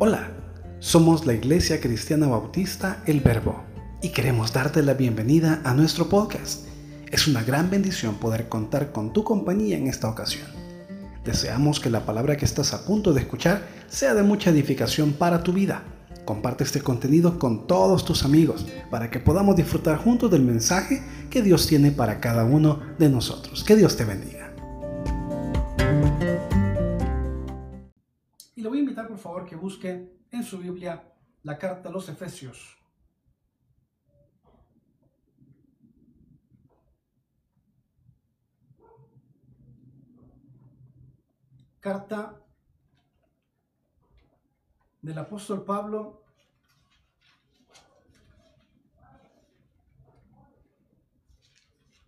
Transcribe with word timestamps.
Hola, 0.00 0.30
somos 0.78 1.26
la 1.26 1.34
Iglesia 1.34 1.80
Cristiana 1.80 2.28
Bautista 2.28 3.02
El 3.04 3.18
Verbo 3.18 3.64
y 4.00 4.10
queremos 4.10 4.52
darte 4.52 4.80
la 4.80 4.94
bienvenida 4.94 5.60
a 5.64 5.74
nuestro 5.74 6.08
podcast. 6.08 6.68
Es 7.10 7.26
una 7.26 7.42
gran 7.42 7.68
bendición 7.68 8.14
poder 8.14 8.48
contar 8.48 8.92
con 8.92 9.12
tu 9.12 9.24
compañía 9.24 9.76
en 9.76 9.88
esta 9.88 10.08
ocasión. 10.08 10.46
Deseamos 11.24 11.80
que 11.80 11.90
la 11.90 12.06
palabra 12.06 12.36
que 12.36 12.44
estás 12.44 12.74
a 12.74 12.84
punto 12.84 13.12
de 13.12 13.22
escuchar 13.22 13.66
sea 13.88 14.14
de 14.14 14.22
mucha 14.22 14.50
edificación 14.50 15.14
para 15.14 15.42
tu 15.42 15.52
vida. 15.52 15.82
Comparte 16.24 16.62
este 16.62 16.80
contenido 16.80 17.36
con 17.40 17.66
todos 17.66 18.04
tus 18.04 18.24
amigos 18.24 18.66
para 18.92 19.10
que 19.10 19.18
podamos 19.18 19.56
disfrutar 19.56 19.98
juntos 19.98 20.30
del 20.30 20.42
mensaje 20.42 21.02
que 21.28 21.42
Dios 21.42 21.66
tiene 21.66 21.90
para 21.90 22.20
cada 22.20 22.44
uno 22.44 22.82
de 23.00 23.08
nosotros. 23.08 23.64
Que 23.64 23.74
Dios 23.74 23.96
te 23.96 24.04
bendiga. 24.04 24.37
Por 29.06 29.18
favor 29.18 29.46
que 29.46 29.56
busque 29.56 30.18
en 30.30 30.42
su 30.42 30.58
Biblia 30.58 31.12
la 31.42 31.58
carta 31.58 31.88
a 31.88 31.92
los 31.92 32.08
Efesios. 32.08 32.76
Carta 41.80 42.44
del 45.00 45.16
apóstol 45.16 45.64
Pablo 45.64 46.24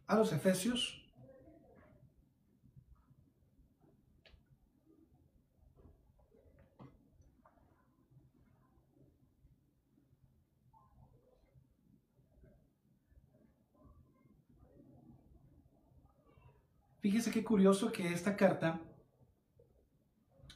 a 0.06 0.16
los 0.16 0.32
Efesios. 0.32 0.99
Fíjese 17.00 17.30
qué 17.30 17.42
curioso 17.42 17.90
que 17.90 18.12
esta 18.12 18.36
carta, 18.36 18.78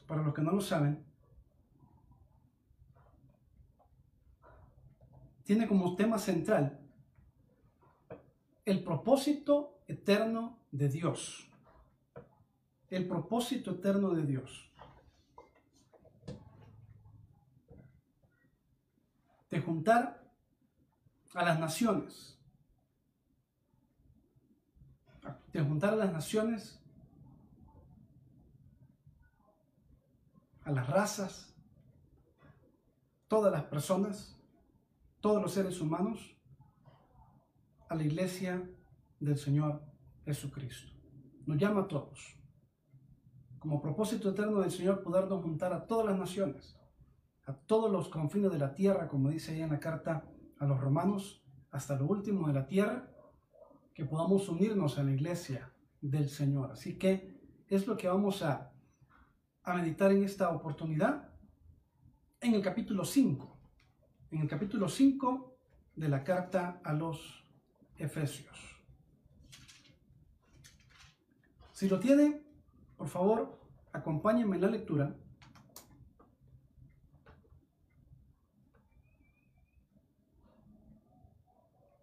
para 0.05 0.21
los 0.21 0.31
que 0.33 0.43
no 0.43 0.51
lo 0.51 0.61
saben, 0.61 1.03
tiene 5.43 5.67
como 5.67 5.95
tema 5.95 6.19
central 6.19 6.79
el 8.63 8.83
propósito 8.83 9.79
eterno 9.87 10.59
de 10.71 10.89
Dios. 10.89 11.49
El 12.89 13.07
propósito 13.07 13.71
eterno 13.71 14.11
de 14.11 14.25
Dios. 14.27 14.71
De 19.49 19.61
juntar 19.61 20.31
a 21.33 21.43
las 21.43 21.59
naciones 21.59 22.34
de 25.55 25.63
juntar 25.63 25.93
a 25.93 25.95
las 25.95 26.11
naciones, 26.11 26.83
a 30.63 30.71
las 30.71 30.85
razas, 30.89 31.55
todas 33.29 33.53
las 33.53 33.63
personas, 33.63 34.37
todos 35.21 35.41
los 35.41 35.53
seres 35.53 35.79
humanos, 35.79 36.35
a 37.87 37.95
la 37.95 38.03
iglesia 38.03 38.69
del 39.21 39.37
Señor 39.37 39.81
Jesucristo. 40.25 40.91
Nos 41.45 41.57
llama 41.57 41.83
a 41.83 41.87
todos. 41.87 42.37
Como 43.57 43.81
propósito 43.81 44.31
eterno 44.31 44.59
del 44.59 44.71
Señor 44.71 45.03
podernos 45.03 45.41
juntar 45.41 45.71
a 45.71 45.87
todas 45.87 46.05
las 46.07 46.19
naciones, 46.19 46.77
a 47.45 47.53
todos 47.53 47.89
los 47.89 48.09
confines 48.09 48.51
de 48.51 48.59
la 48.59 48.73
tierra, 48.73 49.07
como 49.07 49.29
dice 49.29 49.53
ahí 49.53 49.61
en 49.61 49.69
la 49.69 49.79
carta 49.79 50.29
a 50.59 50.65
los 50.65 50.81
romanos, 50.81 51.45
hasta 51.71 51.95
lo 51.95 52.07
último 52.07 52.45
de 52.47 52.53
la 52.53 52.67
tierra, 52.67 53.14
que 53.95 54.03
podamos 54.03 54.49
unirnos 54.49 54.99
a 54.99 55.03
la 55.03 55.11
iglesia 55.11 55.71
del 56.01 56.29
Señor. 56.29 56.73
Así 56.73 56.99
que 56.99 57.33
es 57.69 57.87
lo 57.87 57.95
que 57.95 58.09
vamos 58.09 58.43
a, 58.43 58.71
meditar 59.65 60.11
en 60.11 60.23
esta 60.23 60.49
oportunidad 60.49 61.29
en 62.41 62.53
el 62.53 62.61
capítulo 62.61 63.03
5. 63.03 63.57
En 64.31 64.41
el 64.41 64.47
capítulo 64.47 64.89
5 64.89 65.57
de 65.95 66.09
la 66.09 66.23
carta 66.23 66.81
a 66.83 66.93
los 66.93 67.43
Efesios. 67.97 68.59
Si 71.71 71.87
lo 71.89 71.99
tiene, 71.99 72.43
por 72.97 73.07
favor, 73.07 73.59
acompáñenme 73.93 74.57
en 74.57 74.61
la 74.61 74.69
lectura. 74.69 75.15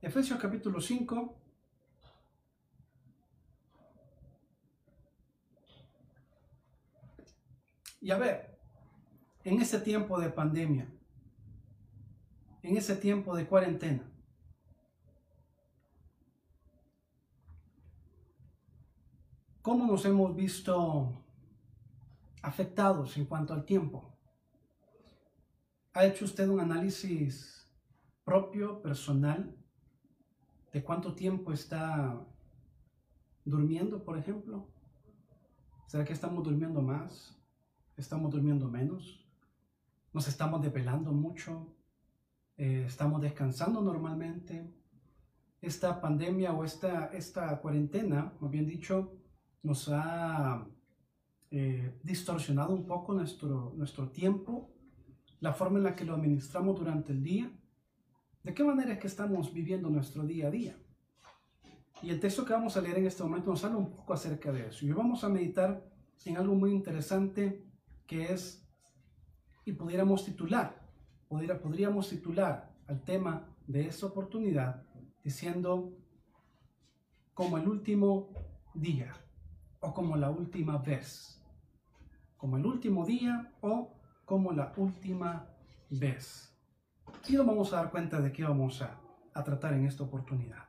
Efesios 0.00 0.40
capítulo 0.40 0.80
5, 0.80 1.41
Y 8.02 8.10
a 8.10 8.18
ver, 8.18 8.58
en 9.44 9.62
ese 9.62 9.78
tiempo 9.78 10.18
de 10.18 10.28
pandemia, 10.28 10.92
en 12.64 12.76
ese 12.76 12.96
tiempo 12.96 13.36
de 13.36 13.46
cuarentena, 13.46 14.12
¿cómo 19.62 19.86
nos 19.86 20.04
hemos 20.04 20.34
visto 20.34 21.24
afectados 22.42 23.16
en 23.16 23.24
cuanto 23.24 23.54
al 23.54 23.64
tiempo? 23.64 24.18
¿Ha 25.92 26.04
hecho 26.04 26.24
usted 26.24 26.48
un 26.48 26.58
análisis 26.58 27.72
propio, 28.24 28.82
personal, 28.82 29.56
de 30.72 30.82
cuánto 30.82 31.14
tiempo 31.14 31.52
está 31.52 32.20
durmiendo, 33.44 34.02
por 34.02 34.18
ejemplo? 34.18 34.66
¿Será 35.86 36.04
que 36.04 36.14
estamos 36.14 36.42
durmiendo 36.42 36.82
más? 36.82 37.38
Estamos 37.96 38.30
durmiendo 38.30 38.68
menos, 38.68 39.24
nos 40.12 40.28
estamos 40.28 40.60
depelando 40.62 41.12
mucho, 41.12 41.74
eh, 42.56 42.84
estamos 42.86 43.20
descansando 43.20 43.80
normalmente. 43.80 44.70
Esta 45.60 46.00
pandemia 46.00 46.52
o 46.52 46.64
esta, 46.64 47.06
esta 47.06 47.60
cuarentena, 47.60 48.32
más 48.40 48.50
bien 48.50 48.66
dicho, 48.66 49.14
nos 49.62 49.88
ha 49.88 50.66
eh, 51.50 51.98
distorsionado 52.02 52.74
un 52.74 52.86
poco 52.86 53.14
nuestro, 53.14 53.72
nuestro 53.76 54.08
tiempo, 54.10 54.70
la 55.40 55.52
forma 55.52 55.78
en 55.78 55.84
la 55.84 55.94
que 55.94 56.04
lo 56.04 56.14
administramos 56.14 56.78
durante 56.78 57.12
el 57.12 57.22
día. 57.22 57.50
¿De 58.42 58.52
qué 58.54 58.64
manera 58.64 58.94
es 58.94 58.98
que 58.98 59.06
estamos 59.06 59.52
viviendo 59.52 59.88
nuestro 59.88 60.24
día 60.24 60.48
a 60.48 60.50
día? 60.50 60.76
Y 62.02 62.10
el 62.10 62.18
texto 62.18 62.44
que 62.44 62.52
vamos 62.52 62.76
a 62.76 62.80
leer 62.80 62.98
en 62.98 63.06
este 63.06 63.22
momento 63.22 63.50
nos 63.50 63.64
habla 63.64 63.78
un 63.78 63.92
poco 63.92 64.12
acerca 64.12 64.50
de 64.50 64.66
eso. 64.66 64.84
Y 64.84 64.90
vamos 64.90 65.22
a 65.22 65.28
meditar 65.28 65.84
en 66.24 66.36
algo 66.36 66.54
muy 66.54 66.72
interesante 66.72 67.64
que 68.12 68.30
es, 68.30 68.62
y 69.64 69.72
pudiéramos 69.72 70.22
titular, 70.26 70.86
podríamos 71.30 72.10
titular 72.10 72.70
al 72.86 73.02
tema 73.04 73.48
de 73.66 73.86
esta 73.86 74.04
oportunidad 74.04 74.82
diciendo 75.24 75.96
como 77.32 77.56
el 77.56 77.66
último 77.66 78.34
día 78.74 79.14
o 79.80 79.94
como 79.94 80.18
la 80.18 80.28
última 80.28 80.76
vez. 80.76 81.42
Como 82.36 82.58
el 82.58 82.66
último 82.66 83.06
día 83.06 83.54
o 83.62 83.94
como 84.26 84.52
la 84.52 84.74
última 84.76 85.48
vez. 85.88 86.54
Y 87.26 87.32
nos 87.32 87.46
vamos 87.46 87.72
a 87.72 87.76
dar 87.76 87.90
cuenta 87.90 88.20
de 88.20 88.30
qué 88.30 88.44
vamos 88.44 88.82
a, 88.82 89.00
a 89.32 89.42
tratar 89.42 89.72
en 89.72 89.86
esta 89.86 90.04
oportunidad. 90.04 90.68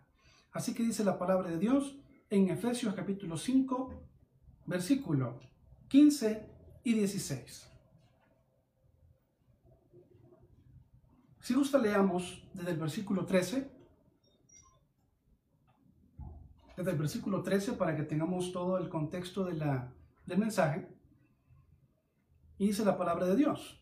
Así 0.54 0.74
que 0.74 0.84
dice 0.84 1.04
la 1.04 1.20
palabra 1.20 1.50
de 1.50 1.60
Dios 1.60 1.98
en 2.30 2.50
Efesios 2.50 2.96
capítulo 2.96 3.36
5, 3.36 3.90
versículo 4.66 5.42
15 5.90 6.53
y 6.84 6.94
16. 6.94 7.70
Si 11.40 11.54
gusta, 11.54 11.78
leamos 11.78 12.42
desde 12.54 12.72
el 12.72 12.78
versículo 12.78 13.26
13. 13.26 13.70
Desde 16.78 16.92
el 16.92 16.98
versículo 16.98 17.44
13 17.44 17.74
para 17.74 17.96
que 17.96 18.04
tengamos 18.04 18.52
todo 18.52 18.78
el 18.78 18.90
contexto 18.90 19.44
de 19.46 19.54
la, 19.54 19.94
del 20.26 20.38
mensaje. 20.38 20.88
Y 22.58 22.68
dice 22.68 22.86
la 22.86 22.98
palabra 22.98 23.26
de 23.26 23.36
Dios. 23.36 23.82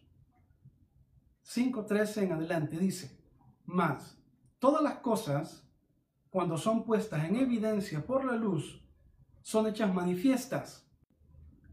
5.13 1.45 2.23
en 2.23 2.31
adelante 2.33 2.77
dice, 2.77 3.19
más, 3.65 4.17
todas 4.59 4.81
las 4.81 4.99
cosas, 4.99 5.67
cuando 6.29 6.57
son 6.57 6.83
puestas 6.83 7.25
en 7.25 7.35
evidencia 7.35 8.05
por 8.05 8.23
la 8.25 8.35
luz, 8.35 8.81
son 9.41 9.67
hechas 9.67 9.93
manifiestas 9.93 10.90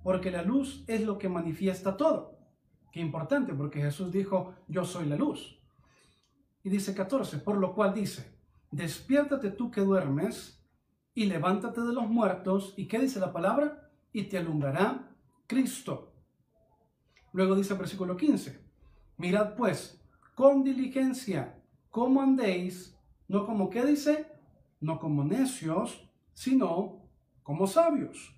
porque 0.08 0.30
la 0.30 0.42
luz 0.42 0.84
es 0.86 1.02
lo 1.02 1.18
que 1.18 1.28
manifiesta 1.28 1.98
todo. 1.98 2.38
Qué 2.90 2.98
importante, 2.98 3.52
porque 3.52 3.82
Jesús 3.82 4.10
dijo, 4.10 4.54
yo 4.66 4.86
soy 4.86 5.04
la 5.04 5.16
luz. 5.16 5.60
Y 6.62 6.70
dice 6.70 6.94
14, 6.94 7.40
por 7.40 7.58
lo 7.58 7.74
cual 7.74 7.92
dice, 7.92 8.40
despiértate 8.70 9.50
tú 9.50 9.70
que 9.70 9.82
duermes 9.82 10.66
y 11.12 11.26
levántate 11.26 11.82
de 11.82 11.92
los 11.92 12.08
muertos. 12.08 12.72
¿Y 12.78 12.88
qué 12.88 13.00
dice 13.00 13.20
la 13.20 13.34
palabra? 13.34 13.90
Y 14.10 14.22
te 14.30 14.38
alumbrará 14.38 15.14
Cristo. 15.46 16.14
Luego 17.34 17.54
dice 17.54 17.74
el 17.74 17.78
versículo 17.78 18.16
15, 18.16 18.64
Mirad 19.18 19.56
pues, 19.56 20.02
con 20.34 20.64
diligencia, 20.64 21.62
cómo 21.90 22.22
andéis, 22.22 22.98
no 23.28 23.44
como 23.44 23.68
qué 23.68 23.84
dice, 23.84 24.26
no 24.80 24.98
como 24.98 25.22
necios, 25.22 26.08
sino 26.32 27.10
como 27.42 27.66
sabios, 27.66 28.37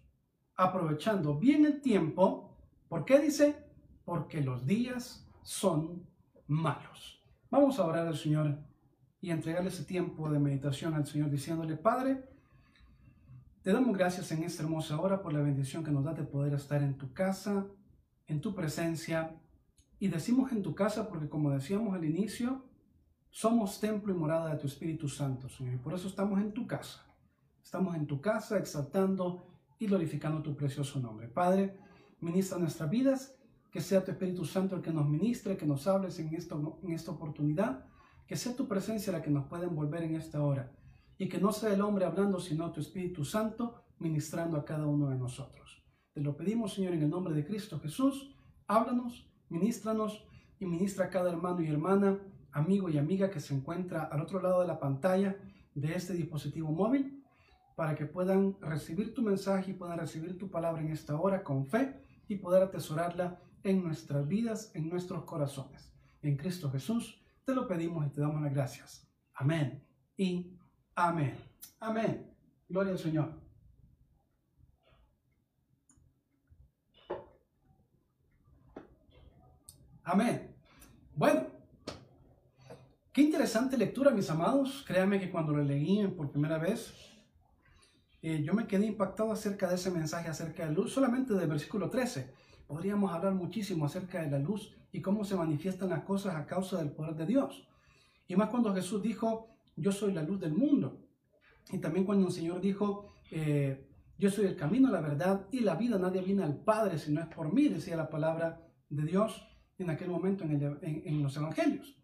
aprovechando 0.61 1.39
bien 1.39 1.65
el 1.65 1.81
tiempo. 1.81 2.55
¿Por 2.89 3.07
qué 3.07 3.19
dice? 3.19 3.57
Porque 4.05 4.43
los 4.43 4.67
días 4.67 5.27
son 5.43 6.07
malos. 6.47 7.23
Vamos 7.51 7.79
a 7.79 7.87
orar 7.87 8.07
al 8.07 8.17
Señor 8.17 8.59
y 9.23 9.31
entregarle 9.31 9.71
ese 9.71 9.85
tiempo 9.85 10.31
de 10.31 10.39
meditación 10.39 10.93
al 10.95 11.07
Señor 11.07 11.31
diciéndole, 11.31 11.77
Padre, 11.77 12.29
te 13.63 13.73
damos 13.73 13.97
gracias 13.97 14.31
en 14.33 14.43
esta 14.43 14.63
hermosa 14.63 15.01
hora 15.01 15.23
por 15.23 15.33
la 15.33 15.41
bendición 15.41 15.83
que 15.83 15.91
nos 15.91 16.05
da 16.05 16.13
de 16.13 16.25
poder 16.25 16.53
estar 16.53 16.83
en 16.83 16.97
tu 16.99 17.13
casa, 17.15 17.67
en 18.27 18.41
tu 18.43 18.55
presencia. 18.55 19.35
Y 19.99 20.09
decimos 20.09 20.53
en 20.53 20.63
tu 20.63 20.75
casa 20.75 21.09
porque 21.09 21.29
como 21.29 21.51
decíamos 21.51 21.95
al 21.95 22.05
inicio, 22.05 22.67
somos 23.31 23.81
templo 23.81 24.13
y 24.13 24.17
morada 24.17 24.51
de 24.51 24.59
tu 24.59 24.67
Espíritu 24.67 25.09
Santo, 25.09 25.49
Señor. 25.49 25.75
Y 25.75 25.79
por 25.79 25.95
eso 25.95 26.07
estamos 26.07 26.39
en 26.39 26.53
tu 26.53 26.67
casa. 26.67 27.07
Estamos 27.63 27.95
en 27.97 28.07
tu 28.07 28.21
casa 28.21 28.59
exaltando 28.59 29.50
y 29.81 29.87
glorificando 29.87 30.43
tu 30.43 30.55
precioso 30.55 31.01
nombre. 31.01 31.27
Padre, 31.27 31.77
ministra 32.21 32.59
nuestras 32.59 32.89
vidas, 32.89 33.35
que 33.73 33.81
sea 33.81 34.05
tu 34.05 34.11
Espíritu 34.13 34.45
Santo 34.45 34.77
el 34.77 34.83
que 34.83 34.93
nos 34.93 35.09
ministre, 35.09 35.57
que 35.57 35.67
nos 35.67 35.87
hables 35.87 36.19
en, 36.19 36.29
en 36.29 36.93
esta 36.93 37.11
oportunidad, 37.11 37.87
que 38.27 38.37
sea 38.37 38.55
tu 38.55 38.69
presencia 38.69 39.13
la 39.13 39.23
que 39.23 39.31
nos 39.31 39.47
pueda 39.47 39.65
envolver 39.65 40.03
en 40.03 40.15
esta 40.15 40.43
hora 40.43 40.71
y 41.17 41.29
que 41.29 41.41
no 41.41 41.51
sea 41.51 41.73
el 41.73 41.81
hombre 41.81 42.05
hablando, 42.05 42.39
sino 42.41 42.71
tu 42.73 42.81
Espíritu 42.81 43.25
Santo 43.25 43.83
ministrando 43.99 44.59
a 44.59 44.65
cada 44.65 44.87
uno 44.87 45.09
de 45.09 45.17
nosotros. 45.17 45.83
Te 46.13 46.21
lo 46.21 46.37
pedimos, 46.37 46.75
Señor, 46.75 46.93
en 46.93 47.03
el 47.03 47.11
nombre 47.11 47.35
de 47.35 47.45
Cristo 47.45 47.81
Jesús. 47.81 48.37
Háblanos, 48.67 49.33
ministranos 49.49 50.27
y 50.59 50.67
ministra 50.67 51.07
a 51.07 51.11
cada 51.11 51.31
hermano 51.31 51.63
y 51.63 51.69
hermana, 51.69 52.19
amigo 52.53 52.91
y 52.91 52.99
amiga 52.99 53.31
que 53.31 53.41
se 53.41 53.55
encuentra 53.55 54.05
al 54.05 54.21
otro 54.21 54.43
lado 54.43 54.61
de 54.61 54.67
la 54.67 54.79
pantalla 54.79 55.37
de 55.75 55.95
este 55.95 56.13
dispositivo 56.13 56.71
móvil, 56.71 57.20
para 57.81 57.95
que 57.95 58.05
puedan 58.05 58.61
recibir 58.61 59.15
tu 59.15 59.23
mensaje 59.23 59.71
y 59.71 59.73
puedan 59.73 59.99
recibir 59.99 60.37
tu 60.37 60.51
palabra 60.51 60.83
en 60.83 60.93
esta 60.93 61.19
hora 61.19 61.43
con 61.43 61.65
fe 61.65 61.99
y 62.29 62.37
poder 62.37 62.63
atesorarla 62.63 63.41
en 63.65 63.83
nuestras 63.83 64.29
vidas, 64.29 64.71
en 64.75 64.91
nuestros 64.91 65.25
corazones. 65.25 65.91
En 66.21 66.37
Cristo 66.37 66.71
Jesús 66.71 67.25
te 67.43 67.55
lo 67.55 67.67
pedimos 67.67 68.07
y 68.07 68.11
te 68.11 68.21
damos 68.21 68.43
las 68.43 68.53
gracias. 68.53 69.09
Amén 69.33 69.83
y 70.19 70.59
Amén. 70.95 71.35
Amén. 71.79 72.31
Gloria 72.69 72.93
al 72.93 72.99
Señor. 72.99 73.33
Amén. 80.05 80.55
Bueno, 81.17 81.47
qué 83.11 83.23
interesante 83.23 83.79
lectura, 83.79 84.11
mis 84.11 84.29
amados. 84.29 84.85
Créanme 84.87 85.19
que 85.19 85.31
cuando 85.31 85.53
lo 85.53 85.65
leí 85.65 86.07
por 86.09 86.31
primera 86.31 86.59
vez, 86.59 87.10
eh, 88.23 88.43
yo 88.43 88.53
me 88.53 88.67
quedé 88.67 88.87
impactado 88.87 89.33
acerca 89.33 89.69
de 89.69 89.77
ese 89.77 89.91
mensaje 89.91 90.29
acerca 90.29 90.67
de 90.67 90.75
luz, 90.75 90.93
solamente 90.93 91.35
del 91.35 91.49
versículo 91.49 91.89
13. 91.89 92.33
Podríamos 92.67 93.13
hablar 93.13 93.35
muchísimo 93.35 93.87
acerca 93.87 94.23
de 94.23 94.31
la 94.31 94.39
luz 94.39 94.75
y 94.93 95.01
cómo 95.01 95.25
se 95.25 95.37
manifiestan 95.37 95.91
las 95.91 96.05
cosas 96.05 96.37
a 96.37 96.47
causa 96.47 96.79
del 96.79 96.91
poder 96.91 97.15
de 97.15 97.27
Dios. 97.27 97.67
Y 98.29 98.37
más 98.37 98.51
cuando 98.51 98.75
Jesús 98.75 99.03
dijo, 99.03 99.49
yo 99.77 99.91
soy 99.91 100.13
la 100.13 100.23
luz 100.23 100.39
del 100.39 100.53
mundo. 100.53 101.01
Y 101.73 101.79
también 101.79 102.05
cuando 102.05 102.27
el 102.27 102.33
Señor 102.33 102.61
dijo, 102.61 103.15
eh, 103.31 103.89
yo 104.19 104.31
soy 104.31 104.47
el 104.47 104.57
camino, 104.57 104.91
la 104.91 105.01
verdad 105.01 105.47
y 105.51 105.61
la 105.61 105.75
vida, 105.75 105.99
nadie 105.99 106.21
viene 106.21 106.45
al 106.45 106.57
Padre 106.57 106.99
si 106.99 107.13
no 107.13 107.21
es 107.23 107.27
por 107.29 107.53
mí, 107.53 107.69
decía 107.69 107.97
la 107.97 108.11
palabra 108.11 108.61
de 108.89 109.05
Dios 109.05 109.47
en 109.79 109.89
aquel 109.89 110.09
momento 110.11 110.45
en, 110.45 110.83
en 110.83 111.23
los 111.23 111.37
evangelios. 111.37 112.00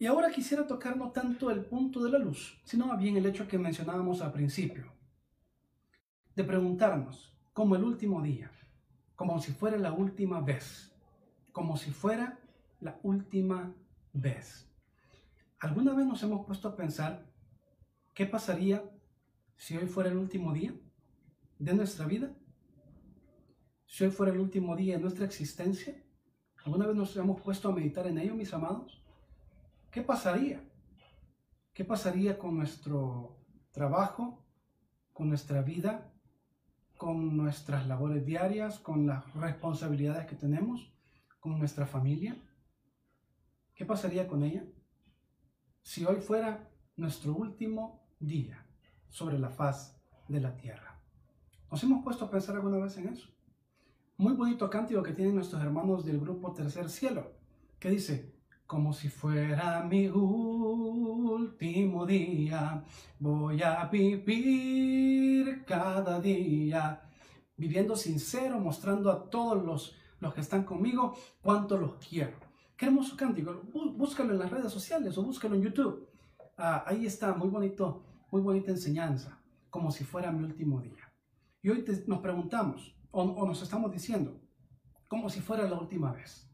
Y 0.00 0.06
ahora 0.06 0.30
quisiera 0.30 0.64
tocar 0.64 0.96
no 0.96 1.10
tanto 1.10 1.50
el 1.50 1.64
punto 1.64 2.02
de 2.04 2.10
la 2.10 2.18
luz, 2.18 2.60
sino 2.64 2.86
más 2.86 3.00
bien 3.00 3.16
el 3.16 3.26
hecho 3.26 3.48
que 3.48 3.58
mencionábamos 3.58 4.20
al 4.22 4.32
principio, 4.32 4.92
de 6.36 6.44
preguntarnos, 6.44 7.36
como 7.52 7.74
el 7.74 7.82
último 7.82 8.22
día, 8.22 8.52
como 9.16 9.40
si 9.40 9.50
fuera 9.50 9.76
la 9.76 9.92
última 9.92 10.40
vez, 10.40 10.94
como 11.50 11.76
si 11.76 11.90
fuera 11.90 12.38
la 12.78 13.00
última 13.02 13.74
vez. 14.12 14.70
¿Alguna 15.58 15.92
vez 15.94 16.06
nos 16.06 16.22
hemos 16.22 16.46
puesto 16.46 16.68
a 16.68 16.76
pensar 16.76 17.28
qué 18.14 18.24
pasaría 18.24 18.88
si 19.56 19.76
hoy 19.76 19.88
fuera 19.88 20.10
el 20.10 20.16
último 20.16 20.52
día 20.52 20.72
de 21.58 21.74
nuestra 21.74 22.06
vida? 22.06 22.32
Si 23.86 24.04
hoy 24.04 24.12
fuera 24.12 24.32
el 24.32 24.38
último 24.38 24.76
día 24.76 24.94
de 24.94 25.02
nuestra 25.02 25.24
existencia, 25.24 26.00
¿alguna 26.64 26.86
vez 26.86 26.94
nos 26.94 27.16
hemos 27.16 27.40
puesto 27.40 27.68
a 27.68 27.74
meditar 27.74 28.06
en 28.06 28.18
ello, 28.18 28.36
mis 28.36 28.54
amados? 28.54 29.02
¿Qué 29.90 30.02
pasaría? 30.02 30.62
¿Qué 31.72 31.84
pasaría 31.84 32.38
con 32.38 32.56
nuestro 32.56 33.38
trabajo, 33.70 34.44
con 35.12 35.28
nuestra 35.28 35.62
vida, 35.62 36.12
con 36.96 37.36
nuestras 37.36 37.86
labores 37.86 38.24
diarias, 38.24 38.78
con 38.78 39.06
las 39.06 39.32
responsabilidades 39.34 40.26
que 40.26 40.36
tenemos, 40.36 40.92
con 41.40 41.58
nuestra 41.58 41.86
familia? 41.86 42.36
¿Qué 43.74 43.84
pasaría 43.84 44.26
con 44.26 44.42
ella? 44.42 44.64
si 45.88 46.04
hoy 46.04 46.16
fuera 46.16 46.68
nuestro 46.96 47.34
último 47.34 48.06
día 48.20 48.62
sobre 49.08 49.38
la 49.38 49.48
faz 49.48 49.98
de 50.28 50.38
la 50.38 50.54
tierra. 50.54 51.00
¿Nos 51.70 51.82
hemos 51.82 52.04
puesto 52.04 52.26
a 52.26 52.30
pensar 52.30 52.56
alguna 52.56 52.76
vez 52.76 52.98
en 52.98 53.08
eso? 53.08 53.30
Muy 54.18 54.34
bonito 54.34 54.68
cántico 54.68 55.02
que 55.02 55.14
tienen 55.14 55.34
nuestros 55.34 55.62
hermanos 55.62 56.04
del 56.04 56.20
grupo 56.20 56.52
Tercer 56.52 56.90
Cielo, 56.90 57.32
que 57.78 57.88
dice, 57.88 58.37
como 58.68 58.92
si 58.92 59.08
fuera 59.08 59.82
mi 59.82 60.06
último 60.08 62.04
día, 62.04 62.84
voy 63.18 63.62
a 63.62 63.86
vivir 63.86 65.64
cada 65.64 66.20
día, 66.20 67.00
viviendo 67.56 67.96
sincero, 67.96 68.60
mostrando 68.60 69.10
a 69.10 69.30
todos 69.30 69.64
los, 69.64 69.96
los 70.20 70.34
que 70.34 70.42
están 70.42 70.64
conmigo 70.64 71.16
cuánto 71.40 71.78
los 71.78 71.94
quiero. 71.94 72.36
Qué 72.76 72.84
hermoso 72.84 73.16
cántico. 73.16 73.62
Búscalo 73.72 74.34
en 74.34 74.38
las 74.38 74.50
redes 74.50 74.70
sociales 74.70 75.16
o 75.16 75.22
búscalo 75.22 75.54
en 75.54 75.62
YouTube. 75.62 76.06
Ah, 76.58 76.84
ahí 76.86 77.06
está, 77.06 77.32
muy 77.32 77.48
bonito, 77.48 78.04
muy 78.30 78.42
bonita 78.42 78.70
enseñanza, 78.70 79.42
como 79.70 79.90
si 79.90 80.04
fuera 80.04 80.30
mi 80.30 80.44
último 80.44 80.82
día. 80.82 81.10
Y 81.62 81.70
hoy 81.70 81.86
nos 82.06 82.18
preguntamos, 82.18 82.94
o, 83.12 83.22
o 83.22 83.46
nos 83.46 83.62
estamos 83.62 83.90
diciendo, 83.90 84.38
como 85.08 85.30
si 85.30 85.40
fuera 85.40 85.66
la 85.66 85.78
última 85.78 86.12
vez. 86.12 86.47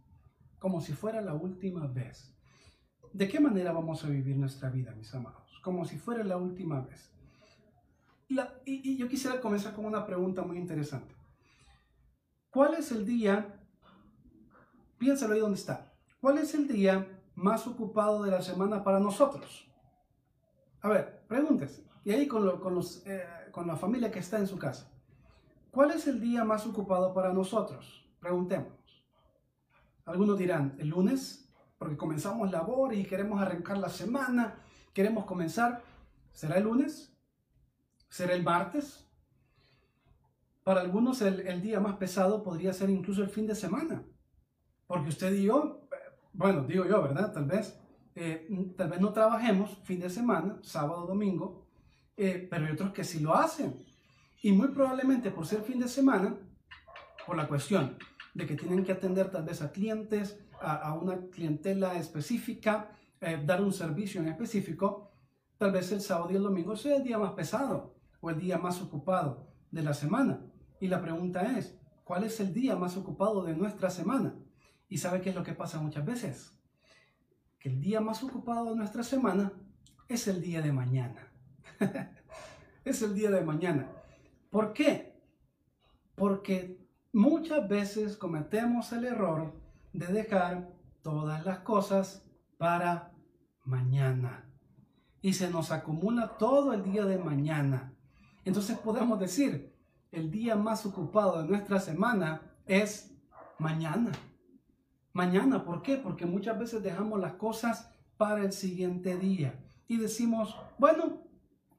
Como 0.65 0.81
si 0.81 0.95
fuera 0.95 1.21
la 1.21 1.35
última 1.35 1.87
vez. 1.87 2.35
¿De 3.13 3.29
qué 3.29 3.39
manera 3.39 3.71
vamos 3.71 4.03
a 4.03 4.09
vivir 4.09 4.35
nuestra 4.35 4.71
vida, 4.71 4.95
mis 4.95 5.15
amados? 5.15 5.61
Como 5.63 5.85
si 5.85 5.99
fuera 5.99 6.25
la 6.25 6.39
última 6.39 6.81
vez. 6.81 7.13
y, 8.65 8.97
yo 8.97 9.07
quisiera 9.07 9.43
comenzar 9.43 9.75
con 9.75 9.85
una 9.85 10.07
pregunta 10.07 10.41
muy 10.41 10.57
interesante. 10.57 11.15
¿Cuál 12.49 12.73
es 12.77 12.93
el 12.93 13.05
día? 13.05 13.61
Piénsalo 14.97 15.35
ahí 15.35 15.41
donde 15.41 15.59
está. 15.59 15.93
¿Cuál 16.19 16.39
es 16.39 16.55
el 16.55 16.67
día 16.67 17.07
más 17.35 17.67
ocupado 17.67 18.23
de 18.23 18.31
la 18.31 18.41
semana 18.41 18.83
para 18.83 19.01
nosotros? 19.01 19.71
A 20.81 20.89
ver, 20.89 21.27
pregúntese. 21.29 21.87
Y 22.07 22.13
ahí 22.13 22.27
con, 22.27 22.49
eh, 23.05 23.23
con, 23.53 23.67
la 23.67 23.77
familia 23.77 24.11
que 24.11 24.21
está 24.21 24.39
en 24.39 24.47
su 24.47 24.59
casa. 24.59 24.91
¿Cuál 25.71 25.91
es 25.91 26.07
el 26.07 26.23
día 26.23 26.43
más 26.43 26.67
ocupado 26.67 27.13
para 27.13 27.35
nosotros? 27.35 28.11
Preguntémonos. 28.19 28.84
Algunos 30.05 30.39
dirán, 30.39 30.77
el 30.79 30.89
lunes, 30.89 31.49
porque 31.79 31.97
comenzamos 31.97 32.51
labor 32.51 32.95
y 32.95 33.05
queremos 33.05 33.41
arrancar 33.41 33.79
la 33.79 33.89
semana, 33.89 34.57
queremos 34.93 35.25
comenzar. 35.25 35.83
¿Será 36.33 36.59
el 36.59 36.65
lunes? 36.65 37.17
¿Será 38.09 38.35
el 38.35 38.43
martes? 38.43 39.09
Para 40.63 40.81
algunos 40.81 41.21
el, 41.23 41.41
el 41.41 41.61
día 41.61 41.81
más 41.81 41.97
pesado 41.97 42.43
podría 42.43 42.73
ser 42.73 42.91
incluso 42.91 43.23
el 43.23 43.29
fin 43.29 43.47
de 43.47 43.55
semana. 43.55 44.03
Porque 44.87 45.09
usted 45.09 45.33
y 45.33 45.45
yo 45.45 45.85
bueno, 46.35 46.65
digo 46.65 46.85
yo, 46.85 47.01
¿verdad? 47.01 47.33
Tal 47.33 47.45
vez, 47.45 47.79
eh, 48.17 48.49
tal 48.77 48.91
vez 48.91 49.01
no 49.01 49.13
trabajemos 49.13 49.79
fin 49.85 50.01
de 50.01 50.11
semana, 50.11 50.59
sábado, 50.63 51.07
domingo, 51.07 51.69
eh, 52.17 52.49
pero 52.51 52.67
hay 52.67 52.73
otros 52.73 52.93
que 52.93 53.05
sí 53.05 53.21
lo 53.21 53.35
hacen. 53.35 53.85
Y 54.43 54.51
muy 54.51 54.69
probablemente 54.69 55.31
por 55.31 55.47
ser 55.47 55.63
fin 55.63 55.79
de 55.79 55.89
semana, 55.89 56.37
por 57.25 57.37
la 57.37 57.47
cuestión 57.47 57.97
de 58.35 58.47
que 58.47 58.57
tienen 58.57 58.85
que 58.85 58.93
atender 58.93 59.31
tal 59.31 59.45
vez 59.45 59.63
a 59.63 59.71
clientes, 59.71 60.39
a, 60.61 60.93
una 60.95 61.29
clientela 61.31 61.95
específica, 61.95 62.91
eh, 63.21 63.41
dar 63.45 63.63
un 63.63 63.73
servicio 63.73 64.21
en 64.21 64.29
específico, 64.29 65.13
tal 65.57 65.73
vez 65.73 65.93
el 65.93 66.01
sábado 66.01 66.33
y 66.33 66.37
el 66.37 66.43
domingo 66.43 66.77
sea 66.77 66.97
el 66.97 67.05
día 67.05 67.19
más 67.19 67.33
pesado 67.33 67.95
o 68.21 68.31
el 68.31 68.39
día 68.39 68.59
más 68.59 68.83
ocupado 68.83 69.47
de 69.71 69.83
la 69.83 69.95
semana. 69.95 70.45
Y 70.81 70.89
la 70.89 71.01
pregunta 71.01 71.57
es, 71.57 71.79
¿cuál 72.03 72.25
es 72.25 72.41
el 72.41 72.53
día 72.53 72.77
más 72.77 72.97
ocupado 72.97 73.45
de 73.45 73.55
nuestra 73.55 73.89
semana? 73.89 74.35
¿Y 74.89 74.99
sabe 74.99 75.21
qué 75.21 75.31
es 75.31 75.37
lo 75.37 75.45
que 75.45 75.55
pasa 75.55 75.81
muchas 75.81 76.05
veces? 76.05 76.59
Que 77.59 77.69
el 77.69 77.81
día 77.81 78.01
más 78.01 78.23
ocupado 78.23 78.71
de 78.71 78.77
nuestra 78.77 79.05
semana 79.05 79.53
es 80.09 80.27
el 80.29 80.43
día 80.43 80.61
de 80.61 80.73
mañana. 80.73 81.33
es 82.85 83.01
el 83.03 83.15
día 83.15 83.31
de 83.31 83.43
mañana. 83.43 83.91
¿Por 84.51 84.73
qué? 84.73 85.21
Porque 86.15 86.84
muchas 87.15 87.69
veces 87.69 88.17
cometemos 88.17 88.93
el 88.93 89.05
error 89.05 89.55
de 89.93 90.07
dejar 90.09 90.69
todas 91.03 91.47
las 91.47 91.61
cosas 91.61 92.27
para 92.59 93.13
mañana. 93.65 94.51
Y 95.23 95.33
se 95.33 95.49
nos 95.49 95.71
acumula 95.71 96.37
todo 96.37 96.73
el 96.73 96.83
día 96.83 97.05
de 97.07 97.17
mañana. 97.17 97.95
Entonces 98.45 98.77
podemos 98.79 99.19
decir, 99.19 99.75
el 100.11 100.31
día 100.31 100.57
más 100.57 100.85
ocupado 100.85 101.41
de 101.41 101.49
nuestra 101.49 101.79
semana 101.81 102.43
es 102.67 103.17
mañana. 103.59 104.11
Mañana, 105.13 105.65
¿por 105.65 105.83
qué? 105.83 105.97
Porque 105.97 106.27
muchas 106.27 106.59
veces 106.59 106.83
dejamos 106.83 107.21
las 107.21 107.35
cosas 107.35 107.91
para 108.17 108.43
el 108.43 108.53
siguiente 108.53 109.17
día 109.17 109.65
y 109.87 109.99
decimos, 109.99 110.57
bueno, 110.79 111.23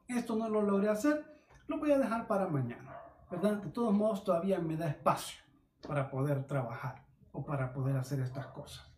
esto 0.07 0.35
no 0.35 0.47
lo 0.47 0.61
logré 0.61 0.89
hacer, 0.89 1.25
lo 1.67 1.77
voy 1.77 1.91
a 1.91 1.99
dejar 1.99 2.25
para 2.25 2.47
mañana. 2.47 3.04
¿Verdad? 3.35 3.57
De 3.63 3.69
todos 3.69 3.93
modos, 3.93 4.23
todavía 4.23 4.59
me 4.59 4.77
da 4.77 4.87
espacio 4.87 5.43
para 5.85 6.09
poder 6.09 6.45
trabajar 6.45 7.05
o 7.33 7.43
para 7.43 7.73
poder 7.73 7.97
hacer 7.97 8.21
estas 8.21 8.47
cosas. 8.47 8.89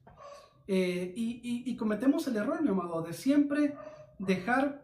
Eh, 0.67 1.11
y, 1.15 1.75
cometemos 1.75 2.27
el 2.27 2.35
error, 2.35 2.61
mi 2.61 2.69
amado, 2.69 3.01
de 3.01 3.13
siempre 3.13 3.75
dejar 4.19 4.83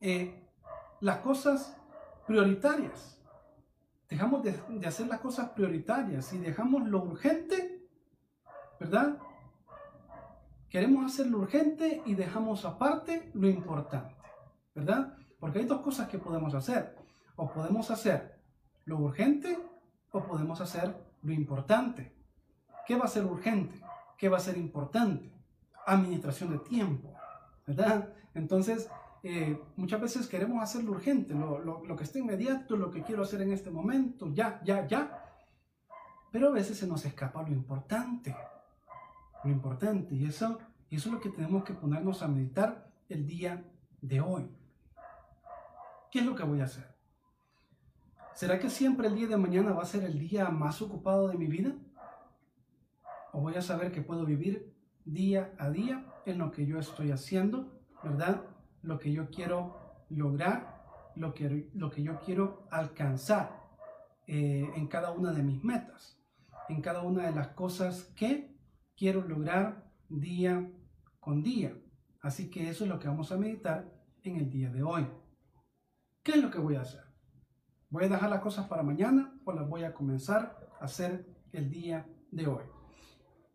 eh, 0.00 0.46
las 1.00 1.18
cosas 1.18 1.76
prioritarias. 2.28 3.20
Dejamos 4.08 4.44
de, 4.44 4.54
de, 4.68 4.86
hacer 4.86 5.08
las 5.08 5.18
cosas 5.18 5.50
prioritarias 5.50 6.32
y 6.32 6.38
dejamos 6.38 6.86
lo 6.86 7.02
urgente, 7.02 7.88
¿verdad? 8.78 9.18
Queremos 10.68 11.12
hacer 11.12 11.26
lo 11.26 11.38
urgente 11.38 12.02
y 12.06 12.14
dejamos 12.14 12.64
aparte 12.64 13.32
lo 13.34 13.48
importante, 13.48 14.14
¿verdad? 14.76 15.16
Porque 15.40 15.58
hay 15.58 15.64
dos 15.64 15.80
cosas 15.80 16.08
que 16.08 16.18
podemos 16.18 16.54
hacer. 16.54 16.94
O 17.34 17.50
podemos 17.50 17.90
hacer 17.90 18.35
lo 18.86 18.98
urgente 18.98 19.58
o 20.12 20.24
podemos 20.24 20.60
hacer 20.60 20.96
lo 21.22 21.32
importante. 21.32 22.12
¿Qué 22.86 22.96
va 22.96 23.04
a 23.04 23.08
ser 23.08 23.26
urgente? 23.26 23.80
¿Qué 24.16 24.28
va 24.28 24.38
a 24.38 24.40
ser 24.40 24.56
importante? 24.56 25.30
Administración 25.86 26.52
de 26.52 26.58
tiempo, 26.60 27.12
¿verdad? 27.66 28.14
Entonces, 28.32 28.88
eh, 29.22 29.60
muchas 29.76 30.00
veces 30.00 30.26
queremos 30.28 30.62
hacer 30.62 30.84
lo 30.84 30.92
urgente, 30.92 31.34
lo, 31.34 31.58
lo, 31.58 31.96
que 31.96 32.04
está 32.04 32.18
inmediato, 32.18 32.76
lo 32.76 32.90
que 32.90 33.02
quiero 33.02 33.22
hacer 33.22 33.42
en 33.42 33.52
este 33.52 33.70
momento, 33.70 34.32
ya, 34.32 34.60
ya, 34.64 34.86
ya. 34.86 35.22
Pero 36.30 36.48
a 36.48 36.52
veces 36.52 36.78
se 36.78 36.86
nos 36.86 37.04
escapa 37.04 37.42
lo 37.42 37.48
importante, 37.48 38.34
lo 39.42 39.50
importante. 39.50 40.14
Y 40.14 40.26
eso, 40.26 40.58
y 40.88 40.96
eso 40.96 41.08
es 41.08 41.14
lo 41.14 41.20
que 41.20 41.30
tenemos 41.30 41.64
que 41.64 41.74
ponernos 41.74 42.22
a 42.22 42.28
meditar 42.28 42.88
el 43.08 43.26
día 43.26 43.64
de 44.00 44.20
hoy. 44.20 44.48
¿Qué 46.10 46.20
es 46.20 46.24
lo 46.24 46.34
que 46.34 46.44
voy 46.44 46.60
a 46.60 46.64
hacer? 46.64 46.95
¿Será 48.36 48.58
que 48.58 48.68
siempre 48.68 49.08
el 49.08 49.14
día 49.14 49.28
de 49.28 49.38
mañana 49.38 49.72
va 49.72 49.82
a 49.82 49.86
ser 49.86 50.04
el 50.04 50.18
día 50.18 50.50
más 50.50 50.82
ocupado 50.82 51.26
de 51.28 51.38
mi 51.38 51.46
vida? 51.46 51.74
¿O 53.32 53.40
voy 53.40 53.54
a 53.54 53.62
saber 53.62 53.90
que 53.92 54.02
puedo 54.02 54.26
vivir 54.26 54.76
día 55.06 55.54
a 55.56 55.70
día 55.70 56.04
en 56.26 56.36
lo 56.36 56.52
que 56.52 56.66
yo 56.66 56.78
estoy 56.78 57.12
haciendo, 57.12 57.80
verdad? 58.02 58.44
Lo 58.82 58.98
que 58.98 59.10
yo 59.10 59.30
quiero 59.30 60.04
lograr, 60.10 60.84
lo 61.14 61.32
que, 61.32 61.70
lo 61.72 61.90
que 61.90 62.02
yo 62.02 62.20
quiero 62.20 62.68
alcanzar 62.70 63.58
eh, 64.26 64.70
en 64.74 64.86
cada 64.86 65.12
una 65.12 65.32
de 65.32 65.42
mis 65.42 65.64
metas, 65.64 66.20
en 66.68 66.82
cada 66.82 67.00
una 67.00 67.24
de 67.24 67.32
las 67.32 67.48
cosas 67.48 68.04
que 68.14 68.54
quiero 68.98 69.22
lograr 69.22 69.90
día 70.10 70.70
con 71.20 71.42
día. 71.42 71.74
Así 72.20 72.50
que 72.50 72.68
eso 72.68 72.84
es 72.84 72.90
lo 72.90 72.98
que 72.98 73.08
vamos 73.08 73.32
a 73.32 73.38
meditar 73.38 73.90
en 74.24 74.36
el 74.36 74.50
día 74.50 74.68
de 74.68 74.82
hoy. 74.82 75.06
¿Qué 76.22 76.32
es 76.32 76.42
lo 76.42 76.50
que 76.50 76.58
voy 76.58 76.76
a 76.76 76.82
hacer? 76.82 77.05
¿Voy 77.88 78.04
a 78.04 78.08
dejar 78.08 78.30
las 78.30 78.40
cosas 78.40 78.66
para 78.66 78.82
mañana 78.82 79.32
o 79.44 79.52
las 79.52 79.68
voy 79.68 79.84
a 79.84 79.94
comenzar 79.94 80.70
a 80.80 80.84
hacer 80.84 81.26
el 81.52 81.70
día 81.70 82.06
de 82.32 82.46
hoy? 82.46 82.64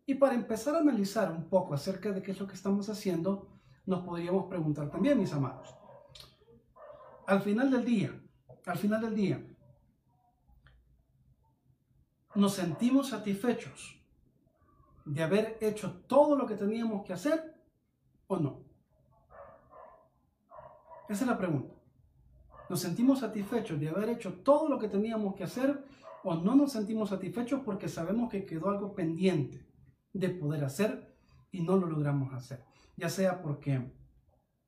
Y 0.05 0.15
para 0.15 0.35
empezar 0.35 0.75
a 0.75 0.79
analizar 0.79 1.31
un 1.31 1.49
poco 1.49 1.73
acerca 1.73 2.11
de 2.11 2.21
qué 2.21 2.31
es 2.31 2.39
lo 2.39 2.47
que 2.47 2.55
estamos 2.55 2.89
haciendo, 2.89 3.49
nos 3.85 4.03
podríamos 4.03 4.45
preguntar 4.45 4.89
también, 4.89 5.19
mis 5.19 5.33
amados. 5.33 5.75
Al 7.27 7.41
final 7.41 7.69
del 7.71 7.83
día, 7.83 8.21
al 8.65 8.77
final 8.77 9.01
del 9.01 9.15
día, 9.15 9.45
¿nos 12.35 12.53
sentimos 12.53 13.09
satisfechos 13.09 14.01
de 15.05 15.23
haber 15.23 15.57
hecho 15.61 16.03
todo 16.07 16.37
lo 16.37 16.45
que 16.47 16.55
teníamos 16.55 17.05
que 17.05 17.13
hacer 17.13 17.55
o 18.27 18.37
no? 18.37 18.63
Esa 21.09 21.23
es 21.23 21.27
la 21.27 21.37
pregunta. 21.37 21.80
¿Nos 22.71 22.79
sentimos 22.79 23.19
satisfechos 23.19 23.77
de 23.81 23.89
haber 23.89 24.07
hecho 24.07 24.31
todo 24.31 24.69
lo 24.69 24.79
que 24.79 24.87
teníamos 24.87 25.35
que 25.35 25.43
hacer 25.43 25.83
o 26.23 26.35
no 26.35 26.55
nos 26.55 26.71
sentimos 26.71 27.09
satisfechos 27.09 27.59
porque 27.65 27.89
sabemos 27.89 28.29
que 28.29 28.45
quedó 28.45 28.69
algo 28.69 28.95
pendiente 28.95 29.67
de 30.13 30.29
poder 30.29 30.63
hacer 30.63 31.13
y 31.51 31.63
no 31.63 31.75
lo 31.75 31.85
logramos 31.87 32.33
hacer? 32.33 32.63
Ya 32.95 33.09
sea 33.09 33.41
porque 33.41 33.91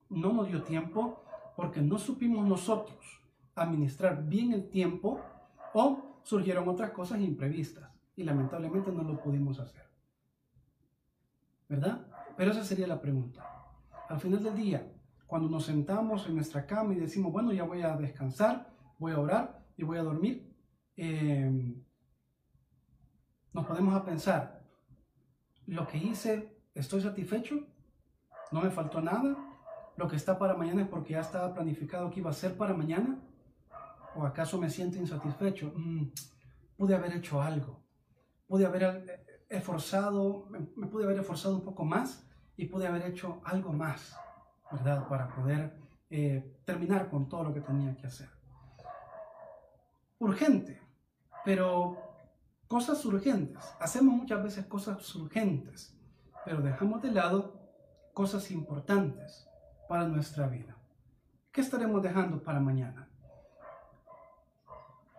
no 0.10 0.34
nos 0.34 0.50
dio 0.50 0.64
tiempo, 0.64 1.24
porque 1.56 1.80
no 1.80 1.98
supimos 1.98 2.46
nosotros 2.46 3.22
administrar 3.56 4.26
bien 4.26 4.52
el 4.52 4.70
tiempo 4.70 5.22
o 5.74 6.20
surgieron 6.24 6.68
otras 6.68 6.92
cosas 6.92 7.22
imprevistas 7.22 7.90
y 8.18 8.24
lamentablemente 8.24 8.92
no 8.92 9.04
lo 9.04 9.18
pudimos 9.22 9.62
hacer. 9.62 9.86
¿Verdad? 11.70 12.06
Pero 12.36 12.52
esa 12.52 12.66
sería 12.66 12.86
la 12.86 13.00
pregunta. 13.00 13.50
Al 14.10 14.20
final 14.20 14.44
del 14.44 14.56
día, 14.58 14.93
cuando 15.34 15.50
nos 15.50 15.66
sentamos 15.66 16.28
en 16.28 16.36
nuestra 16.36 16.68
cama 16.68 16.94
y 16.94 17.00
decimos, 17.00 17.32
bueno, 17.32 17.52
ya 17.52 17.64
voy 17.64 17.82
a 17.82 17.98
descansar, 17.98 18.72
voy 19.00 19.14
a 19.14 19.20
orar 19.20 19.66
y 19.76 19.84
voy 19.84 19.98
a 19.98 20.04
dormir, 20.04 20.56
eh, 20.96 21.76
nos 23.52 23.66
podemos 23.66 23.96
a 23.96 24.06
pensar, 24.06 24.64
lo 25.66 25.88
que 25.88 25.98
hice, 25.98 26.56
¿estoy 26.76 27.02
satisfecho? 27.02 27.66
¿No 28.52 28.62
me 28.62 28.70
faltó 28.70 29.02
nada? 29.02 29.36
¿Lo 29.98 30.08
que 30.08 30.18
está 30.18 30.38
para 30.38 30.54
mañana 30.54 30.84
es 30.84 30.88
porque 30.88 31.14
ya 31.14 31.22
estaba 31.22 31.52
planificado 31.52 32.12
que 32.12 32.20
iba 32.20 32.30
a 32.30 32.34
ser 32.34 32.56
para 32.56 32.76
mañana? 32.76 33.20
¿O 34.16 34.28
acaso 34.28 34.60
me 34.60 34.70
siento 34.70 35.00
insatisfecho? 35.00 35.74
Mm, 35.76 36.12
pude 36.78 36.94
haber 36.94 37.12
hecho 37.12 37.42
algo. 37.42 37.84
Pude 38.46 38.68
haber 38.68 38.84
eh, 38.84 39.46
esforzado, 39.50 40.48
me 40.76 40.86
pude 40.86 41.06
haber 41.06 41.18
esforzado 41.18 41.56
un 41.56 41.66
poco 41.66 41.86
más 41.86 42.24
y 42.56 42.68
pude 42.68 42.86
haber 42.86 43.08
hecho 43.08 43.42
algo 43.44 43.74
más. 43.74 44.16
¿Verdad? 44.74 45.08
Para 45.08 45.34
poder 45.34 45.74
eh, 46.10 46.58
terminar 46.66 47.10
con 47.10 47.30
todo 47.30 47.46
lo 47.46 47.54
que 47.54 47.62
tenía 47.62 47.96
que 47.96 48.08
hacer. 48.08 48.30
Urgente, 50.20 50.82
pero 51.46 51.98
cosas 52.68 53.04
urgentes. 53.06 53.64
Hacemos 53.80 54.16
muchas 54.16 54.44
veces 54.44 54.66
cosas 54.66 55.16
urgentes, 55.16 55.98
pero 56.46 56.62
dejamos 56.62 57.02
de 57.02 57.12
lado 57.12 57.62
cosas 58.14 58.52
importantes 58.52 59.48
para 59.88 60.08
nuestra 60.08 60.48
vida. 60.48 60.76
¿Qué 61.52 61.62
estaremos 61.62 62.02
dejando 62.02 62.42
para 62.42 62.60
mañana? 62.60 63.10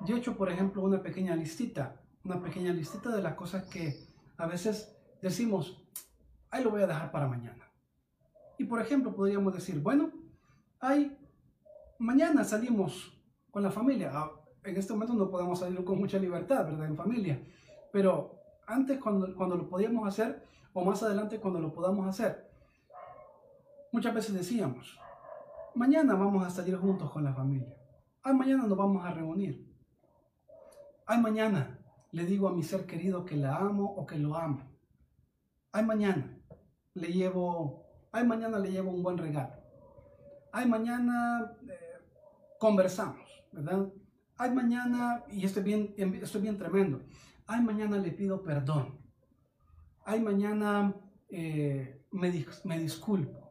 Yo 0.00 0.16
he 0.16 0.18
hecho, 0.18 0.36
por 0.36 0.50
ejemplo, 0.50 0.82
una 0.82 1.02
pequeña 1.02 1.34
listita, 1.36 2.00
una 2.24 2.42
pequeña 2.42 2.72
listita 2.72 3.10
de 3.10 3.22
las 3.22 3.34
cosas 3.34 3.64
que 3.64 4.06
a 4.36 4.46
veces 4.46 4.96
decimos, 5.22 5.82
ahí 6.50 6.64
lo 6.64 6.70
voy 6.70 6.82
a 6.82 6.86
dejar 6.86 7.10
para 7.10 7.26
mañana. 7.26 7.64
Y 8.58 8.64
por 8.64 8.80
ejemplo, 8.80 9.14
podríamos 9.14 9.52
decir, 9.54 9.80
bueno, 9.80 10.12
hay, 10.80 11.16
mañana 11.98 12.44
salimos 12.44 13.12
con 13.50 13.62
la 13.62 13.70
familia. 13.70 14.10
Ah, 14.12 14.30
en 14.64 14.76
este 14.76 14.92
momento 14.92 15.14
no 15.14 15.30
podemos 15.30 15.58
salir 15.58 15.82
con 15.84 15.98
mucha 15.98 16.18
libertad, 16.18 16.64
¿verdad? 16.64 16.86
En 16.86 16.96
familia. 16.96 17.42
Pero 17.92 18.40
antes, 18.66 18.98
cuando, 18.98 19.34
cuando 19.34 19.56
lo 19.56 19.68
podíamos 19.68 20.06
hacer, 20.06 20.44
o 20.72 20.84
más 20.84 21.02
adelante, 21.02 21.38
cuando 21.38 21.60
lo 21.60 21.72
podamos 21.72 22.08
hacer, 22.08 22.50
muchas 23.92 24.14
veces 24.14 24.34
decíamos, 24.34 24.98
mañana 25.74 26.14
vamos 26.14 26.44
a 26.46 26.50
salir 26.50 26.76
juntos 26.76 27.10
con 27.10 27.24
la 27.24 27.32
familia. 27.32 27.74
Ay, 28.22 28.34
mañana 28.34 28.66
nos 28.66 28.76
vamos 28.76 29.04
a 29.04 29.12
reunir. 29.12 29.70
Ay, 31.06 31.20
mañana 31.20 31.78
le 32.10 32.24
digo 32.24 32.48
a 32.48 32.52
mi 32.52 32.62
ser 32.62 32.86
querido 32.86 33.24
que 33.24 33.36
la 33.36 33.56
amo 33.56 33.94
o 33.96 34.06
que 34.06 34.18
lo 34.18 34.36
amo. 34.36 34.62
Ay, 35.72 35.84
mañana 35.84 36.38
le 36.94 37.08
llevo 37.08 37.83
Ay, 38.14 38.24
mañana 38.24 38.60
le 38.60 38.70
llevo 38.70 38.92
un 38.92 39.02
buen 39.02 39.18
regalo. 39.18 39.54
Ay, 40.52 40.68
mañana 40.68 41.50
eh, 41.68 41.98
conversamos, 42.60 43.28
¿verdad? 43.50 43.88
Ay, 44.36 44.52
mañana, 44.52 45.24
y 45.28 45.44
esto 45.44 45.58
es, 45.58 45.64
bien, 45.64 45.92
esto 46.22 46.38
bien 46.38 46.56
tremendo. 46.56 47.02
Ay, 47.44 47.60
mañana 47.60 47.98
le 47.98 48.12
pido 48.12 48.40
perdón. 48.40 49.00
Ay, 50.04 50.20
mañana 50.20 50.94
eh, 51.28 52.06
me, 52.12 52.46
me 52.62 52.78
disculpo. 52.78 53.50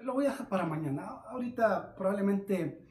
Lo 0.00 0.14
voy 0.14 0.24
a 0.24 0.30
dejar 0.30 0.48
para 0.48 0.64
mañana. 0.64 1.02
Ahorita 1.28 1.94
probablemente, 1.94 2.82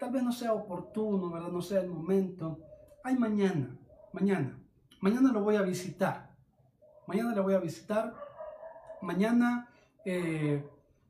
tal 0.00 0.12
vez 0.12 0.22
no 0.22 0.32
sea 0.32 0.54
oportuno, 0.54 1.30
¿verdad? 1.30 1.50
No 1.50 1.60
sea 1.60 1.82
el 1.82 1.88
momento. 1.88 2.60
Ay, 3.04 3.18
mañana, 3.18 3.78
mañana. 4.14 4.58
Mañana 5.02 5.30
lo 5.30 5.42
voy 5.42 5.56
a 5.56 5.62
visitar. 5.62 6.34
Mañana 7.06 7.34
le 7.34 7.40
voy 7.42 7.52
a 7.52 7.60
visitar. 7.60 8.14
Mañana 9.02 9.65
eh, 10.08 10.64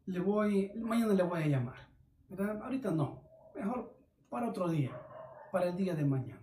le 0.06 0.20
voy, 0.20 0.72
mañana 0.74 1.12
le 1.12 1.22
voy 1.22 1.42
a 1.42 1.46
llamar. 1.46 1.76
Ahorita 2.62 2.90
no, 2.90 3.22
mejor 3.54 3.94
para 4.30 4.48
otro 4.48 4.68
día, 4.68 4.90
para 5.52 5.66
el 5.66 5.76
día 5.76 5.94
de 5.94 6.04
mañana. 6.06 6.40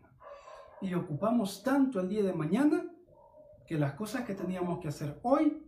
Y 0.80 0.94
ocupamos 0.94 1.64
tanto 1.64 2.00
el 2.00 2.10
día 2.10 2.22
de 2.22 2.34
mañana 2.34 2.86
que 3.66 3.80
las 3.80 3.94
cosas 3.94 4.24
que 4.24 4.36
teníamos 4.36 4.80
que 4.80 4.90
hacer 4.90 5.20
hoy 5.24 5.64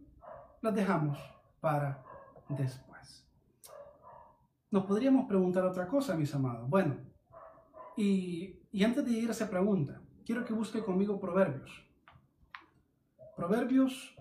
las 0.62 0.76
dejamos 0.76 1.18
para 1.60 2.04
después. 2.50 3.28
Nos 4.70 4.86
podríamos 4.86 5.28
preguntar 5.28 5.66
otra 5.66 5.88
cosa, 5.88 6.16
mis 6.16 6.36
amados. 6.36 6.70
Bueno, 6.70 6.98
y 7.98 8.84
antes 8.84 9.04
de 9.04 9.12
ir 9.12 9.30
a 9.30 9.32
esa 9.32 9.50
pregunta, 9.50 10.02
quiero 10.24 10.46
que 10.46 10.54
busque 10.54 10.84
conmigo 10.84 11.20
Proverbios. 11.20 11.84
Proverbios 13.36 14.15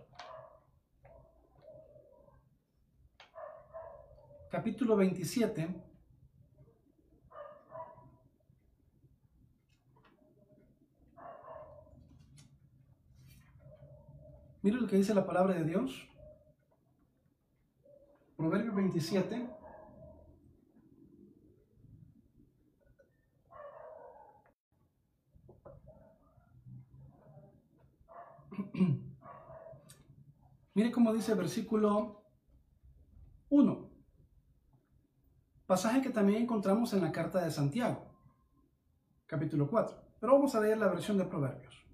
capítulo 4.54 4.94
27. 4.94 5.68
Mira 14.62 14.76
lo 14.76 14.86
que 14.86 14.94
dice 14.94 15.12
la 15.12 15.26
palabra 15.26 15.54
de 15.54 15.64
Dios. 15.64 16.08
Proverbios 18.36 18.76
27. 18.76 19.48
Mire 30.74 30.92
cómo 30.92 31.12
dice 31.12 31.34
versículo 31.34 32.22
1. 33.48 33.93
Pasaje 35.74 36.02
que 36.02 36.10
también 36.10 36.42
encontramos 36.42 36.92
en 36.92 37.00
la 37.00 37.10
carta 37.10 37.44
de 37.44 37.50
Santiago, 37.50 38.06
capítulo 39.26 39.68
4. 39.68 39.98
Pero 40.20 40.34
vamos 40.34 40.54
a 40.54 40.60
leer 40.60 40.78
la 40.78 40.86
versión 40.86 41.18
de 41.18 41.24
Proverbios. 41.24 41.84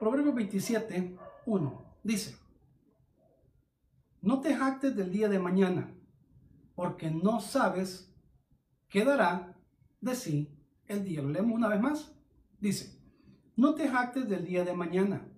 Proverbios 0.00 0.34
27, 0.34 1.18
1. 1.44 1.84
Dice, 2.02 2.38
no 4.22 4.40
te 4.40 4.54
jactes 4.56 4.96
del 4.96 5.12
día 5.12 5.28
de 5.28 5.38
mañana, 5.38 5.94
porque 6.74 7.10
no 7.10 7.40
sabes 7.40 8.10
qué 8.88 9.04
dará 9.04 9.54
de 10.00 10.14
sí 10.14 10.58
el 10.86 11.04
día. 11.04 11.20
Lo 11.20 11.28
leemos 11.28 11.52
una 11.52 11.68
vez 11.68 11.82
más. 11.82 12.16
Dice, 12.58 12.98
no 13.54 13.74
te 13.74 13.86
jactes 13.86 14.26
del 14.30 14.46
día 14.46 14.64
de 14.64 14.72
mañana, 14.72 15.28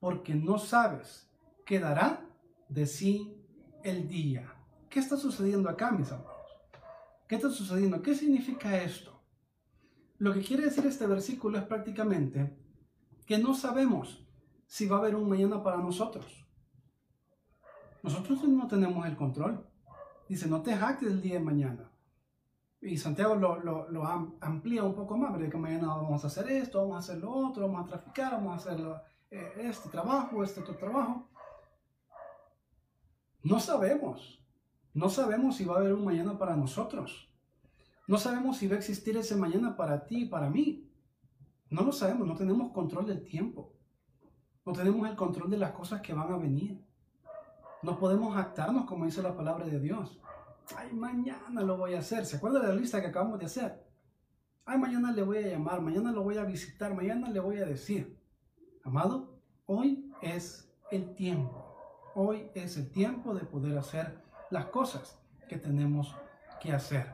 porque 0.00 0.34
no 0.34 0.58
sabes 0.58 1.30
qué 1.64 1.78
dará 1.78 2.28
de 2.68 2.84
sí 2.84 3.40
el 3.84 4.08
día. 4.08 4.53
¿Qué 4.94 5.00
está 5.00 5.16
sucediendo 5.16 5.68
acá, 5.68 5.90
mis 5.90 6.12
amados? 6.12 6.30
¿Qué 7.26 7.34
está 7.34 7.50
sucediendo? 7.50 8.00
¿Qué 8.00 8.14
significa 8.14 8.80
esto? 8.80 9.20
Lo 10.18 10.32
que 10.32 10.40
quiere 10.40 10.66
decir 10.66 10.86
este 10.86 11.08
versículo 11.08 11.58
es 11.58 11.64
prácticamente 11.64 12.56
que 13.26 13.38
no 13.38 13.54
sabemos 13.54 14.24
si 14.68 14.86
va 14.86 14.94
a 14.94 14.98
haber 15.00 15.16
un 15.16 15.28
mañana 15.28 15.64
para 15.64 15.78
nosotros. 15.78 16.46
Nosotros 18.04 18.44
no 18.44 18.68
tenemos 18.68 19.04
el 19.04 19.16
control. 19.16 19.66
Dice, 20.28 20.46
no 20.46 20.62
te 20.62 20.76
jactes 20.76 21.08
del 21.08 21.22
día 21.22 21.34
de 21.34 21.44
mañana. 21.44 21.90
Y 22.80 22.96
Santiago 22.96 23.34
lo, 23.34 24.06
amplía 24.40 24.84
un 24.84 24.94
poco 24.94 25.16
más, 25.16 25.32
porque 25.32 25.50
que 25.50 25.58
mañana 25.58 25.88
vamos 25.88 26.22
a 26.22 26.28
hacer 26.28 26.48
esto, 26.48 26.78
vamos 26.78 26.94
a 26.94 26.98
hacer 27.00 27.20
lo 27.20 27.32
otro, 27.32 27.66
vamos 27.66 27.86
a 27.86 27.88
traficar, 27.88 28.30
vamos 28.30 28.52
a 28.52 28.70
hacer 28.70 28.86
eh, 29.32 29.54
este 29.58 29.88
trabajo, 29.88 30.44
este 30.44 30.60
otro 30.60 30.76
trabajo. 30.76 31.28
No 33.42 33.58
sabemos. 33.58 34.43
No 34.94 35.10
sabemos 35.10 35.56
si 35.56 35.64
va 35.64 35.74
a 35.74 35.78
haber 35.78 35.92
un 35.92 36.04
mañana 36.04 36.38
para 36.38 36.54
nosotros. 36.54 37.28
No 38.06 38.16
sabemos 38.16 38.58
si 38.58 38.68
va 38.68 38.76
a 38.76 38.78
existir 38.78 39.16
ese 39.16 39.34
mañana 39.34 39.76
para 39.76 40.06
ti 40.06 40.22
y 40.22 40.26
para 40.26 40.48
mí. 40.48 40.88
No 41.68 41.82
lo 41.82 41.90
sabemos, 41.90 42.28
no 42.28 42.36
tenemos 42.36 42.72
control 42.72 43.06
del 43.06 43.24
tiempo. 43.24 43.72
No 44.64 44.72
tenemos 44.72 45.08
el 45.08 45.16
control 45.16 45.50
de 45.50 45.58
las 45.58 45.72
cosas 45.72 46.00
que 46.00 46.14
van 46.14 46.32
a 46.32 46.36
venir. 46.36 46.80
No 47.82 47.98
podemos 47.98 48.36
actarnos 48.36 48.84
como 48.86 49.04
dice 49.04 49.20
la 49.20 49.36
palabra 49.36 49.66
de 49.66 49.80
Dios. 49.80 50.20
Ay, 50.76 50.92
mañana 50.92 51.62
lo 51.62 51.76
voy 51.76 51.94
a 51.94 51.98
hacer. 51.98 52.24
¿Se 52.24 52.36
acuerda 52.36 52.60
de 52.60 52.68
la 52.68 52.74
lista 52.74 53.00
que 53.00 53.08
acabamos 53.08 53.40
de 53.40 53.46
hacer? 53.46 53.84
Ay, 54.64 54.78
mañana 54.78 55.10
le 55.10 55.22
voy 55.22 55.38
a 55.38 55.48
llamar, 55.48 55.82
mañana 55.82 56.12
lo 56.12 56.22
voy 56.22 56.38
a 56.38 56.44
visitar, 56.44 56.94
mañana 56.94 57.28
le 57.30 57.40
voy 57.40 57.58
a 57.58 57.66
decir. 57.66 58.16
Amado, 58.84 59.40
hoy 59.66 60.12
es 60.22 60.72
el 60.92 61.14
tiempo. 61.16 61.62
Hoy 62.14 62.48
es 62.54 62.76
el 62.76 62.92
tiempo 62.92 63.34
de 63.34 63.44
poder 63.44 63.76
hacer 63.76 64.23
las 64.54 64.66
cosas 64.66 65.18
que 65.48 65.58
tenemos 65.58 66.14
que 66.60 66.72
hacer. 66.72 67.12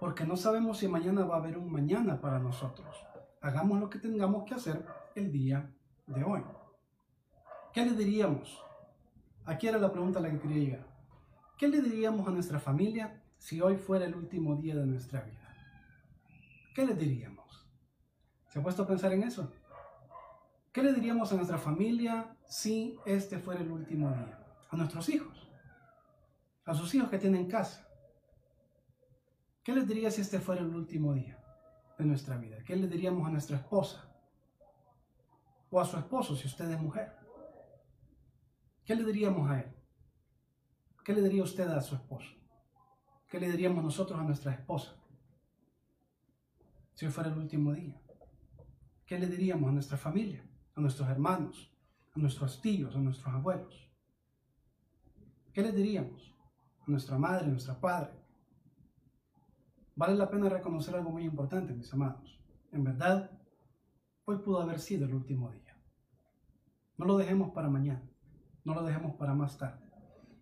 Porque 0.00 0.26
no 0.26 0.36
sabemos 0.36 0.78
si 0.78 0.88
mañana 0.88 1.24
va 1.24 1.36
a 1.36 1.38
haber 1.38 1.56
un 1.56 1.70
mañana 1.70 2.20
para 2.20 2.40
nosotros. 2.40 3.06
Hagamos 3.40 3.78
lo 3.78 3.88
que 3.88 4.00
tengamos 4.00 4.42
que 4.42 4.54
hacer 4.54 4.84
el 5.14 5.30
día 5.30 5.72
de 6.06 6.24
hoy. 6.24 6.42
¿Qué 7.72 7.84
le 7.84 7.92
diríamos? 7.92 8.60
Aquí 9.44 9.68
era 9.68 9.78
la 9.78 9.92
pregunta 9.92 10.18
a 10.18 10.22
la 10.22 10.30
que 10.30 10.40
quería 10.40 10.64
llegar. 10.64 10.86
¿Qué 11.56 11.68
le 11.68 11.80
diríamos 11.80 12.26
a 12.26 12.32
nuestra 12.32 12.58
familia 12.58 13.22
si 13.38 13.60
hoy 13.60 13.76
fuera 13.76 14.04
el 14.04 14.16
último 14.16 14.56
día 14.56 14.74
de 14.74 14.84
nuestra 14.84 15.20
vida? 15.20 15.54
¿Qué 16.74 16.84
le 16.84 16.94
diríamos? 16.94 17.64
¿Se 18.48 18.58
ha 18.58 18.62
puesto 18.62 18.82
a 18.82 18.88
pensar 18.88 19.12
en 19.12 19.22
eso? 19.22 19.52
¿Qué 20.72 20.82
le 20.82 20.92
diríamos 20.92 21.32
a 21.32 21.36
nuestra 21.36 21.58
familia 21.58 22.36
si 22.44 22.98
este 23.06 23.38
fuera 23.38 23.60
el 23.60 23.70
último 23.70 24.08
día? 24.08 24.36
A 24.68 24.76
nuestros 24.76 25.08
hijos 25.10 25.41
a 26.72 26.74
sus 26.74 26.94
hijos 26.94 27.10
que 27.10 27.18
tienen 27.18 27.48
casa. 27.48 27.86
¿Qué 29.62 29.74
les 29.74 29.86
diría 29.86 30.10
si 30.10 30.22
este 30.22 30.40
fuera 30.40 30.62
el 30.62 30.74
último 30.74 31.12
día 31.12 31.38
de 31.98 32.04
nuestra 32.06 32.38
vida? 32.38 32.64
¿Qué 32.64 32.74
le 32.74 32.88
diríamos 32.88 33.28
a 33.28 33.30
nuestra 33.30 33.58
esposa? 33.58 34.10
O 35.70 35.78
a 35.78 35.84
su 35.84 35.98
esposo 35.98 36.34
si 36.34 36.46
usted 36.46 36.70
es 36.70 36.80
mujer. 36.80 37.12
¿Qué 38.86 38.94
le 38.94 39.04
diríamos 39.04 39.50
a 39.50 39.60
él? 39.60 39.76
¿Qué 41.04 41.12
le 41.12 41.20
diría 41.20 41.42
usted 41.42 41.68
a 41.68 41.80
su 41.82 41.94
esposo? 41.94 42.32
¿Qué 43.28 43.38
le 43.38 43.50
diríamos 43.50 43.84
nosotros 43.84 44.18
a 44.18 44.24
nuestra 44.24 44.52
esposa? 44.52 44.96
Si 46.94 47.06
fuera 47.08 47.30
el 47.30 47.38
último 47.38 47.74
día. 47.74 48.00
¿Qué 49.04 49.18
le 49.18 49.26
diríamos 49.26 49.68
a 49.68 49.72
nuestra 49.72 49.98
familia, 49.98 50.42
a 50.74 50.80
nuestros 50.80 51.06
hermanos, 51.10 51.70
a 52.14 52.18
nuestros 52.18 52.62
tíos, 52.62 52.96
a 52.96 52.98
nuestros 52.98 53.34
abuelos? 53.34 53.90
¿Qué 55.52 55.60
le 55.60 55.72
diríamos? 55.72 56.31
Nuestra 56.86 57.18
madre, 57.18 57.46
nuestra 57.46 57.78
padre. 57.80 58.12
Vale 59.94 60.14
la 60.14 60.28
pena 60.28 60.48
reconocer 60.48 60.94
algo 60.94 61.10
muy 61.10 61.24
importante, 61.24 61.74
mis 61.74 61.92
amados. 61.92 62.40
En 62.70 62.84
verdad, 62.84 63.30
hoy 64.24 64.38
pudo 64.38 64.60
haber 64.60 64.80
sido 64.80 65.06
el 65.06 65.14
último 65.14 65.50
día. 65.50 65.76
No 66.96 67.06
lo 67.06 67.16
dejemos 67.16 67.50
para 67.50 67.68
mañana, 67.68 68.08
no 68.64 68.74
lo 68.74 68.82
dejemos 68.82 69.14
para 69.16 69.34
más 69.34 69.58
tarde. 69.58 69.82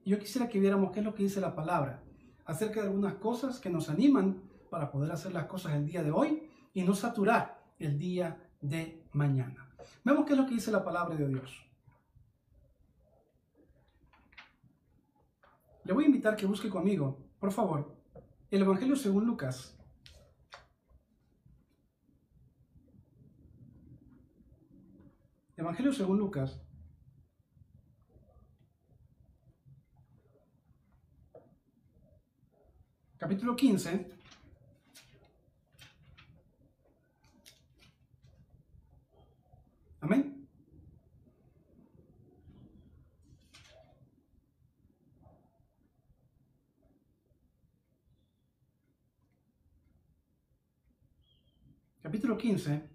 Yo 0.05 0.19
quisiera 0.19 0.49
que 0.49 0.61
viéramos 0.61 0.93
qué 0.93 1.01
es 1.01 1.05
lo 1.05 1.15
que 1.15 1.23
dice 1.25 1.41
la 1.41 1.55
palabra 1.55 2.03
acerca 2.45 2.81
de 2.81 2.89
algunas 2.89 3.15
cosas 3.15 3.61
que 3.61 3.71
nos 3.71 3.89
animan 3.89 4.43
para 4.71 4.91
poder 4.91 5.13
hacer 5.13 5.33
las 5.33 5.47
cosas 5.47 5.75
el 5.75 5.87
día 5.87 6.03
de 6.03 6.11
hoy 6.11 6.49
y 6.73 6.83
no 6.83 6.95
saturar 6.95 7.63
el 7.79 7.99
día 7.99 8.51
de 8.61 9.07
mañana. 9.13 9.69
Vemos 10.05 10.25
qué 10.27 10.33
es 10.33 10.39
lo 10.39 10.47
que 10.47 10.55
dice 10.55 10.71
la 10.71 10.85
palabra 10.85 11.17
de 11.17 11.29
Dios. 11.29 11.70
Le 15.85 15.93
voy 15.93 16.05
a 16.05 16.07
invitar 16.07 16.37
que 16.37 16.47
busque 16.47 16.69
conmigo, 16.69 17.19
por 17.39 17.53
favor, 17.53 17.97
el 18.51 18.63
Evangelio 18.63 18.97
según 18.97 19.27
Lucas. 19.27 19.77
Evangelio 25.57 25.93
según 25.93 26.19
Lucas. 26.19 26.61
Capítulo 33.19 33.55
15. 33.55 34.11
Amén. 40.01 40.40
Capítulo 52.11 52.37
15. 52.37 52.91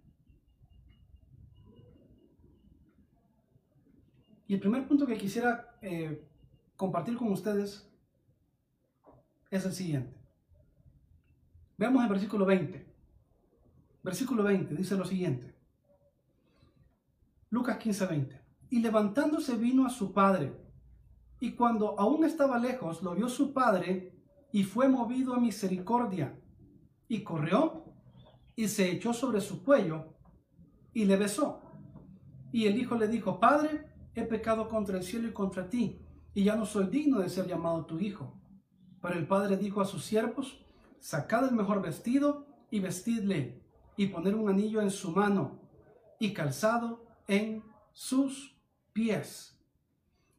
Y 4.47 4.53
el 4.53 4.59
primer 4.59 4.85
punto 4.85 5.07
que 5.07 5.17
quisiera 5.17 5.77
eh, 5.81 6.27
compartir 6.75 7.15
con 7.15 7.31
ustedes 7.31 7.89
es 9.49 9.65
el 9.65 9.71
siguiente. 9.71 10.19
Veamos 11.77 12.03
el 12.03 12.09
versículo 12.09 12.45
20. 12.45 12.93
Versículo 14.03 14.43
20 14.43 14.75
dice 14.75 14.97
lo 14.97 15.05
siguiente. 15.05 15.55
Lucas 17.51 17.77
15, 17.77 18.07
20. 18.07 18.41
Y 18.71 18.79
levantándose 18.81 19.55
vino 19.55 19.85
a 19.85 19.91
su 19.91 20.11
padre, 20.11 20.51
y 21.39 21.53
cuando 21.53 21.97
aún 21.97 22.25
estaba 22.25 22.59
lejos, 22.59 23.01
lo 23.01 23.15
vio 23.15 23.29
su 23.29 23.53
padre, 23.53 24.13
y 24.51 24.65
fue 24.65 24.89
movido 24.89 25.33
a 25.33 25.39
misericordia, 25.39 26.37
y 27.07 27.23
corrió 27.23 27.84
y 28.55 28.67
se 28.67 28.91
echó 28.91 29.13
sobre 29.13 29.41
su 29.41 29.63
cuello 29.63 30.13
y 30.93 31.05
le 31.05 31.17
besó. 31.17 31.61
Y 32.51 32.65
el 32.67 32.77
hijo 32.77 32.95
le 32.95 33.07
dijo, 33.07 33.39
Padre, 33.39 33.85
he 34.15 34.23
pecado 34.23 34.69
contra 34.69 34.97
el 34.97 35.03
cielo 35.03 35.27
y 35.27 35.33
contra 35.33 35.69
ti, 35.69 35.99
y 36.33 36.43
ya 36.43 36.55
no 36.55 36.65
soy 36.65 36.87
digno 36.87 37.19
de 37.19 37.29
ser 37.29 37.47
llamado 37.47 37.85
tu 37.85 37.99
hijo. 37.99 38.39
Pero 39.01 39.15
el 39.19 39.27
padre 39.27 39.57
dijo 39.57 39.81
a 39.81 39.85
sus 39.85 40.03
siervos, 40.03 40.65
sacad 40.99 41.49
el 41.49 41.55
mejor 41.55 41.81
vestido 41.81 42.47
y 42.71 42.79
vestidle, 42.79 43.61
y 43.97 44.07
poner 44.07 44.35
un 44.35 44.49
anillo 44.49 44.81
en 44.81 44.89
su 44.89 45.11
mano, 45.11 45.59
y 46.19 46.33
calzado 46.33 47.05
en 47.27 47.63
sus 47.91 48.57
pies. 48.93 49.59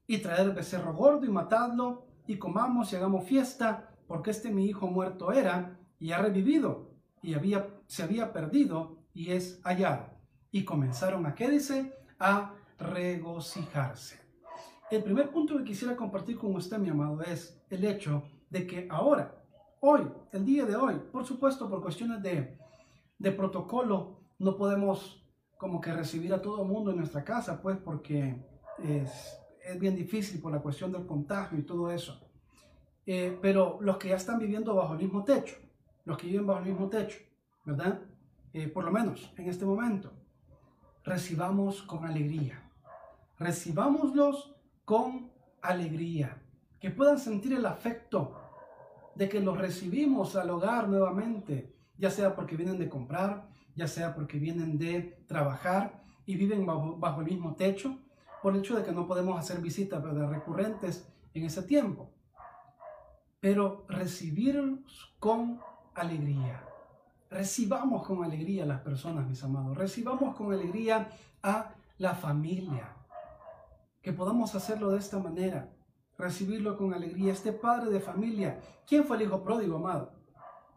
Y 0.07 0.19
traer 0.19 0.53
becerro 0.53 0.95
gordo 0.95 1.25
y 1.27 1.31
matadlo, 1.31 2.07
y 2.27 2.39
comamos 2.39 2.93
y 2.93 2.97
hagamos 2.97 3.25
fiesta, 3.25 3.95
porque 4.07 4.31
este 4.31 4.51
mi 4.51 4.67
hijo 4.67 4.87
muerto 4.89 5.33
era, 5.33 5.79
y 6.01 6.13
ha 6.13 6.19
revivido, 6.19 6.91
y 7.23 7.35
había, 7.35 7.69
se 7.87 8.03
había 8.03 8.33
perdido, 8.33 8.99
y 9.17 9.33
es 9.33 9.61
hallado. 9.65 10.11
Y 10.51 10.65
comenzaron 10.65 11.25
a, 11.27 11.35
¿qué 11.35 11.49
dice? 11.49 11.95
A 12.19 12.55
regocijarse. 12.79 14.21
El 14.91 15.03
primer 15.03 15.31
punto 15.31 15.57
que 15.57 15.65
quisiera 15.65 15.97
compartir 15.97 16.37
con 16.37 16.55
usted, 16.55 16.79
mi 16.79 16.91
amado, 16.91 17.23
es 17.23 17.61
el 17.71 17.85
hecho 17.85 18.23
de 18.51 18.67
que 18.67 18.87
ahora, 18.91 19.43
hoy, 19.81 20.03
el 20.33 20.45
día 20.45 20.67
de 20.67 20.77
hoy, 20.77 21.01
por 21.11 21.25
supuesto, 21.25 21.69
por 21.69 21.83
cuestiones 21.83 22.23
de, 22.23 22.59
de 23.19 23.33
protocolo, 23.33 24.21
no 24.39 24.57
podemos 24.57 25.25
como 25.57 25.81
que 25.81 25.93
recibir 25.93 26.35
a 26.35 26.43
todo 26.43 26.63
el 26.63 26.69
mundo 26.69 26.91
en 26.91 26.99
nuestra 26.99 27.25
casa, 27.25 27.61
pues 27.63 27.79
porque 27.79 28.45
es, 28.85 29.39
es 29.65 29.81
bien 29.81 29.97
difícil 29.97 30.41
por 30.41 30.53
la 30.53 30.61
cuestión 30.61 30.93
del 30.93 31.07
contagio 31.07 31.59
y 31.59 31.63
todo 31.63 31.91
eso. 31.91 32.21
Eh, 33.07 33.39
pero 33.41 33.79
los 33.81 33.97
que 33.97 34.09
ya 34.11 34.17
están 34.17 34.39
viviendo 34.39 34.75
bajo 34.75 34.93
el 34.93 34.99
mismo 34.99 35.25
techo, 35.25 35.57
los 36.05 36.19
que 36.19 36.27
viven 36.27 36.47
bajo 36.47 36.61
el 36.61 36.67
mismo 36.67 36.89
techo, 36.89 37.19
¿verdad? 37.67 38.01
Eh, 38.53 38.69
por 38.69 38.85
lo 38.85 38.93
menos 38.93 39.33
en 39.37 39.51
este 39.51 39.67
momento, 39.67 40.13
recibamos 41.05 41.83
con 41.83 42.07
alegría. 42.07 42.63
Recibámoslos 43.39 44.55
con 44.85 45.31
alegría. 45.61 46.41
Que 46.81 46.91
puedan 46.91 47.19
sentir 47.19 47.53
el 47.53 47.67
afecto 47.67 48.41
de 49.15 49.29
que 49.29 49.41
los 49.41 49.59
recibimos 49.59 50.37
al 50.37 50.51
hogar 50.51 50.89
nuevamente, 50.89 51.75
ya 51.99 52.11
sea 52.11 52.35
porque 52.35 52.57
vienen 52.57 52.79
de 52.79 52.89
comprar, 52.89 53.49
ya 53.75 53.89
sea 53.89 54.15
porque 54.15 54.39
vienen 54.39 54.79
de 54.79 55.25
trabajar 55.27 56.03
y 56.25 56.37
viven 56.37 56.65
bajo, 56.65 57.21
el 57.21 57.27
mismo 57.27 57.57
techo, 57.57 57.99
por 58.43 58.55
el 58.55 58.61
hecho 58.61 58.77
de 58.77 58.85
que 58.85 58.93
no 58.93 59.07
podemos 59.07 59.39
hacer 59.39 59.61
visitas 59.61 60.03
recurrentes 60.03 61.09
en 61.35 61.45
ese 61.45 61.63
tiempo. 61.63 62.11
Pero 63.41 63.85
recibirlos 63.89 65.17
con 65.19 65.61
alegría. 65.95 66.63
Recibamos 67.31 68.07
con 68.07 68.23
alegría 68.23 68.63
a 68.63 68.67
las 68.67 68.81
personas, 68.81 69.27
mis 69.27 69.43
amados. 69.43 69.77
Recibamos 69.77 70.37
con 70.37 70.53
alegría 70.53 71.11
a 71.43 71.75
la 71.99 72.15
familia. 72.15 72.95
Que 74.01 74.13
podamos 74.13 74.55
hacerlo 74.55 74.91
de 74.91 74.99
esta 74.99 75.19
manera. 75.19 75.73
Recibirlo 76.17 76.77
con 76.77 76.95
alegría. 76.95 77.33
Este 77.33 77.53
padre 77.53 77.91
de 77.91 78.01
familia. 78.01 78.61
¿Quién 78.87 79.05
fue 79.05 79.17
el 79.17 79.25
hijo 79.25 79.43
pródigo, 79.43 79.77
amado? 79.77 80.13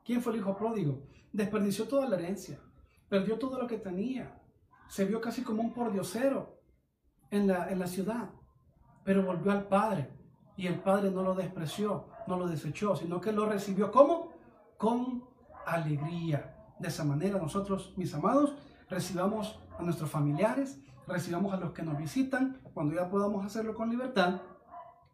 ¿Quién 0.03 0.21
fue 0.21 0.33
el 0.33 0.39
hijo 0.39 0.57
pródigo? 0.57 1.03
Desperdició 1.31 1.88
toda 1.88 2.09
la 2.09 2.17
herencia. 2.17 2.59
Perdió 3.07 3.38
todo 3.38 3.62
lo 3.62 3.67
que 3.67 3.77
tenía. 3.77 4.41
Se 4.88 5.05
vio 5.05 5.21
casi 5.21 5.43
como 5.43 5.62
un 5.62 5.71
pordiosero 5.71 6.59
en 7.29 7.47
la, 7.47 7.69
en 7.69 7.77
la 7.77 7.88
ciudad. 7.88 8.31
Pero 9.03 9.23
volvió 9.23 9.51
al 9.51 9.67
padre. 9.67 10.09
Y 10.57 10.65
el 10.65 10.79
padre 10.79 11.12
no 11.12 11.21
lo 11.21 11.35
despreció, 11.35 12.07
no 12.27 12.35
lo 12.35 12.45
desechó, 12.47 12.95
sino 12.95 13.21
que 13.21 13.31
lo 13.31 13.45
recibió. 13.45 13.91
¿Cómo? 13.91 14.33
Con 14.77 15.28
alegría. 15.73 16.55
De 16.79 16.88
esa 16.88 17.03
manera 17.03 17.39
nosotros, 17.39 17.93
mis 17.97 18.13
amados, 18.13 18.55
recibamos 18.89 19.60
a 19.77 19.84
nuestros 19.84 20.10
familiares, 20.10 20.79
recibamos 21.08 21.53
a 21.53 21.58
los 21.58 21.71
que 21.71 21.84
nos 21.84 21.97
visitan, 21.97 22.62
cuando 22.73 22.95
ya 22.95 23.10
podamos 23.10 23.45
hacerlo 23.45 23.75
con 23.75 23.89
libertad, 23.89 24.41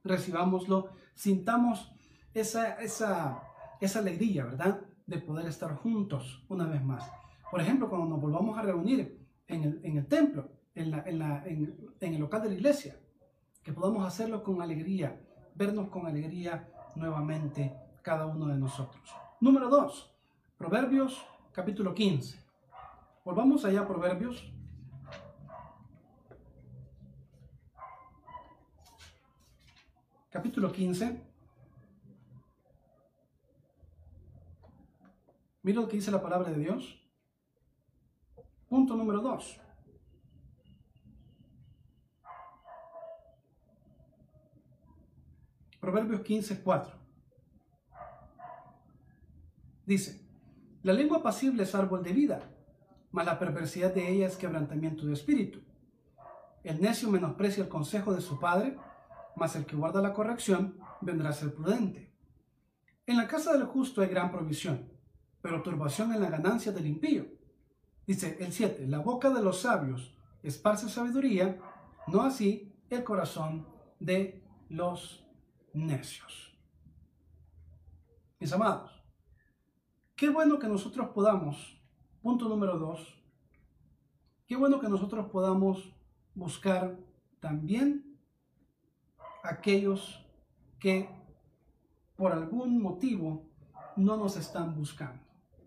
recibámoslo, 0.03 0.89
sintamos 1.13 1.91
esa, 2.33 2.81
esa, 2.81 3.41
esa 3.81 3.99
alegría, 3.99 4.45
¿verdad? 4.45 4.81
De 5.07 5.17
poder 5.17 5.47
estar 5.47 5.75
juntos 5.75 6.45
una 6.49 6.65
vez 6.65 6.83
más. 6.83 7.09
Por 7.49 7.61
ejemplo, 7.61 7.89
cuando 7.89 8.07
nos 8.07 8.21
volvamos 8.21 8.57
a 8.57 8.61
reunir 8.61 9.25
en 9.47 9.63
el, 9.63 9.79
en 9.83 9.97
el 9.97 10.07
templo, 10.07 10.49
en, 10.73 10.91
la, 10.91 11.03
en, 11.05 11.19
la, 11.19 11.45
en, 11.45 11.75
en 11.99 12.13
el 12.13 12.19
local 12.19 12.41
de 12.43 12.49
la 12.49 12.55
iglesia, 12.55 12.97
que 13.63 13.73
podamos 13.73 14.05
hacerlo 14.05 14.43
con 14.43 14.61
alegría, 14.61 15.19
vernos 15.55 15.89
con 15.89 16.05
alegría 16.05 16.69
nuevamente 16.95 17.75
cada 18.01 18.25
uno 18.25 18.47
de 18.47 18.57
nosotros. 18.57 19.03
Número 19.39 19.69
dos, 19.69 20.14
Proverbios 20.57 21.21
capítulo 21.51 21.93
15. 21.93 22.39
Volvamos 23.25 23.65
allá 23.65 23.81
a 23.81 23.87
Proverbios. 23.87 24.51
Capítulo 30.29 30.71
15. 30.71 31.21
Mira 35.63 35.81
lo 35.81 35.87
que 35.89 35.97
dice 35.97 36.11
la 36.11 36.21
palabra 36.21 36.51
de 36.51 36.59
Dios. 36.59 37.01
Punto 38.69 38.95
número 38.95 39.21
2. 39.21 39.61
Proverbios 45.81 46.21
15, 46.21 46.63
4. 46.63 46.95
Dice, 49.85 50.24
la 50.85 50.93
lengua 50.93 51.23
pasible 51.23 51.63
es 51.63 51.73
árbol 51.73 52.03
de 52.03 52.13
vida, 52.13 52.47
mas 53.09 53.25
la 53.25 53.39
perversidad 53.39 53.91
de 53.91 54.07
ella 54.07 54.27
es 54.27 54.37
quebrantamiento 54.37 55.07
de 55.07 55.13
espíritu. 55.13 55.63
El 56.63 56.79
necio 56.79 57.09
menosprecia 57.09 57.63
el 57.63 57.69
consejo 57.69 58.13
de 58.13 58.21
su 58.21 58.39
padre, 58.39 58.77
mas 59.35 59.55
el 59.55 59.65
que 59.65 59.75
guarda 59.75 59.99
la 59.99 60.13
corrección 60.13 60.77
vendrá 61.01 61.31
a 61.31 61.33
ser 61.33 61.55
prudente. 61.55 62.13
En 63.07 63.17
la 63.17 63.27
casa 63.27 63.53
del 63.53 63.63
justo 63.63 64.03
hay 64.03 64.09
gran 64.09 64.31
provisión, 64.31 64.87
pero 65.41 65.63
turbación 65.63 66.13
en 66.13 66.21
la 66.21 66.29
ganancia 66.29 66.71
del 66.71 66.85
impío. 66.85 67.25
Dice 68.05 68.37
el 68.39 68.53
7, 68.53 68.85
la 68.85 68.99
boca 68.99 69.31
de 69.31 69.41
los 69.41 69.61
sabios 69.61 70.15
esparce 70.43 70.87
sabiduría, 70.87 71.59
no 72.05 72.21
así 72.21 72.71
el 72.91 73.03
corazón 73.03 73.65
de 73.99 74.43
los 74.69 75.25
necios. 75.73 76.55
Mis 78.39 78.53
amados, 78.53 78.94
Qué 80.15 80.29
bueno 80.29 80.59
que 80.59 80.69
nosotros 80.69 81.09
podamos, 81.09 81.77
punto 82.21 82.47
número 82.47 82.79
dos, 82.79 83.21
qué 84.47 84.55
bueno 84.55 84.79
que 84.79 84.87
nosotros 84.87 85.29
podamos 85.29 85.93
buscar 86.33 86.97
también 87.41 88.17
aquellos 89.43 90.25
que 90.79 91.09
por 92.15 92.31
algún 92.31 92.81
motivo 92.81 93.51
no 93.97 94.15
nos 94.15 94.37
están 94.37 94.73
buscando, 94.73 95.21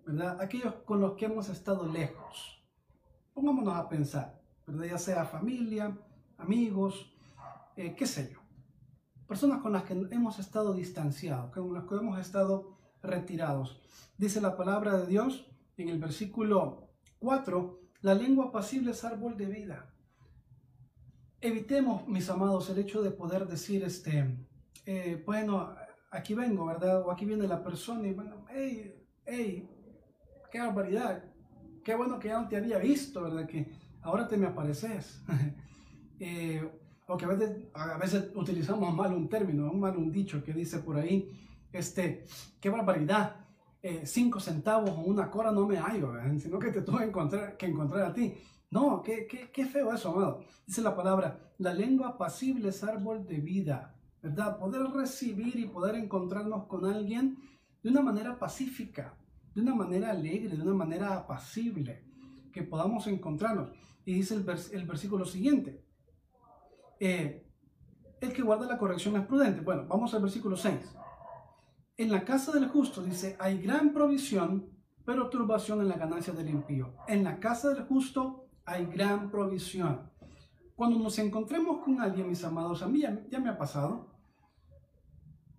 ¿verdad? 0.07 0.41
Aquellos 0.41 0.77
con 0.87 1.03
los 1.03 1.13
que 1.13 1.27
hemos 1.27 1.51
estado 1.51 1.87
lejos. 1.87 2.65
Pongámonos 3.35 3.77
a 3.77 3.87
pensar, 3.87 4.41
¿verdad? 4.67 4.87
Ya 4.87 4.99
sea 4.99 5.27
familia, 5.27 5.95
amigos, 6.39 7.13
eh, 7.77 7.95
qué 7.95 8.07
sé 8.07 8.31
yo. 8.33 8.41
Personas 9.27 9.61
con 9.61 9.75
las 9.75 9.83
que 9.83 9.93
hemos 9.93 10.39
estado 10.39 10.73
distanciados, 10.73 11.53
con 11.53 11.75
las 11.75 11.85
que 11.85 11.97
hemos 11.97 12.19
estado 12.19 12.78
retirados. 13.03 13.81
Dice 14.17 14.41
la 14.41 14.57
palabra 14.57 14.99
de 14.99 15.07
Dios 15.07 15.47
en 15.77 15.89
el 15.89 15.99
versículo 15.99 16.89
4, 17.21 17.81
la 18.03 18.15
lengua 18.15 18.51
pasible 18.51 18.93
es 18.93 19.05
árbol 19.05 19.37
de 19.37 19.47
vida. 19.47 19.95
Evitemos, 21.41 22.07
mis 22.09 22.29
amados, 22.31 22.69
el 22.71 22.79
hecho 22.79 23.03
de 23.03 23.11
poder 23.11 23.47
decir, 23.47 23.85
este, 23.85 24.37
eh, 24.87 25.23
bueno, 25.25 25.75
aquí 26.11 26.35
vengo, 26.35 26.67
¿verdad? 26.67 27.03
O 27.07 27.11
aquí 27.11 27.25
viene 27.25 27.47
la 27.47 27.63
persona 27.63 28.09
y 28.09 28.15
bueno, 28.15 28.45
hey, 28.51 28.95
hey, 29.25 29.69
qué 30.51 30.61
barbaridad, 30.61 31.25
qué 31.85 31.95
bueno 31.95 32.19
que 32.19 32.29
ya 32.29 32.41
no 32.41 32.49
te 32.49 32.57
había 32.57 32.79
visto, 32.79 33.23
¿verdad? 33.23 33.47
Que 33.47 33.71
ahora 34.03 34.27
te 34.27 34.37
me 34.37 34.47
apareces. 34.47 35.23
eh, 36.21 36.69
o 37.07 37.17
que 37.17 37.25
a 37.25 37.97
veces, 37.97 38.31
utilizamos 38.35 38.95
mal 38.95 39.15
un 39.15 39.29
término, 39.29 39.73
mal 39.73 39.97
un 39.97 40.13
dicho 40.13 40.45
que 40.45 40.53
dice 40.53 40.79
por 40.81 40.99
ahí, 40.99 41.31
este, 41.73 42.27
qué 42.61 42.71
barbaridad, 42.71 43.37
eh, 43.83 44.03
cinco 44.05 44.41
centavos 44.41 44.91
o 44.91 45.01
una 45.01 45.31
cora 45.31 45.53
no 45.53 45.67
me 45.67 45.79
hallo, 45.79 46.13
sino 46.39 46.59
que 46.59 46.71
te 46.71 46.83
tuve 46.83 47.05
encontrar, 47.05 47.57
que 47.57 47.67
encontrar 47.67 48.07
a 48.07 48.15
ti. 48.15 48.35
No, 48.71 49.03
qué, 49.03 49.27
qué, 49.27 49.51
qué 49.51 49.67
feo 49.67 49.93
eso, 49.93 50.13
amado. 50.13 50.41
Dice 50.67 50.83
la 50.83 50.95
palabra, 50.95 51.53
la 51.59 51.73
lengua 51.73 52.19
pasible 52.19 52.69
es 52.69 52.85
árbol 52.85 53.27
de 53.27 53.39
vida, 53.39 53.95
¿verdad? 54.23 54.59
Poder 54.59 54.83
recibir 54.91 55.59
y 55.59 55.67
poder 55.67 55.95
encontrarnos 55.95 56.67
con 56.67 56.85
alguien 56.85 57.39
de 57.83 57.91
una 57.91 58.03
manera 58.03 58.39
pacífica, 58.39 59.15
de 59.55 59.63
una 59.63 59.75
manera 59.75 60.11
alegre, 60.11 60.57
de 60.57 60.63
una 60.63 60.75
manera 60.75 61.15
apacible, 61.15 62.05
que 62.53 62.63
podamos 62.63 63.07
encontrarnos. 63.07 63.71
Y 64.05 64.15
dice 64.15 64.35
el, 64.35 64.47
el 64.73 64.87
versículo 64.87 65.25
siguiente, 65.25 65.83
eh, 67.01 67.47
el 68.21 68.33
que 68.33 68.43
guarda 68.43 68.67
la 68.67 68.79
corrección 68.79 69.17
es 69.17 69.27
prudente. 69.27 69.61
Bueno, 69.61 69.87
vamos 69.89 70.13
al 70.15 70.23
versículo 70.23 70.57
6. 70.57 70.75
En 71.99 72.13
la 72.13 72.25
casa 72.25 72.53
del 72.53 72.69
justo, 72.69 73.03
dice, 73.03 73.37
hay 73.41 73.61
gran 73.61 73.93
provisión, 73.93 74.71
pero 75.05 75.29
turbación 75.29 75.81
en 75.81 75.89
la 75.89 75.97
ganancia 75.97 76.33
del 76.33 76.49
impío. 76.49 76.95
En 77.09 77.25
la 77.25 77.41
casa 77.41 77.71
del 77.71 77.87
justo 77.87 78.47
hay 78.65 78.87
gran 78.87 79.33
provisión. 79.33 80.09
cuando 80.77 80.97
nos 80.97 81.19
encontremos 81.19 81.83
con 81.85 82.01
alguien, 82.01 82.29
mis 82.29 82.45
amados, 82.45 82.85
a 82.85 82.87
mí 82.87 83.01
ya, 83.01 83.41
me 83.41 83.49
ha 83.49 83.59
pasado, 83.59 84.15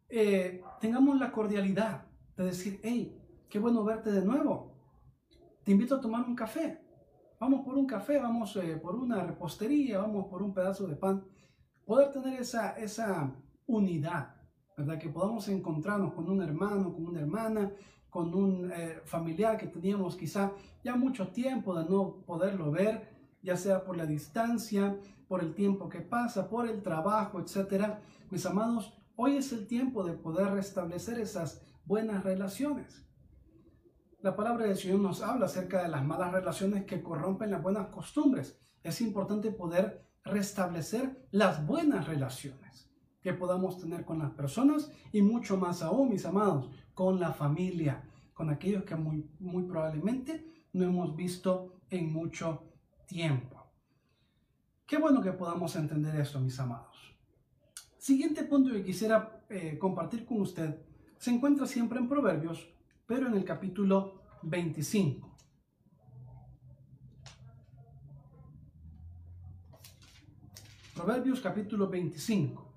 eh, 0.08 0.64
tengamos 0.80 1.20
la 1.20 1.30
cordialidad 1.30 2.06
de 2.38 2.46
decir, 2.46 2.80
hey, 2.84 3.22
qué 3.50 3.60
bueno 3.60 3.84
verte 3.84 4.10
de 4.10 4.24
nuevo. 4.24 4.78
Te 5.66 5.74
invito 5.74 5.96
a 5.96 6.00
tomar 6.00 6.26
un 6.26 6.36
café. 6.36 6.80
Vamos 7.38 7.66
por 7.66 7.78
un 7.78 7.86
café, 7.86 8.18
vamos 8.18 8.56
eh, 8.56 8.78
por 8.78 8.96
una 8.96 9.26
repostería, 9.26 10.00
vamos 10.00 10.28
por 10.28 10.42
un 10.42 10.54
pedazo 10.54 10.88
de 10.88 10.96
pan. 10.96 11.22
Poder 11.84 12.14
tener 12.14 12.40
esa, 12.40 12.78
esa 12.78 13.36
unidad, 13.68 14.39
¿verdad? 14.80 14.98
Que 14.98 15.10
podamos 15.10 15.48
encontrarnos 15.50 16.14
con 16.14 16.30
un 16.30 16.42
hermano, 16.42 16.94
con 16.94 17.06
una 17.06 17.20
hermana, 17.20 17.72
con 18.10 18.34
un 18.34 18.72
eh, 18.72 19.02
familiar 19.04 19.58
que 19.58 19.68
teníamos 19.68 20.16
quizá 20.16 20.54
ya 20.84 20.96
mucho 20.96 21.28
tiempo 21.28 21.78
de 21.78 21.84
no 21.88 22.16
poderlo 22.26 22.72
ver, 22.72 23.10
ya 23.44 23.58
sea 23.58 23.84
por 23.84 23.98
la 23.98 24.06
distancia, 24.06 24.98
por 25.28 25.44
el 25.44 25.54
tiempo 25.54 25.90
que 25.90 26.00
pasa, 26.00 26.50
por 26.50 26.66
el 26.68 26.82
trabajo, 26.82 27.42
etcétera. 27.42 28.02
Mis 28.32 28.46
amados, 28.46 28.98
hoy 29.18 29.36
es 29.36 29.52
el 29.52 29.68
tiempo 29.68 30.04
de 30.04 30.14
poder 30.14 30.52
restablecer 30.52 31.20
esas 31.20 31.62
buenas 31.84 32.24
relaciones. 32.24 33.06
La 34.22 34.36
palabra 34.36 34.66
del 34.66 34.78
Señor 34.78 35.02
nos 35.02 35.22
habla 35.22 35.46
acerca 35.48 35.84
de 35.84 35.90
las 35.90 36.06
malas 36.06 36.32
relaciones 36.32 36.86
que 36.86 37.04
corrompen 37.04 37.52
las 37.52 37.62
buenas 37.62 37.88
costumbres. 37.88 38.58
Es 38.82 39.02
importante 39.02 39.52
poder 39.52 40.06
restablecer 40.24 41.28
las 41.32 41.66
buenas 41.66 42.08
relaciones 42.08 42.89
que 43.30 43.36
podamos 43.36 43.78
tener 43.78 44.06
con 44.06 44.18
las 44.18 44.32
personas 44.32 44.92
y 45.12 45.22
mucho 45.22 45.56
más 45.56 45.84
aún, 45.84 46.10
mis 46.10 46.26
amados, 46.26 46.68
con 46.96 47.20
la 47.20 47.32
familia, 47.32 48.02
con 48.34 48.50
aquellos 48.50 48.84
que 48.86 48.96
muy, 48.96 49.24
muy 49.40 49.66
probablemente 49.66 50.66
no 50.74 50.86
hemos 50.86 51.16
visto 51.16 51.76
en 51.92 52.12
mucho 52.12 52.64
tiempo. 53.06 53.64
Qué 54.88 54.98
bueno 54.98 55.22
que 55.22 55.32
podamos 55.32 55.76
entender 55.76 56.20
esto, 56.20 56.40
mis 56.40 56.60
amados. 56.60 57.16
Siguiente 58.00 58.46
punto 58.46 58.72
que 58.72 58.84
quisiera 58.84 59.44
eh, 59.48 59.78
compartir 59.78 60.26
con 60.26 60.42
usted 60.42 60.80
se 61.20 61.30
encuentra 61.30 61.68
siempre 61.68 62.00
en 62.00 62.10
Proverbios, 62.10 62.68
pero 63.06 63.28
en 63.28 63.36
el 63.36 63.46
capítulo 63.46 64.24
25. 64.42 65.38
Proverbios 70.96 71.40
capítulo 71.42 71.88
25. 71.88 72.69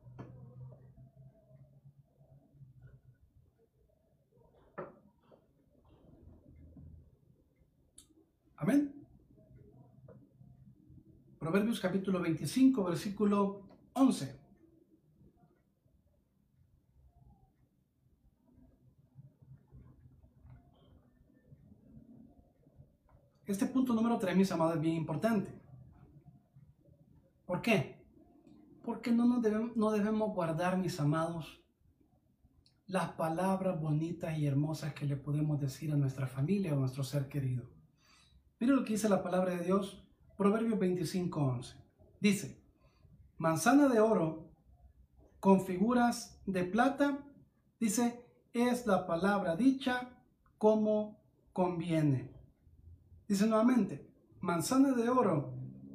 Amén. 8.62 8.94
Proverbios 11.40 11.80
capítulo 11.80 12.20
25, 12.20 12.84
versículo 12.84 13.66
11. 13.94 14.38
Este 23.46 23.66
punto 23.66 23.94
número 23.94 24.16
3, 24.16 24.36
mis 24.36 24.52
amados, 24.52 24.76
es 24.76 24.80
bien 24.80 24.94
importante. 24.94 25.52
¿Por 27.44 27.62
qué? 27.62 28.00
Porque 28.84 29.10
no, 29.10 29.26
nos 29.26 29.42
debemos, 29.42 29.76
no 29.76 29.90
debemos 29.90 30.32
guardar, 30.32 30.78
mis 30.78 31.00
amados, 31.00 31.64
las 32.86 33.10
palabras 33.14 33.80
bonitas 33.80 34.38
y 34.38 34.46
hermosas 34.46 34.94
que 34.94 35.04
le 35.04 35.16
podemos 35.16 35.58
decir 35.58 35.90
a 35.90 35.96
nuestra 35.96 36.28
familia 36.28 36.74
o 36.74 36.76
a 36.76 36.80
nuestro 36.82 37.02
ser 37.02 37.28
querido. 37.28 37.81
Mira 38.62 38.74
lo 38.76 38.84
que 38.84 38.92
dice 38.92 39.08
la 39.08 39.24
palabra 39.24 39.56
de 39.56 39.64
Dios, 39.64 40.06
Proverbios 40.36 40.78
25:11. 40.78 41.74
Dice, 42.20 42.62
manzana 43.36 43.88
de 43.88 43.98
oro 43.98 44.52
con 45.40 45.62
figuras 45.62 46.40
de 46.46 46.62
plata, 46.62 47.26
dice, 47.80 48.24
es 48.52 48.86
la 48.86 49.04
palabra 49.04 49.56
dicha 49.56 50.16
como 50.58 51.24
conviene. 51.52 52.30
Dice 53.26 53.48
nuevamente, 53.48 54.08
manzana 54.40 54.92
de 54.92 55.08
oro 55.08 55.54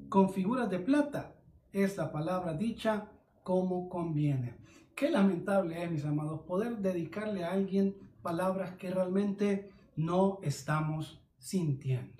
con 0.10 0.34
figuras 0.34 0.70
de 0.70 0.80
plata 0.80 1.38
es 1.72 1.96
la 1.96 2.12
palabra 2.12 2.54
dicha 2.54 3.10
como 3.44 3.88
conviene. 3.88 4.58
Qué 4.94 5.10
lamentable 5.10 5.86
es, 5.86 5.90
mis 5.90 6.04
amados, 6.04 6.42
poder 6.42 6.80
dedicarle 6.80 7.46
a 7.46 7.54
alguien 7.54 7.96
palabras 8.22 8.76
que 8.76 8.92
realmente 8.92 9.72
no 9.96 10.40
estamos 10.42 11.24
sintiendo. 11.38 12.17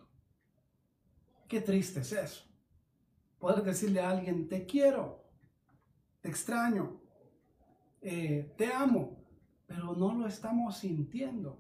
Qué 1.48 1.62
triste 1.62 2.02
es 2.02 2.12
eso. 2.12 2.44
Poder 3.40 3.64
decirle 3.64 4.02
a 4.02 4.10
alguien, 4.10 4.48
te 4.50 4.66
quiero, 4.66 5.24
te 6.22 6.30
extraño, 6.30 7.00
eh, 8.02 8.54
te 8.58 8.74
amo, 8.74 9.18
pero 9.66 9.96
no 9.96 10.14
lo 10.14 10.28
estamos 10.28 10.78
sintiendo. 10.78 11.58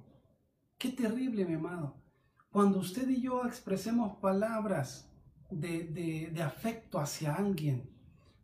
Qué 0.77 0.89
terrible, 0.89 1.45
mi 1.45 1.53
amado. 1.53 1.95
Cuando 2.51 2.79
usted 2.79 3.07
y 3.09 3.21
yo 3.21 3.45
expresemos 3.45 4.17
palabras 4.17 5.11
de, 5.49 6.33
afecto 6.43 6.99
hacia 6.99 7.35
alguien, 7.35 7.89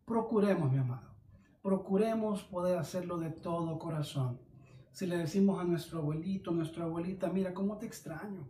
procuremos, 0.06 0.71
mi 0.71 0.77
amado, 0.77 1.15
procuremos 1.62 2.43
poder 2.43 2.77
hacerlo 2.77 3.17
de 3.17 3.32
todo 3.32 3.79
corazón. 3.79 4.39
Si 4.91 5.08
le 5.08 5.17
decimos 5.17 5.60
a 5.60 5.63
nuestro 5.63 5.99
abuelito, 5.99 6.51
nuestra 6.51 6.84
abuelita, 6.84 7.29
mira 7.29 7.53
cómo 7.53 7.77
te 7.77 7.86
extraño, 7.86 8.47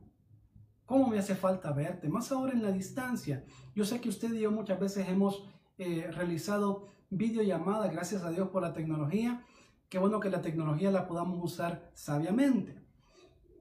¿Cómo 0.94 1.08
me 1.08 1.18
hace 1.18 1.34
falta 1.34 1.72
verte? 1.72 2.08
Más 2.08 2.32
ahora 2.32 2.54
en 2.54 2.62
la 2.62 2.72
distancia. 2.72 3.44
Yo 3.74 3.84
sé 3.84 4.00
que 4.00 4.10
usted 4.10 4.32
y 4.32 4.42
yo 4.42 4.52
muchas 4.52 4.80
veces 4.80 5.10
hemos 5.10 5.44
eh, 5.80 6.08
realizado 6.12 6.86
videollamadas, 7.10 7.92
gracias 7.92 8.22
a 8.22 8.30
Dios 8.30 8.50
por 8.50 8.62
la 8.62 8.74
tecnología. 8.74 9.44
Qué 9.90 9.98
bueno 9.98 10.20
que 10.20 10.30
la 10.30 10.44
tecnología 10.44 10.92
la 10.92 11.08
podamos 11.08 11.44
usar 11.44 11.90
sabiamente. 11.96 12.80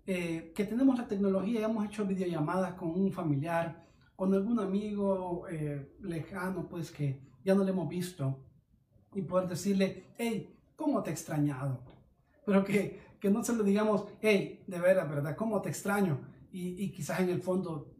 Eh, 0.04 0.52
que 0.54 0.64
tenemos 0.66 0.98
la 0.98 1.08
tecnología 1.08 1.60
y 1.60 1.64
hemos 1.64 1.86
hecho 1.86 2.04
videollamadas 2.04 2.74
con 2.74 2.90
un 2.90 3.10
familiar, 3.10 3.82
con 4.14 4.34
algún 4.34 4.60
amigo 4.60 5.48
eh, 5.48 5.96
lejano, 6.00 6.68
pues 6.68 6.90
que 6.90 7.18
ya 7.42 7.54
no 7.54 7.64
le 7.64 7.70
hemos 7.70 7.88
visto, 7.88 8.44
y 9.14 9.22
poder 9.22 9.48
decirle, 9.48 10.12
hey, 10.18 10.54
¿cómo 10.76 11.02
te 11.02 11.08
he 11.08 11.12
extrañado? 11.14 11.82
Pero 12.44 12.62
que, 12.62 13.00
que 13.18 13.30
no 13.30 13.42
se 13.42 13.56
lo 13.56 13.64
digamos, 13.64 14.04
hey, 14.20 14.64
de 14.66 14.78
veras, 14.78 15.08
¿verdad? 15.08 15.34
¿Cómo 15.34 15.62
te 15.62 15.70
extraño? 15.70 16.30
Y, 16.52 16.90
quizás 16.92 17.20
en 17.20 17.30
el 17.30 17.40
fondo 17.40 17.94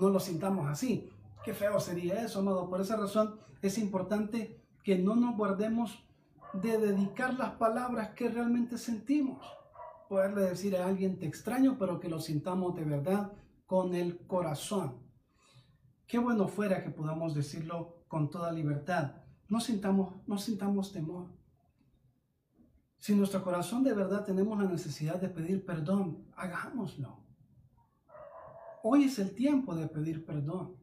no 0.00 0.08
lo 0.08 0.18
sintamos 0.18 0.68
así. 0.68 1.08
Qué 1.44 1.54
feo 1.54 1.78
sería 1.80 2.22
eso, 2.22 2.40
amado. 2.40 2.68
Por 2.68 2.80
esa 2.80 2.96
razón 2.96 3.38
es 3.62 3.78
importante 3.78 4.60
que 4.82 4.98
no 4.98 5.14
nos 5.14 5.36
guardemos 5.36 6.02
de 6.54 6.78
dedicar 6.78 7.34
las 7.34 7.52
palabras 7.52 8.10
que 8.10 8.28
realmente 8.28 8.78
sentimos. 8.78 9.44
Poderle 10.08 10.42
decir 10.42 10.76
a 10.76 10.86
alguien 10.86 11.18
te 11.18 11.26
extraño, 11.26 11.76
pero 11.78 12.00
que 12.00 12.08
lo 12.08 12.20
sintamos 12.20 12.74
de 12.74 12.84
verdad 12.84 13.32
con 13.66 13.94
el 13.94 14.18
corazón. 14.26 14.98
Qué 16.06 16.18
bueno 16.18 16.48
fuera 16.48 16.82
que 16.82 16.90
podamos 16.90 17.34
decirlo 17.34 18.02
con 18.08 18.30
toda 18.30 18.50
libertad. 18.50 19.12
No 19.48 19.60
sintamos, 19.60 20.14
no 20.26 20.38
sintamos 20.38 20.92
temor. 20.92 21.26
Si 22.98 23.12
en 23.12 23.18
nuestro 23.18 23.42
corazón 23.44 23.84
de 23.84 23.94
verdad 23.94 24.24
tenemos 24.24 24.58
la 24.58 24.68
necesidad 24.68 25.20
de 25.20 25.28
pedir 25.28 25.64
perdón, 25.64 26.26
hagámoslo. 26.36 27.19
Hoy 28.82 29.04
es 29.04 29.18
el 29.18 29.34
tiempo 29.34 29.74
de 29.74 29.88
pedir 29.88 30.24
perdón. 30.24 30.74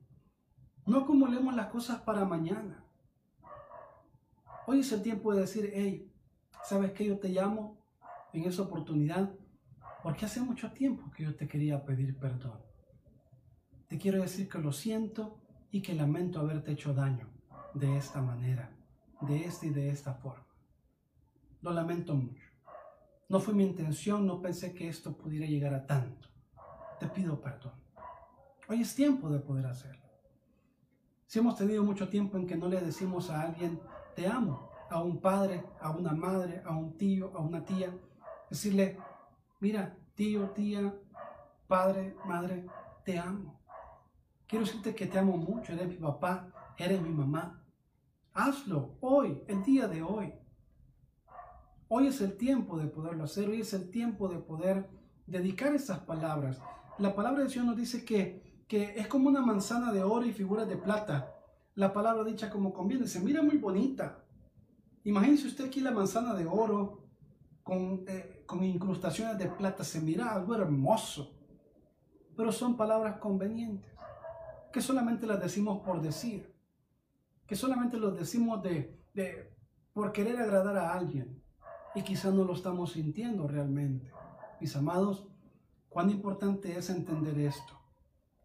No 0.85 0.99
acumulemos 0.99 1.55
las 1.55 1.67
cosas 1.67 1.99
para 2.01 2.25
mañana. 2.25 2.85
Hoy 4.67 4.81
es 4.81 4.91
el 4.91 5.01
tiempo 5.01 5.33
de 5.33 5.41
decir, 5.41 5.71
hey, 5.73 6.11
¿sabes 6.63 6.91
que 6.91 7.05
yo 7.05 7.17
te 7.17 7.29
llamo 7.29 7.81
en 8.33 8.43
esa 8.43 8.61
oportunidad? 8.61 9.33
Porque 10.03 10.25
hace 10.25 10.41
mucho 10.41 10.71
tiempo 10.73 11.09
que 11.11 11.23
yo 11.23 11.35
te 11.35 11.47
quería 11.47 11.83
pedir 11.85 12.15
perdón. 12.19 12.59
Te 13.87 13.97
quiero 13.97 14.21
decir 14.21 14.47
que 14.47 14.59
lo 14.59 14.71
siento 14.71 15.41
y 15.71 15.81
que 15.81 15.95
lamento 15.95 16.39
haberte 16.39 16.73
hecho 16.73 16.93
daño 16.93 17.27
de 17.73 17.97
esta 17.97 18.21
manera, 18.21 18.69
de 19.21 19.43
esta 19.45 19.65
y 19.65 19.69
de 19.71 19.89
esta 19.89 20.13
forma. 20.13 20.45
Lo 21.61 21.71
lamento 21.71 22.13
mucho. 22.13 22.45
No 23.27 23.39
fue 23.39 23.55
mi 23.55 23.63
intención, 23.63 24.27
no 24.27 24.39
pensé 24.39 24.75
que 24.75 24.87
esto 24.87 25.17
pudiera 25.17 25.47
llegar 25.47 25.73
a 25.73 25.87
tanto. 25.87 26.29
Te 26.99 27.07
pido 27.07 27.41
perdón. 27.41 27.86
Hoy 28.69 28.81
es 28.81 28.93
tiempo 28.95 29.29
de 29.29 29.39
poder 29.39 29.65
hacerlo. 29.65 30.03
Si 31.25 31.39
hemos 31.39 31.55
tenido 31.55 31.83
mucho 31.83 32.09
tiempo 32.09 32.37
en 32.37 32.45
que 32.45 32.57
no 32.57 32.67
le 32.67 32.81
decimos 32.81 33.29
a 33.29 33.43
alguien, 33.43 33.79
te 34.13 34.27
amo, 34.27 34.69
a 34.89 35.01
un 35.01 35.21
padre, 35.21 35.63
a 35.79 35.91
una 35.91 36.11
madre, 36.11 36.61
a 36.65 36.75
un 36.75 36.97
tío, 36.97 37.31
a 37.33 37.39
una 37.39 37.63
tía, 37.63 37.97
decirle, 38.49 38.97
mira, 39.61 39.97
tío, 40.15 40.49
tía, 40.49 40.93
padre, 41.65 42.17
madre, 42.25 42.65
te 43.05 43.17
amo. 43.17 43.57
Quiero 44.47 44.65
decirte 44.65 44.93
que 44.93 45.05
te 45.05 45.17
amo 45.17 45.37
mucho, 45.37 45.71
eres 45.71 45.87
mi 45.87 45.95
papá, 45.95 46.49
eres 46.77 47.01
mi 47.01 47.09
mamá. 47.09 47.63
Hazlo 48.33 48.97
hoy, 48.99 49.43
el 49.47 49.63
día 49.63 49.87
de 49.87 50.01
hoy. 50.03 50.33
Hoy 51.87 52.07
es 52.07 52.19
el 52.19 52.35
tiempo 52.35 52.77
de 52.77 52.87
poderlo 52.87 53.23
hacer, 53.23 53.47
hoy 53.47 53.61
es 53.61 53.73
el 53.73 53.89
tiempo 53.89 54.27
de 54.27 54.39
poder 54.39 54.89
dedicar 55.25 55.73
esas 55.73 55.99
palabras. 55.99 56.61
La 56.97 57.15
palabra 57.15 57.43
de 57.43 57.49
Dios 57.49 57.65
nos 57.65 57.77
dice 57.77 58.03
que 58.03 58.56
que 58.67 58.99
es 58.99 59.07
como 59.07 59.29
una 59.29 59.41
manzana 59.41 59.91
de 59.91 60.03
oro 60.03 60.25
y 60.25 60.33
figuras 60.33 60.67
de 60.67 60.77
plata. 60.77 61.33
la 61.75 61.93
palabra 61.93 62.23
dicha 62.23 62.49
como 62.49 62.73
conviene. 62.73 63.07
Se 63.07 63.19
mira 63.19 63.41
muy 63.43 63.57
bonita. 63.57 64.23
Imagínese 65.03 65.47
usted 65.47 65.65
aquí 65.65 65.79
la 65.79 65.91
manzana 65.91 66.33
de 66.33 66.47
oro 66.47 67.03
con, 67.61 68.03
eh, 68.07 68.43
con 68.47 68.63
incrustaciones 68.63 69.37
de 69.37 69.45
plata. 69.45 69.83
Se 69.83 70.01
mira 70.01 70.33
algo 70.33 70.55
hermoso. 70.55 71.37
Pero 72.35 72.51
son 72.51 72.75
palabras 72.75 73.19
convenientes. 73.19 73.91
Que 74.73 74.81
solamente 74.81 75.27
las 75.27 75.39
decimos 75.39 75.81
por 75.85 76.01
decir. 76.01 76.51
Que 77.45 77.55
solamente 77.55 77.97
los 77.97 78.17
decimos 78.17 78.63
de, 78.63 78.99
de 79.13 79.55
por 79.93 80.11
querer 80.11 80.37
agradar 80.37 80.77
a 80.77 80.93
alguien. 80.93 81.43
Y 81.93 82.01
quizás 82.01 82.33
no 82.33 82.43
lo 82.43 82.53
estamos 82.53 82.93
sintiendo 82.93 83.47
realmente. 83.47 84.11
Mis 84.59 84.75
amados, 84.75 85.27
cuán 85.89 86.09
importante 86.09 86.75
es 86.75 86.89
entender 86.89 87.37
esto. 87.37 87.76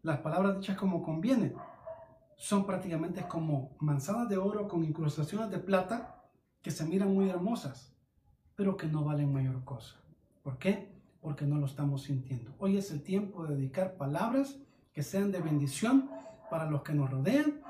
Las 0.03 0.19
palabras 0.19 0.57
dichas 0.57 0.77
como 0.77 1.01
conviene 1.01 1.55
son 2.37 2.67
prácticamente 2.67 3.23
como 3.29 3.77
manzanas 3.79 4.29
de 4.29 4.37
oro 4.37 4.67
con 4.67 4.83
incrustaciones 4.83 5.49
de 5.49 5.59
plata 5.59 6.25
que 6.61 6.73
se 6.73 6.85
miran 6.85 7.15
muy 7.15 7.31
hermosas, 7.31 7.95
pero 8.57 8.77
que 8.77 8.89
no 8.89 9.05
valen 9.05 9.33
mayor 9.33 9.63
cosa. 9.65 9.95
¿Por 10.43 10.59
qué? 10.59 10.93
Porque 11.21 11.47
no 11.47 11.57
lo 11.59 11.67
estamos 11.67 12.03
sintiendo. 12.03 12.53
Hoy 12.59 12.79
es 12.79 12.91
el 12.91 13.05
tiempo 13.05 13.47
de 13.47 13.55
dedicar 13.55 13.97
palabras 13.97 14.59
que 14.93 15.05
sean 15.05 15.31
de 15.31 15.41
bendición 15.41 16.11
para 16.51 16.69
los 16.69 16.83
que 16.83 16.95
nos 16.95 17.09
rodean 17.09 17.61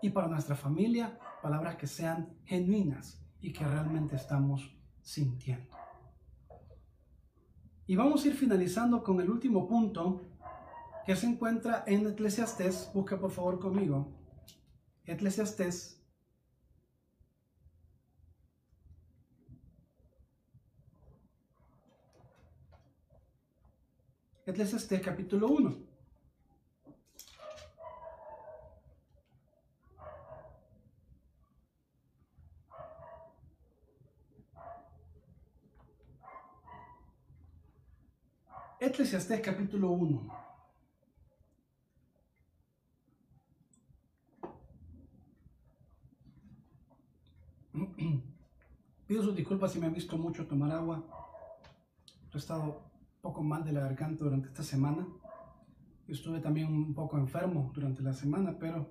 y 0.00 0.08
para 0.08 0.28
nuestra 0.28 0.56
familia, 0.56 1.18
palabras 1.42 1.76
que 1.76 1.86
sean 1.86 2.30
genuinas 2.46 3.22
y 3.42 3.52
que 3.52 3.66
realmente 3.66 4.16
estamos 4.16 4.74
sintiendo. 5.02 5.76
Y 7.86 7.96
vamos 7.96 8.24
a 8.24 8.28
ir 8.28 8.34
finalizando 8.34 9.02
con 9.02 9.20
el 9.20 9.28
último 9.28 9.68
punto 9.68 10.22
que 11.04 11.16
se 11.16 11.26
encuentra 11.26 11.84
en 11.86 12.06
Eclesiastés. 12.06 12.90
Busca 12.94 13.18
por 13.18 13.30
favor 13.30 13.58
conmigo. 13.58 14.12
Eclesiastés. 15.04 15.98
Eclesiastés 24.46 25.00
capítulo 25.00 25.48
1. 25.48 25.92
Eclesiastés 38.80 39.40
capítulo 39.40 39.90
1. 39.92 40.51
Pido 49.12 49.24
sus 49.24 49.36
disculpas 49.36 49.70
si 49.70 49.78
me 49.78 49.84
han 49.84 49.92
visto 49.92 50.16
mucho 50.16 50.46
tomar 50.46 50.72
agua. 50.72 51.04
He 52.32 52.38
estado 52.38 52.62
un 52.62 53.20
poco 53.20 53.42
mal 53.42 53.62
de 53.62 53.70
la 53.70 53.80
garganta 53.80 54.24
durante 54.24 54.48
esta 54.48 54.62
semana. 54.62 55.06
Estuve 56.08 56.40
también 56.40 56.68
un 56.68 56.94
poco 56.94 57.18
enfermo 57.18 57.70
durante 57.74 58.00
la 58.00 58.14
semana, 58.14 58.56
pero 58.58 58.88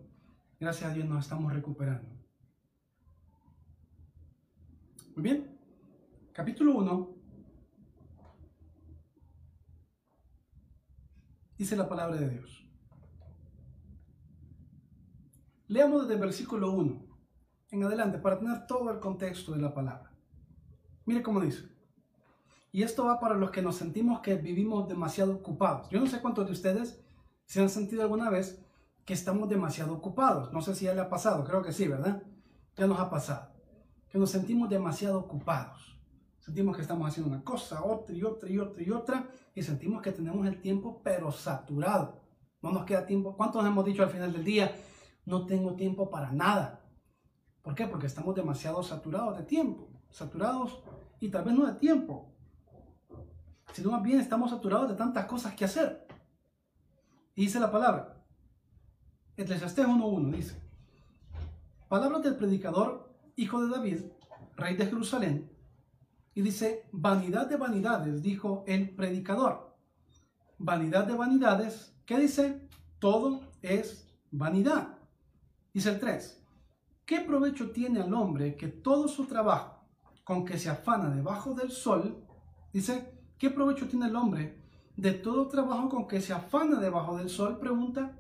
gracias 0.60 0.92
a 0.92 0.94
Dios 0.94 1.10
nos 1.10 1.24
estamos 1.26 1.52
recuperando. 1.52 2.08
Muy 5.16 5.24
bien. 5.24 5.60
Capítulo 6.34 6.76
1, 6.76 7.16
dice 11.58 11.76
la 11.76 11.90
palabra 11.90 12.18
de 12.18 12.30
Dios. 12.30 12.64
Leamos 15.68 16.02
desde 16.02 16.14
el 16.14 16.20
versículo 16.20 16.74
1 16.74 17.08
en 17.72 17.84
adelante 17.84 18.20
para 18.20 18.38
tener 18.38 18.68
todo 18.68 18.92
el 18.92 19.00
contexto 19.00 19.54
de 19.54 19.62
la 19.62 19.74
palabra. 19.74 20.11
Mire 21.06 21.24
cómo 21.24 21.42
dice. 21.42 21.70
Y 22.72 22.84
esto 22.84 23.06
va 23.06 23.20
para 23.20 23.36
los 23.36 23.52
que 23.52 23.62
nos 23.62 23.76
sentimos 23.76 24.22
que 24.22 24.36
vivimos 24.36 24.88
demasiado 24.88 25.34
ocupados. 25.34 25.90
Yo 25.90 26.00
no 26.00 26.08
sé 26.08 26.22
cuántos 26.22 26.46
de 26.46 26.54
ustedes 26.54 27.04
se 27.46 27.62
han 27.62 27.70
sentido 27.70 28.02
alguna 28.02 28.30
vez 28.30 28.64
que 29.06 29.14
estamos 29.14 29.50
demasiado 29.50 29.94
ocupados. 29.94 30.54
No 30.54 30.62
sé 30.62 30.74
si 30.76 30.86
ya 30.86 30.94
le 30.94 31.02
ha 31.02 31.10
pasado, 31.10 31.44
creo 31.44 31.62
que 31.62 31.74
sí, 31.74 31.88
¿verdad? 31.88 32.24
Ya 32.78 32.88
nos 32.88 33.00
ha 33.00 33.10
pasado. 33.10 33.52
Que 34.08 34.18
nos 34.18 34.32
sentimos 34.32 34.70
demasiado 34.70 35.20
ocupados. 35.20 36.00
Sentimos 36.40 36.76
que 36.76 36.82
estamos 36.82 37.08
haciendo 37.08 37.30
una 37.34 37.44
cosa, 37.44 37.84
otra 37.84 38.16
y 38.16 38.24
otra 38.24 38.50
y 38.50 38.58
otra 38.58 38.84
y 38.84 38.90
otra, 38.90 39.30
y 39.54 39.62
sentimos 39.62 40.02
que 40.02 40.12
tenemos 40.12 40.48
el 40.48 40.60
tiempo 40.62 41.02
pero 41.04 41.32
saturado. 41.32 42.22
No 42.62 42.72
nos 42.72 42.86
queda 42.86 43.06
tiempo. 43.06 43.36
¿Cuántos 43.36 43.66
hemos 43.66 43.86
dicho 43.86 44.04
al 44.04 44.10
final 44.10 44.32
del 44.32 44.44
día? 44.44 44.76
No 45.26 45.46
tengo 45.46 45.76
tiempo 45.76 46.10
para 46.10 46.32
nada. 46.32 46.82
¿Por 47.62 47.76
qué? 47.76 47.86
Porque 47.86 48.08
estamos 48.08 48.34
demasiado 48.34 48.82
saturados 48.82 49.38
de 49.38 49.44
tiempo. 49.44 49.91
Saturados 50.12 50.84
y 51.20 51.30
tal 51.30 51.44
vez 51.44 51.54
no 51.54 51.66
de 51.66 51.74
tiempo, 51.74 52.32
sino 53.74 53.92
más 53.92 54.04
bien 54.04 54.20
estamos 54.20 54.52
saturados 54.52 54.90
de 54.90 54.96
tantas 54.96 55.26
cosas 55.26 55.56
que 55.56 55.66
hacer. 55.66 56.08
Y 57.36 57.44
dice 57.44 57.60
la 57.60 57.72
palabra, 57.72 58.22
Eclesiastés 59.38 59.88
1.1 59.88 60.32
dice, 60.36 60.62
palabras 61.88 62.22
del 62.24 62.36
predicador, 62.36 63.14
hijo 63.36 63.64
de 63.64 63.70
David, 63.70 64.02
rey 64.56 64.76
de 64.76 64.86
Jerusalén, 64.86 65.50
y 66.34 66.42
dice, 66.42 66.88
vanidad 66.92 67.48
de 67.48 67.58
vanidades, 67.58 68.22
dijo 68.22 68.64
el 68.68 68.96
predicador. 68.96 69.76
Vanidad 70.58 71.06
de 71.06 71.16
vanidades, 71.16 71.94
¿qué 72.06 72.20
dice? 72.20 72.68
Todo 73.00 73.42
es 73.62 74.08
vanidad. 74.32 74.98
Dice 75.74 75.90
el 75.90 76.00
3, 76.00 76.44
¿qué 77.06 77.22
provecho 77.22 77.72
tiene 77.72 78.02
al 78.02 78.14
hombre 78.14 78.56
que 78.56 78.68
todo 78.68 79.08
su 79.08 79.26
trabajo, 79.26 79.71
con 80.24 80.46
que 80.46 80.58
se 80.58 80.70
afana 80.70 81.10
debajo 81.10 81.54
del 81.54 81.72
sol, 81.72 82.26
dice, 82.74 83.12
¿qué 83.38 83.50
provecho 83.50 83.88
tiene 83.88 84.08
el 84.08 84.16
hombre 84.16 84.62
de 84.96 85.14
todo 85.14 85.48
trabajo 85.48 85.90
con 85.90 86.08
que 86.08 86.22
se 86.22 86.34
afana 86.34 86.80
debajo 86.80 87.18
del 87.18 87.30
sol? 87.30 87.60
Pregunta. 87.60 88.20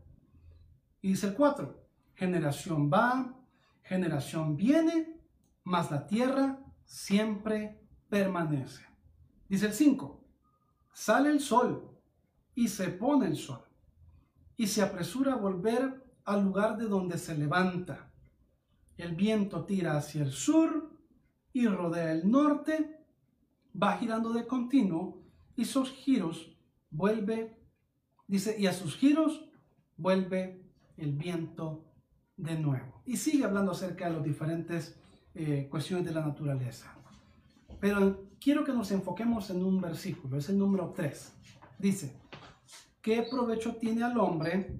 Y 1.01 1.09
dice 1.09 1.27
el 1.27 1.35
4, 1.35 1.87
generación 2.13 2.89
va, 2.91 3.35
generación 3.83 4.55
viene, 4.55 5.19
mas 5.63 5.91
la 5.91 6.07
tierra 6.07 6.59
siempre 6.85 7.81
permanece. 8.09 8.85
Dice 9.47 9.67
el 9.67 9.73
5, 9.73 10.23
sale 10.93 11.29
el 11.29 11.39
sol 11.39 11.97
y 12.55 12.67
se 12.67 12.89
pone 12.89 13.27
el 13.27 13.37
sol 13.37 13.61
y 14.57 14.67
se 14.67 14.81
apresura 14.81 15.33
a 15.33 15.37
volver 15.37 16.03
al 16.25 16.43
lugar 16.43 16.77
de 16.77 16.85
donde 16.85 17.17
se 17.17 17.35
levanta. 17.35 18.11
El 18.97 19.15
viento 19.15 19.65
tira 19.65 19.97
hacia 19.97 20.21
el 20.21 20.31
sur 20.31 20.90
y 21.53 21.67
rodea 21.67 22.11
el 22.11 22.29
norte, 22.29 23.05
va 23.81 23.97
girando 23.97 24.33
de 24.33 24.47
continuo 24.47 25.21
y 25.55 25.65
sus 25.65 25.91
giros 25.91 26.57
vuelve, 26.89 27.57
dice, 28.27 28.55
y 28.57 28.67
a 28.67 28.73
sus 28.73 28.95
giros 28.95 29.49
vuelve 29.97 30.63
el 30.97 31.13
viento 31.13 31.85
de 32.37 32.57
nuevo. 32.57 33.01
Y 33.05 33.17
sigue 33.17 33.45
hablando 33.45 33.71
acerca 33.71 34.07
de 34.07 34.15
las 34.15 34.23
diferentes 34.23 34.99
eh, 35.33 35.67
cuestiones 35.69 36.05
de 36.05 36.13
la 36.13 36.25
naturaleza. 36.25 36.93
Pero 37.79 38.27
quiero 38.39 38.63
que 38.63 38.73
nos 38.73 38.91
enfoquemos 38.91 39.49
en 39.49 39.63
un 39.63 39.81
versículo, 39.81 40.37
es 40.37 40.49
el 40.49 40.57
número 40.57 40.93
3. 40.95 41.33
Dice, 41.79 42.15
¿qué 43.01 43.23
provecho 43.23 43.75
tiene 43.75 44.03
al 44.03 44.17
hombre 44.19 44.79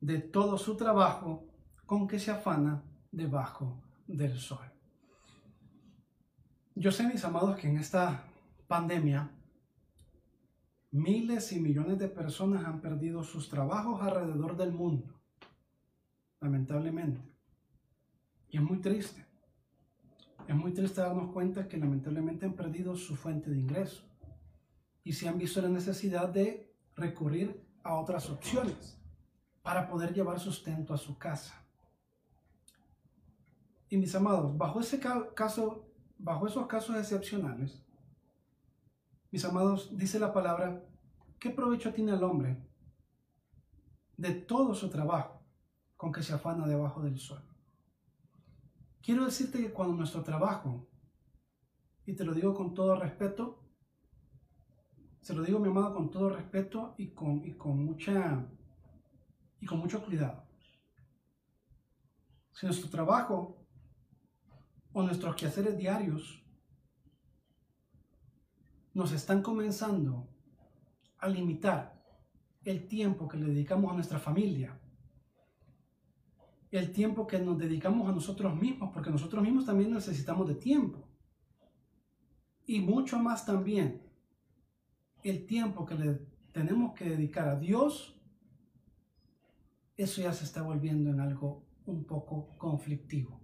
de 0.00 0.18
todo 0.18 0.58
su 0.58 0.76
trabajo 0.76 1.46
con 1.86 2.08
que 2.08 2.18
se 2.18 2.30
afana 2.30 2.82
debajo 3.10 3.80
del 4.06 4.38
sol? 4.38 4.71
Yo 6.74 6.90
sé, 6.90 7.06
mis 7.06 7.24
amados, 7.24 7.56
que 7.56 7.68
en 7.68 7.76
esta 7.76 8.24
pandemia 8.66 9.30
miles 10.90 11.52
y 11.52 11.60
millones 11.60 11.98
de 11.98 12.08
personas 12.08 12.64
han 12.64 12.80
perdido 12.80 13.22
sus 13.22 13.48
trabajos 13.50 14.00
alrededor 14.00 14.56
del 14.56 14.72
mundo, 14.72 15.20
lamentablemente. 16.40 17.20
Y 18.48 18.56
es 18.56 18.62
muy 18.62 18.78
triste. 18.78 19.26
Es 20.48 20.56
muy 20.56 20.72
triste 20.72 21.00
darnos 21.00 21.32
cuenta 21.32 21.68
que 21.68 21.76
lamentablemente 21.76 22.46
han 22.46 22.54
perdido 22.54 22.96
su 22.96 23.16
fuente 23.16 23.50
de 23.50 23.58
ingreso 23.58 24.04
y 25.04 25.12
se 25.12 25.28
han 25.28 25.38
visto 25.38 25.60
la 25.60 25.68
necesidad 25.68 26.28
de 26.28 26.74
recurrir 26.94 27.64
a 27.82 27.96
otras 27.96 28.28
opciones 28.30 28.98
para 29.62 29.88
poder 29.88 30.12
llevar 30.14 30.40
sustento 30.40 30.94
a 30.94 30.98
su 30.98 31.18
casa. 31.18 31.64
Y 33.88 33.98
mis 33.98 34.14
amados, 34.14 34.56
bajo 34.56 34.80
ese 34.80 34.98
caso, 35.34 35.91
bajo 36.22 36.46
esos 36.46 36.66
casos 36.66 36.96
excepcionales, 36.96 37.84
mis 39.32 39.44
amados, 39.44 39.96
dice 39.96 40.20
la 40.20 40.32
palabra, 40.32 40.84
¿qué 41.40 41.50
provecho 41.50 41.92
tiene 41.92 42.12
el 42.12 42.22
hombre 42.22 42.64
de 44.16 44.32
todo 44.32 44.74
su 44.74 44.88
trabajo 44.88 45.42
con 45.96 46.12
que 46.12 46.22
se 46.22 46.32
afana 46.32 46.66
debajo 46.66 47.02
del 47.02 47.18
sol? 47.18 47.42
Quiero 49.02 49.24
decirte 49.24 49.58
que 49.58 49.72
cuando 49.72 49.96
nuestro 49.96 50.22
trabajo, 50.22 50.86
y 52.06 52.14
te 52.14 52.24
lo 52.24 52.34
digo 52.34 52.54
con 52.54 52.72
todo 52.72 52.94
respeto, 52.94 53.58
se 55.22 55.34
lo 55.34 55.42
digo 55.42 55.58
mi 55.58 55.68
amado 55.68 55.94
con 55.94 56.10
todo 56.10 56.30
respeto 56.30 56.94
y 56.98 57.08
con, 57.08 57.40
con 57.54 57.84
mucha 57.84 58.46
y 59.60 59.66
con 59.66 59.78
mucho 59.78 60.04
cuidado. 60.04 60.44
si 62.52 62.66
nuestro 62.66 62.90
trabajo 62.90 63.61
o 64.92 65.02
nuestros 65.02 65.36
quehaceres 65.36 65.76
diarios 65.76 66.42
nos 68.94 69.12
están 69.12 69.42
comenzando 69.42 70.28
a 71.18 71.28
limitar 71.28 72.02
el 72.64 72.86
tiempo 72.86 73.28
que 73.28 73.38
le 73.38 73.46
dedicamos 73.46 73.90
a 73.90 73.94
nuestra 73.94 74.18
familia, 74.18 74.78
el 76.70 76.92
tiempo 76.92 77.26
que 77.26 77.38
nos 77.38 77.58
dedicamos 77.58 78.08
a 78.08 78.12
nosotros 78.12 78.54
mismos, 78.54 78.90
porque 78.92 79.10
nosotros 79.10 79.42
mismos 79.42 79.66
también 79.66 79.92
necesitamos 79.92 80.48
de 80.48 80.54
tiempo. 80.54 81.08
Y 82.66 82.80
mucho 82.80 83.18
más 83.18 83.44
también 83.44 84.02
el 85.22 85.46
tiempo 85.46 85.84
que 85.84 85.94
le 85.94 86.14
tenemos 86.52 86.94
que 86.94 87.04
dedicar 87.04 87.48
a 87.48 87.58
Dios, 87.58 88.18
eso 89.96 90.22
ya 90.22 90.32
se 90.32 90.44
está 90.44 90.62
volviendo 90.62 91.10
en 91.10 91.20
algo 91.20 91.66
un 91.86 92.04
poco 92.04 92.56
conflictivo. 92.56 93.41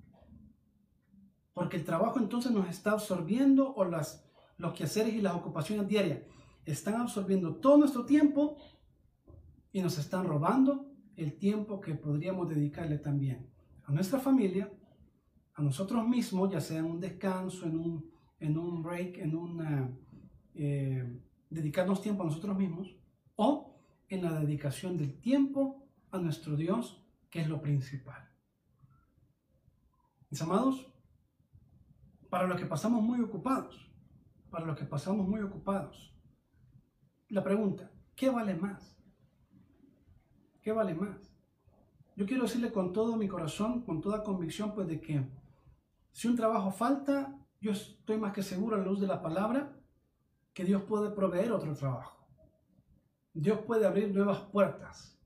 Porque 1.58 1.76
el 1.76 1.84
trabajo 1.84 2.20
entonces 2.20 2.52
nos 2.52 2.68
está 2.68 2.92
absorbiendo 2.92 3.74
o 3.74 3.84
las, 3.84 4.24
los 4.58 4.74
quehaceres 4.74 5.12
y 5.12 5.20
las 5.20 5.34
ocupaciones 5.34 5.88
diarias 5.88 6.20
están 6.64 7.00
absorbiendo 7.00 7.56
todo 7.56 7.78
nuestro 7.78 8.06
tiempo 8.06 8.58
y 9.72 9.82
nos 9.82 9.98
están 9.98 10.24
robando 10.24 10.88
el 11.16 11.36
tiempo 11.36 11.80
que 11.80 11.96
podríamos 11.96 12.48
dedicarle 12.48 12.98
también 12.98 13.50
a 13.86 13.90
nuestra 13.90 14.20
familia, 14.20 14.70
a 15.54 15.60
nosotros 15.60 16.06
mismos, 16.06 16.48
ya 16.52 16.60
sea 16.60 16.78
en 16.78 16.84
un 16.84 17.00
descanso, 17.00 17.66
en 17.66 17.76
un, 17.76 18.08
en 18.38 18.56
un 18.56 18.80
break, 18.80 19.18
en 19.18 19.34
una, 19.34 19.90
eh, 20.54 21.20
dedicarnos 21.50 22.00
tiempo 22.00 22.22
a 22.22 22.26
nosotros 22.26 22.56
mismos, 22.56 22.94
o 23.34 23.80
en 24.08 24.22
la 24.22 24.38
dedicación 24.38 24.96
del 24.96 25.20
tiempo 25.20 25.88
a 26.12 26.18
nuestro 26.18 26.54
Dios, 26.54 27.04
que 27.30 27.40
es 27.40 27.48
lo 27.48 27.60
principal. 27.60 28.30
Mis 30.30 30.40
amados, 30.40 30.86
para 32.30 32.46
los 32.46 32.58
que 32.58 32.66
pasamos 32.66 33.02
muy 33.02 33.20
ocupados, 33.20 33.90
para 34.50 34.66
los 34.66 34.76
que 34.76 34.84
pasamos 34.84 35.26
muy 35.26 35.40
ocupados, 35.40 36.14
la 37.28 37.42
pregunta, 37.42 37.90
¿qué 38.14 38.30
vale 38.30 38.54
más? 38.54 38.96
¿Qué 40.62 40.72
vale 40.72 40.94
más? 40.94 41.16
Yo 42.16 42.26
quiero 42.26 42.42
decirle 42.44 42.72
con 42.72 42.92
todo 42.92 43.16
mi 43.16 43.28
corazón, 43.28 43.82
con 43.82 44.00
toda 44.00 44.24
convicción, 44.24 44.74
pues 44.74 44.88
de 44.88 45.00
que 45.00 45.24
si 46.12 46.26
un 46.26 46.36
trabajo 46.36 46.70
falta, 46.70 47.38
yo 47.60 47.72
estoy 47.72 48.18
más 48.18 48.32
que 48.32 48.42
seguro 48.42 48.76
a 48.76 48.78
la 48.80 48.84
luz 48.84 49.00
de 49.00 49.06
la 49.06 49.22
palabra 49.22 49.76
que 50.52 50.64
Dios 50.64 50.82
puede 50.82 51.10
proveer 51.10 51.52
otro 51.52 51.74
trabajo. 51.74 52.26
Dios 53.32 53.60
puede 53.60 53.86
abrir 53.86 54.12
nuevas 54.12 54.40
puertas 54.40 55.16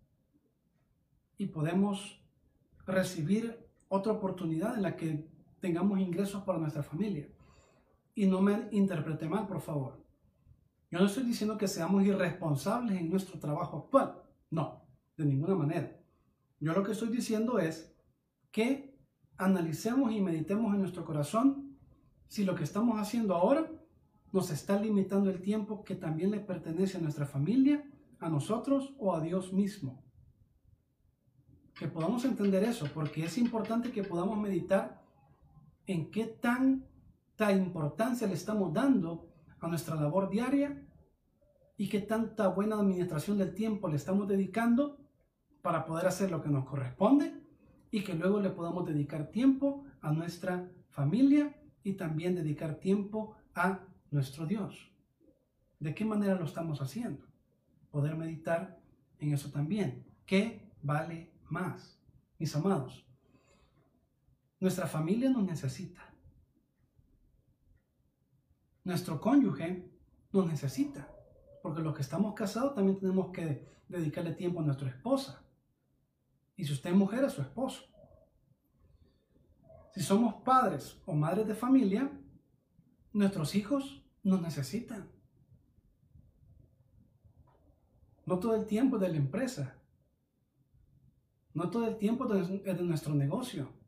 y 1.38 1.46
podemos 1.46 2.22
recibir 2.84 3.66
otra 3.88 4.12
oportunidad 4.12 4.76
en 4.76 4.82
la 4.82 4.96
que 4.96 5.31
tengamos 5.62 5.98
ingresos 5.98 6.42
para 6.42 6.58
nuestra 6.58 6.82
familia. 6.82 7.26
Y 8.14 8.26
no 8.26 8.42
me 8.42 8.68
interprete 8.72 9.26
mal, 9.26 9.46
por 9.46 9.62
favor. 9.62 10.04
Yo 10.90 10.98
no 10.98 11.06
estoy 11.06 11.22
diciendo 11.22 11.56
que 11.56 11.68
seamos 11.68 12.04
irresponsables 12.04 13.00
en 13.00 13.08
nuestro 13.08 13.40
trabajo 13.40 13.78
actual. 13.78 14.22
No 14.50 14.82
de 15.16 15.24
ninguna 15.24 15.54
manera. 15.54 15.98
Yo 16.60 16.72
lo 16.72 16.82
que 16.82 16.92
estoy 16.92 17.08
diciendo 17.08 17.58
es 17.58 17.94
que 18.50 18.98
analicemos 19.36 20.12
y 20.12 20.20
meditemos 20.20 20.74
en 20.74 20.80
nuestro 20.80 21.04
corazón 21.04 21.76
si 22.28 22.44
lo 22.44 22.54
que 22.54 22.64
estamos 22.64 22.98
haciendo 22.98 23.34
ahora 23.34 23.70
nos 24.32 24.50
está 24.50 24.80
limitando 24.80 25.30
el 25.30 25.40
tiempo 25.40 25.84
que 25.84 25.94
también 25.94 26.30
le 26.30 26.40
pertenece 26.40 26.98
a 26.98 27.00
nuestra 27.00 27.26
familia, 27.26 27.84
a 28.18 28.28
nosotros 28.28 28.94
o 28.98 29.14
a 29.14 29.20
Dios 29.20 29.52
mismo. 29.52 30.02
Que 31.74 31.88
podamos 31.88 32.24
entender 32.24 32.62
eso, 32.64 32.86
porque 32.94 33.24
es 33.24 33.36
importante 33.38 33.90
que 33.90 34.04
podamos 34.04 34.38
meditar 34.38 35.01
en 35.86 36.10
qué 36.10 36.24
tanta 36.24 37.52
importancia 37.52 38.26
le 38.26 38.34
estamos 38.34 38.72
dando 38.72 39.28
a 39.60 39.68
nuestra 39.68 39.94
labor 39.94 40.30
diaria 40.30 40.82
y 41.76 41.88
qué 41.88 42.00
tanta 42.00 42.48
buena 42.48 42.76
administración 42.76 43.38
del 43.38 43.54
tiempo 43.54 43.88
le 43.88 43.96
estamos 43.96 44.28
dedicando 44.28 44.98
para 45.62 45.86
poder 45.86 46.06
hacer 46.06 46.30
lo 46.30 46.42
que 46.42 46.50
nos 46.50 46.64
corresponde 46.64 47.40
y 47.90 48.02
que 48.02 48.14
luego 48.14 48.40
le 48.40 48.50
podamos 48.50 48.86
dedicar 48.86 49.30
tiempo 49.30 49.84
a 50.00 50.12
nuestra 50.12 50.70
familia 50.88 51.54
y 51.84 51.94
también 51.94 52.34
dedicar 52.34 52.76
tiempo 52.76 53.36
a 53.54 53.80
nuestro 54.10 54.46
Dios. 54.46 54.90
¿De 55.78 55.94
qué 55.94 56.04
manera 56.04 56.36
lo 56.36 56.44
estamos 56.44 56.80
haciendo? 56.80 57.26
Poder 57.90 58.16
meditar 58.16 58.80
en 59.18 59.32
eso 59.32 59.50
también. 59.50 60.04
¿Qué 60.26 60.70
vale 60.82 61.32
más? 61.50 61.98
Mis 62.38 62.54
amados, 62.56 63.06
nuestra 64.62 64.86
familia 64.86 65.28
nos 65.28 65.42
necesita. 65.42 66.08
Nuestro 68.84 69.20
cónyuge 69.20 69.90
nos 70.30 70.46
necesita. 70.46 71.12
Porque 71.64 71.82
los 71.82 71.96
que 71.96 72.02
estamos 72.02 72.32
casados 72.34 72.72
también 72.72 73.00
tenemos 73.00 73.32
que 73.32 73.66
dedicarle 73.88 74.34
tiempo 74.34 74.60
a 74.60 74.62
nuestra 74.62 74.88
esposa. 74.88 75.44
Y 76.54 76.64
si 76.64 76.72
usted 76.74 76.90
es 76.90 76.96
mujer, 76.96 77.24
a 77.24 77.30
su 77.30 77.42
esposo. 77.42 77.82
Si 79.94 80.00
somos 80.00 80.34
padres 80.44 80.96
o 81.06 81.12
madres 81.12 81.48
de 81.48 81.56
familia, 81.56 82.12
nuestros 83.12 83.56
hijos 83.56 84.06
nos 84.22 84.40
necesitan. 84.42 85.10
No 88.26 88.38
todo 88.38 88.54
el 88.54 88.66
tiempo 88.66 88.96
de 88.96 89.08
la 89.08 89.16
empresa. 89.16 89.76
No 91.52 91.68
todo 91.68 91.88
el 91.88 91.98
tiempo 91.98 92.26
de, 92.26 92.60
de 92.60 92.82
nuestro 92.84 93.12
negocio. 93.12 93.81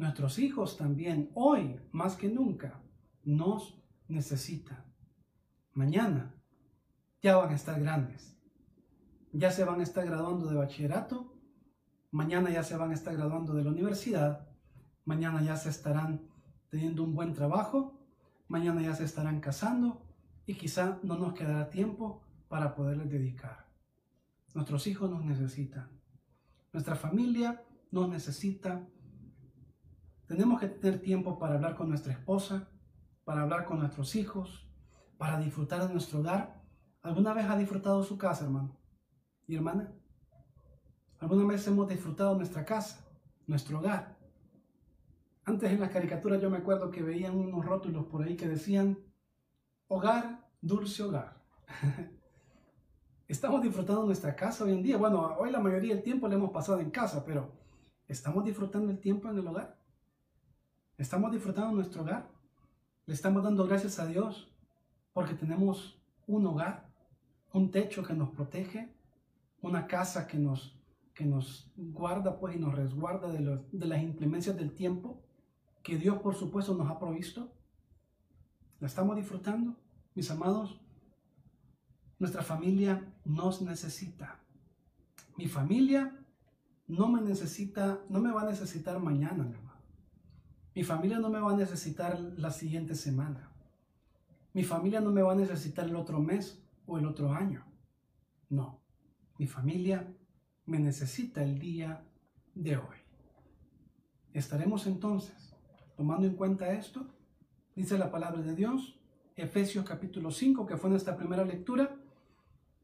Nuestros 0.00 0.38
hijos 0.38 0.76
también, 0.76 1.30
hoy 1.34 1.78
más 1.92 2.16
que 2.16 2.28
nunca, 2.28 2.80
nos 3.22 3.78
necesitan. 4.08 4.82
Mañana 5.74 6.34
ya 7.22 7.36
van 7.36 7.50
a 7.50 7.54
estar 7.54 7.78
grandes. 7.80 8.36
Ya 9.32 9.50
se 9.50 9.64
van 9.64 9.80
a 9.80 9.82
estar 9.82 10.04
graduando 10.06 10.46
de 10.46 10.56
bachillerato 10.56 11.40
mañana 12.10 12.50
ya 12.50 12.62
se 12.62 12.76
van 12.76 12.90
a 12.90 12.94
estar 12.94 13.14
graduando 13.14 13.54
de 13.54 13.64
la 13.64 13.70
universidad, 13.70 14.48
mañana 15.04 15.42
ya 15.42 15.56
se 15.56 15.70
estarán 15.70 16.28
teniendo 16.68 17.04
un 17.04 17.14
buen 17.14 17.34
trabajo, 17.34 17.98
mañana 18.48 18.82
ya 18.82 18.94
se 18.94 19.04
estarán 19.04 19.40
casando 19.40 20.06
y 20.46 20.54
quizá 20.54 20.98
no 21.02 21.16
nos 21.16 21.34
quedará 21.34 21.70
tiempo 21.70 22.22
para 22.48 22.74
poderles 22.74 23.10
dedicar. 23.10 23.68
Nuestros 24.54 24.86
hijos 24.86 25.10
nos 25.10 25.24
necesitan, 25.24 25.88
nuestra 26.72 26.96
familia 26.96 27.62
nos 27.90 28.08
necesita. 28.08 28.86
Tenemos 30.30 30.60
que 30.60 30.68
tener 30.68 31.02
tiempo 31.02 31.40
para 31.40 31.56
hablar 31.56 31.74
con 31.74 31.88
nuestra 31.88 32.12
esposa, 32.12 32.68
para 33.24 33.42
hablar 33.42 33.64
con 33.64 33.80
nuestros 33.80 34.14
hijos, 34.14 34.64
para 35.18 35.40
disfrutar 35.40 35.88
de 35.88 35.92
nuestro 35.92 36.20
hogar. 36.20 36.62
¿Alguna 37.02 37.34
vez 37.34 37.46
ha 37.46 37.56
disfrutado 37.56 38.04
su 38.04 38.16
casa, 38.16 38.44
hermano 38.44 38.78
y 39.48 39.56
hermana? 39.56 39.92
Alguna 41.18 41.44
vez 41.46 41.66
hemos 41.66 41.88
disfrutado 41.88 42.36
nuestra 42.36 42.64
casa, 42.64 43.04
nuestro 43.48 43.80
hogar. 43.80 44.16
Antes 45.46 45.72
en 45.72 45.80
las 45.80 45.90
caricaturas 45.90 46.40
yo 46.40 46.48
me 46.48 46.58
acuerdo 46.58 46.92
que 46.92 47.02
veían 47.02 47.36
unos 47.36 47.66
rótulos 47.66 48.06
por 48.06 48.22
ahí 48.22 48.36
que 48.36 48.46
decían, 48.46 49.00
hogar, 49.88 50.48
dulce 50.60 51.02
hogar. 51.02 51.42
Estamos 53.26 53.62
disfrutando 53.62 54.04
nuestra 54.04 54.36
casa 54.36 54.62
hoy 54.62 54.74
en 54.74 54.82
día. 54.84 54.96
Bueno, 54.96 55.34
hoy 55.40 55.50
la 55.50 55.58
mayoría 55.58 55.92
del 55.92 56.04
tiempo 56.04 56.28
le 56.28 56.36
hemos 56.36 56.52
pasado 56.52 56.78
en 56.78 56.92
casa, 56.92 57.24
pero 57.24 57.50
¿estamos 58.06 58.44
disfrutando 58.44 58.92
el 58.92 59.00
tiempo 59.00 59.28
en 59.28 59.36
el 59.36 59.48
hogar? 59.48 59.79
¿Estamos 61.00 61.32
disfrutando 61.32 61.72
nuestro 61.72 62.02
hogar? 62.02 62.28
¿Le 63.06 63.14
estamos 63.14 63.42
dando 63.42 63.66
gracias 63.66 63.98
a 63.98 64.06
Dios 64.06 64.52
porque 65.14 65.32
tenemos 65.32 65.98
un 66.26 66.44
hogar, 66.44 66.90
un 67.54 67.70
techo 67.70 68.02
que 68.02 68.12
nos 68.12 68.28
protege, 68.28 68.92
una 69.62 69.86
casa 69.86 70.26
que 70.26 70.36
nos 70.36 70.76
que 71.14 71.24
nos 71.24 71.72
guarda 71.74 72.38
pues 72.38 72.54
y 72.54 72.58
nos 72.58 72.74
resguarda 72.74 73.32
de, 73.32 73.40
las 73.72 74.02
inclemencias 74.02 74.54
del 74.58 74.74
tiempo 74.74 75.22
que 75.82 75.96
Dios 75.96 76.18
por 76.18 76.34
supuesto 76.34 76.74
nos 76.74 76.90
ha 76.90 76.98
provisto. 76.98 77.50
¿La 78.78 78.86
estamos 78.86 79.16
disfrutando, 79.16 79.76
mis 80.14 80.30
amados? 80.30 80.82
Nuestra 82.18 82.42
familia 82.42 83.10
nos 83.24 83.62
necesita. 83.62 84.38
Mi 85.38 85.46
familia 85.48 86.14
no 86.86 87.08
me 87.08 87.22
necesita, 87.22 88.00
no 88.10 88.20
me 88.20 88.30
va 88.32 88.42
a 88.42 88.50
necesitar 88.50 88.98
mañana, 89.00 89.50
mi 90.74 90.84
familia 90.84 91.18
no 91.18 91.30
me 91.30 91.40
va 91.40 91.52
a 91.52 91.56
necesitar 91.56 92.18
la 92.36 92.50
siguiente 92.50 92.94
semana. 92.94 93.50
Mi 94.52 94.64
familia 94.64 95.00
no 95.00 95.10
me 95.10 95.22
va 95.22 95.32
a 95.32 95.36
necesitar 95.36 95.86
el 95.86 95.96
otro 95.96 96.20
mes 96.20 96.62
o 96.86 96.98
el 96.98 97.06
otro 97.06 97.32
año. 97.32 97.64
No, 98.48 98.80
mi 99.38 99.46
familia 99.46 100.12
me 100.66 100.78
necesita 100.78 101.42
el 101.42 101.58
día 101.58 102.04
de 102.54 102.76
hoy. 102.76 102.96
Estaremos 104.32 104.86
entonces 104.86 105.56
tomando 105.96 106.26
en 106.26 106.34
cuenta 106.34 106.72
esto. 106.72 107.06
Dice 107.74 107.98
la 107.98 108.10
palabra 108.10 108.42
de 108.42 108.54
Dios, 108.54 108.98
Efesios 109.36 109.84
capítulo 109.84 110.30
5, 110.30 110.66
que 110.66 110.76
fue 110.76 110.90
nuestra 110.90 111.16
primera 111.16 111.44
lectura. 111.44 111.96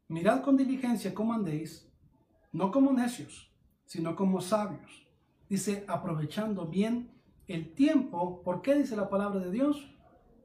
Mirad 0.07 0.41
con 0.41 0.57
diligencia 0.57 1.13
cómo 1.13 1.33
andéis, 1.33 1.89
no 2.51 2.71
como 2.71 2.93
necios, 2.93 3.51
sino 3.85 4.15
como 4.15 4.41
sabios, 4.41 5.07
Dice, 5.49 5.85
aprovechando 5.87 6.65
bien 6.65 7.09
el 7.47 7.73
tiempo. 7.73 8.41
¿Por 8.43 8.61
qué 8.61 8.75
dice 8.75 8.95
la 8.95 9.09
palabra 9.09 9.39
de 9.39 9.51
Dios? 9.51 9.95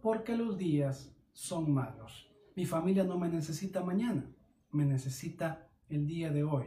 Porque 0.01 0.37
los 0.37 0.57
días 0.57 1.15
son 1.33 1.73
malos. 1.73 2.31
Mi 2.55 2.67
familia 2.67 3.05
no 3.05 3.19
me 3.19 3.29
necesita 3.29 3.83
mañana, 3.83 4.31
me 4.71 4.85
necesita 4.85 5.69
el 5.89 6.07
día 6.07 6.31
de 6.31 6.45
hoy. 6.45 6.67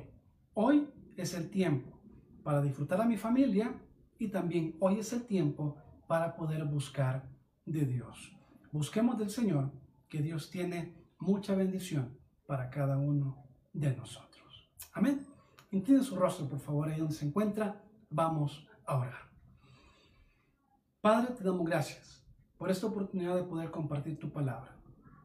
Hoy 0.53 0.89
es 1.15 1.33
el 1.33 1.49
tiempo 1.49 1.99
para 2.43 2.61
disfrutar 2.61 3.01
a 3.01 3.05
mi 3.05 3.17
familia 3.17 3.73
y 4.17 4.29
también 4.29 4.75
hoy 4.79 4.99
es 4.99 5.13
el 5.13 5.25
tiempo 5.25 5.77
para 6.07 6.35
poder 6.35 6.65
buscar 6.65 7.29
de 7.65 7.85
Dios. 7.85 8.35
Busquemos 8.71 9.17
del 9.17 9.29
Señor, 9.29 9.71
que 10.09 10.21
Dios 10.21 10.49
tiene 10.49 10.93
mucha 11.19 11.55
bendición 11.55 12.17
para 12.45 12.69
cada 12.69 12.97
uno 12.97 13.43
de 13.73 13.95
nosotros. 13.95 14.69
Amén. 14.93 15.25
Incline 15.71 16.03
su 16.03 16.15
rostro, 16.15 16.47
por 16.47 16.59
favor, 16.59 16.89
ahí 16.89 16.99
donde 16.99 17.13
se 17.13 17.25
encuentra. 17.25 17.81
Vamos 18.09 18.67
a 18.85 18.97
orar. 18.97 19.34
Padre, 21.05 21.35
te 21.35 21.43
damos 21.43 21.67
gracias 21.67 22.25
por 22.57 22.71
esta 22.71 22.87
oportunidad 22.87 23.35
de 23.35 23.43
poder 23.43 23.69
compartir 23.69 24.17
tu 24.17 24.31
palabra. 24.31 24.75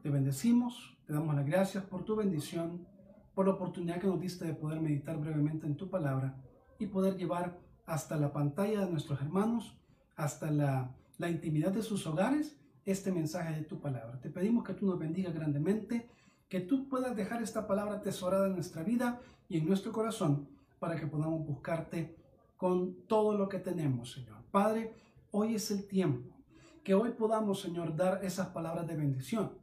Te 0.03 0.11
bendecimos, 0.11 0.95
te 1.07 1.13
damos 1.13 1.33
las 1.33 1.43
gracias 1.43 1.83
por 1.83 2.05
tu 2.05 2.15
bendición, 2.15 2.85
por 3.33 3.47
la 3.47 3.53
oportunidad 3.53 3.99
que 3.99 4.05
nos 4.05 4.21
diste 4.21 4.45
de 4.45 4.53
poder 4.53 4.79
meditar 4.79 5.17
brevemente 5.17 5.65
en 5.65 5.75
tu 5.75 5.89
palabra 5.89 6.35
y 6.77 6.85
poder 6.85 7.17
llevar 7.17 7.57
hasta 7.87 8.15
la 8.17 8.31
pantalla 8.31 8.81
de 8.81 8.91
nuestros 8.91 9.19
hermanos, 9.21 9.75
hasta 10.15 10.51
la, 10.51 10.95
la 11.17 11.31
intimidad 11.31 11.71
de 11.71 11.81
sus 11.81 12.05
hogares, 12.05 12.59
este 12.85 13.11
mensaje 13.11 13.55
de 13.55 13.65
tu 13.65 13.81
palabra. 13.81 14.21
Te 14.21 14.29
pedimos 14.29 14.63
que 14.63 14.75
tú 14.75 14.85
nos 14.85 14.99
bendigas 14.99 15.33
grandemente, 15.33 16.07
que 16.47 16.59
tú 16.59 16.87
puedas 16.89 17.15
dejar 17.15 17.41
esta 17.41 17.65
palabra 17.65 17.95
atesorada 17.95 18.45
en 18.45 18.53
nuestra 18.53 18.83
vida 18.83 19.19
y 19.49 19.57
en 19.57 19.65
nuestro 19.65 19.91
corazón 19.91 20.47
para 20.77 20.95
que 20.95 21.07
podamos 21.07 21.43
buscarte 21.43 22.15
con 22.55 23.07
todo 23.07 23.35
lo 23.35 23.49
que 23.49 23.57
tenemos, 23.57 24.11
Señor. 24.11 24.43
Padre, 24.51 24.93
hoy 25.31 25.55
es 25.55 25.71
el 25.71 25.87
tiempo. 25.87 26.35
Que 26.83 26.93
hoy 26.93 27.11
podamos, 27.11 27.61
Señor, 27.61 27.95
dar 27.95 28.23
esas 28.23 28.47
palabras 28.47 28.87
de 28.87 28.95
bendición. 28.95 29.57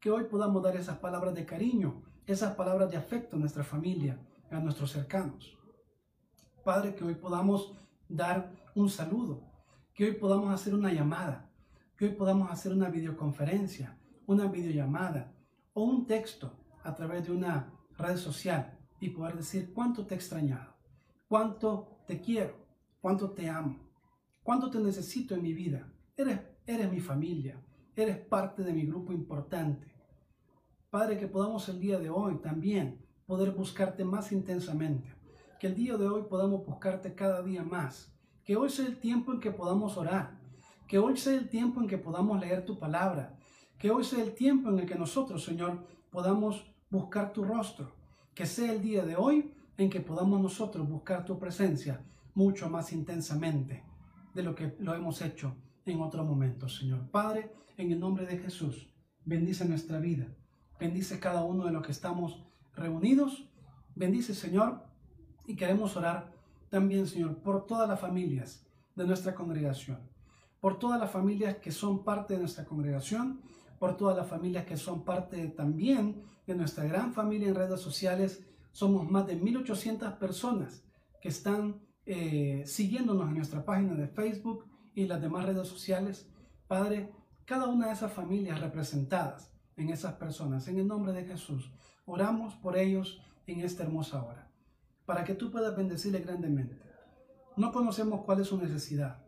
Que 0.00 0.10
hoy 0.10 0.24
podamos 0.24 0.62
dar 0.62 0.76
esas 0.76 0.98
palabras 0.98 1.34
de 1.34 1.46
cariño, 1.46 2.02
esas 2.26 2.54
palabras 2.54 2.90
de 2.90 2.96
afecto 2.96 3.36
a 3.36 3.38
nuestra 3.38 3.64
familia, 3.64 4.20
a 4.50 4.58
nuestros 4.58 4.92
cercanos. 4.92 5.56
Padre, 6.64 6.94
que 6.94 7.04
hoy 7.04 7.14
podamos 7.14 7.72
dar 8.08 8.52
un 8.74 8.88
saludo, 8.88 9.42
que 9.94 10.04
hoy 10.04 10.12
podamos 10.12 10.52
hacer 10.52 10.74
una 10.74 10.92
llamada, 10.92 11.50
que 11.96 12.06
hoy 12.06 12.12
podamos 12.12 12.50
hacer 12.50 12.72
una 12.72 12.90
videoconferencia, 12.90 13.98
una 14.26 14.46
videollamada 14.48 15.32
o 15.72 15.84
un 15.84 16.06
texto 16.06 16.52
a 16.82 16.94
través 16.94 17.26
de 17.26 17.32
una 17.32 17.72
red 17.96 18.16
social 18.16 18.78
y 19.00 19.10
poder 19.10 19.36
decir 19.36 19.72
cuánto 19.72 20.06
te 20.06 20.14
he 20.14 20.16
extrañado, 20.18 20.74
cuánto 21.28 22.02
te 22.06 22.20
quiero, 22.20 22.54
cuánto 23.00 23.30
te 23.30 23.48
amo, 23.48 23.85
cuánto 24.46 24.70
te 24.70 24.78
necesito 24.78 25.34
en 25.34 25.42
mi 25.42 25.52
vida. 25.52 25.88
Eres, 26.16 26.38
eres 26.68 26.88
mi 26.88 27.00
familia, 27.00 27.60
eres 27.96 28.16
parte 28.16 28.62
de 28.62 28.72
mi 28.72 28.86
grupo 28.86 29.12
importante. 29.12 29.92
Padre, 30.88 31.18
que 31.18 31.26
podamos 31.26 31.68
el 31.68 31.80
día 31.80 31.98
de 31.98 32.10
hoy 32.10 32.36
también 32.36 33.04
poder 33.26 33.50
buscarte 33.50 34.04
más 34.04 34.30
intensamente. 34.30 35.12
Que 35.58 35.66
el 35.66 35.74
día 35.74 35.96
de 35.96 36.06
hoy 36.06 36.22
podamos 36.30 36.64
buscarte 36.64 37.12
cada 37.12 37.42
día 37.42 37.64
más. 37.64 38.14
Que 38.44 38.54
hoy 38.54 38.70
sea 38.70 38.86
el 38.86 39.00
tiempo 39.00 39.32
en 39.32 39.40
que 39.40 39.50
podamos 39.50 39.96
orar. 39.96 40.38
Que 40.86 41.00
hoy 41.00 41.16
sea 41.16 41.34
el 41.34 41.48
tiempo 41.48 41.80
en 41.80 41.88
que 41.88 41.98
podamos 41.98 42.38
leer 42.38 42.64
tu 42.64 42.78
palabra. 42.78 43.36
Que 43.76 43.90
hoy 43.90 44.04
sea 44.04 44.22
el 44.22 44.32
tiempo 44.32 44.70
en 44.70 44.78
el 44.78 44.86
que 44.86 44.94
nosotros, 44.94 45.44
Señor, 45.44 45.84
podamos 46.08 46.72
buscar 46.88 47.32
tu 47.32 47.42
rostro. 47.42 47.96
Que 48.32 48.46
sea 48.46 48.70
el 48.70 48.80
día 48.80 49.04
de 49.04 49.16
hoy 49.16 49.52
en 49.76 49.90
que 49.90 50.00
podamos 50.00 50.40
nosotros 50.40 50.88
buscar 50.88 51.24
tu 51.24 51.36
presencia 51.36 52.00
mucho 52.32 52.70
más 52.70 52.92
intensamente 52.92 53.95
de 54.36 54.42
lo 54.42 54.54
que 54.54 54.76
lo 54.78 54.94
hemos 54.94 55.22
hecho 55.22 55.56
en 55.86 56.00
otro 56.02 56.22
momento, 56.22 56.68
Señor. 56.68 57.10
Padre, 57.10 57.50
en 57.78 57.90
el 57.90 57.98
nombre 57.98 58.26
de 58.26 58.36
Jesús, 58.38 58.92
bendice 59.24 59.64
nuestra 59.64 59.98
vida. 59.98 60.26
Bendice 60.78 61.18
cada 61.18 61.42
uno 61.42 61.64
de 61.64 61.72
los 61.72 61.84
que 61.84 61.92
estamos 61.92 62.44
reunidos. 62.74 63.48
Bendice, 63.94 64.34
Señor, 64.34 64.84
y 65.46 65.56
queremos 65.56 65.96
orar 65.96 66.32
también, 66.68 67.06
Señor, 67.06 67.38
por 67.38 67.66
todas 67.66 67.88
las 67.88 67.98
familias 67.98 68.66
de 68.94 69.06
nuestra 69.06 69.34
congregación, 69.34 69.98
por 70.60 70.78
todas 70.78 71.00
las 71.00 71.10
familias 71.10 71.56
que 71.56 71.72
son 71.72 72.04
parte 72.04 72.34
de 72.34 72.40
nuestra 72.40 72.66
congregación, 72.66 73.40
por 73.78 73.96
todas 73.96 74.16
las 74.16 74.28
familias 74.28 74.66
que 74.66 74.76
son 74.76 75.02
parte 75.02 75.48
también 75.48 76.22
de 76.46 76.54
nuestra 76.54 76.84
gran 76.84 77.14
familia 77.14 77.48
en 77.48 77.54
redes 77.54 77.80
sociales. 77.80 78.46
Somos 78.72 79.10
más 79.10 79.26
de 79.26 79.40
1.800 79.40 80.18
personas 80.18 80.84
que 81.22 81.28
están 81.28 81.85
eh, 82.06 82.62
siguiéndonos 82.66 83.28
en 83.28 83.34
nuestra 83.34 83.64
página 83.64 83.94
de 83.94 84.06
Facebook 84.06 84.64
y 84.94 85.06
las 85.06 85.20
demás 85.20 85.44
redes 85.44 85.66
sociales. 85.66 86.30
Padre, 86.68 87.12
cada 87.44 87.66
una 87.66 87.88
de 87.88 87.92
esas 87.92 88.12
familias 88.12 88.60
representadas 88.60 89.52
en 89.76 89.90
esas 89.90 90.14
personas, 90.14 90.68
en 90.68 90.78
el 90.78 90.86
nombre 90.86 91.12
de 91.12 91.24
Jesús, 91.24 91.72
oramos 92.04 92.54
por 92.54 92.78
ellos 92.78 93.20
en 93.48 93.60
esta 93.60 93.82
hermosa 93.82 94.22
hora, 94.22 94.48
para 95.04 95.24
que 95.24 95.34
tú 95.34 95.50
puedas 95.50 95.76
bendecirle 95.76 96.20
grandemente. 96.20 96.80
No 97.56 97.72
conocemos 97.72 98.22
cuál 98.24 98.40
es 98.40 98.46
su 98.46 98.56
necesidad, 98.56 99.24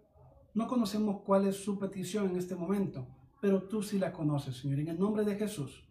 no 0.55 0.69
conocemos 0.69 1.23
cuál 1.23 1.49
es 1.49 1.57
su 1.57 1.79
petición 1.81 2.31
en 2.31 2.37
este 2.37 2.55
momento, 2.55 3.09
pero 3.41 3.65
tú 3.65 3.83
sí 3.83 3.99
la 3.99 4.13
conoces, 4.13 4.57
Señor. 4.57 4.79
En 4.79 4.89
el 4.89 4.99
nombre 4.99 5.25
de 5.25 5.37
Jesús, 5.37 5.85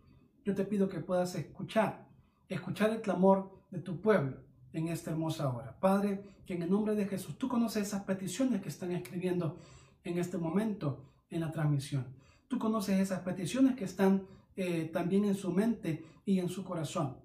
yo 0.46 0.56
te 0.56 0.64
pido 0.64 0.88
que 0.88 1.02
puedas 1.02 1.36
escuchar, 1.36 2.08
escuchar 2.48 2.92
el 2.92 3.02
clamor 3.02 3.52
de 3.72 3.80
tu 3.80 4.00
pueblo 4.02 4.47
en 4.78 4.90
esta 4.90 5.12
hermosa 5.12 5.50
hora. 5.50 5.80
Padre, 5.80 6.24
que 6.46 6.54
en 6.54 6.62
el 6.62 6.70
nombre 6.70 6.96
de 6.96 7.08
Jesús, 7.08 7.38
tú 7.38 7.48
conoces 7.48 7.88
esas 7.88 8.04
peticiones 8.04 8.62
que 8.62 8.70
están 8.70 8.92
escribiendo 8.92 9.58
en 10.04 10.18
este 10.18 10.38
momento 10.38 11.04
en 11.30 11.42
la 11.42 11.52
transmisión. 11.52 12.06
Tú 12.48 12.60
conoces 12.60 13.00
esas 13.00 13.22
peticiones 13.22 13.76
que 13.76 13.86
están 13.86 14.26
eh, 14.56 14.90
también 14.94 15.26
en 15.26 15.36
su 15.36 15.52
mente 15.52 16.06
y 16.26 16.40
en 16.40 16.50
su 16.50 16.64
corazón. 16.64 17.18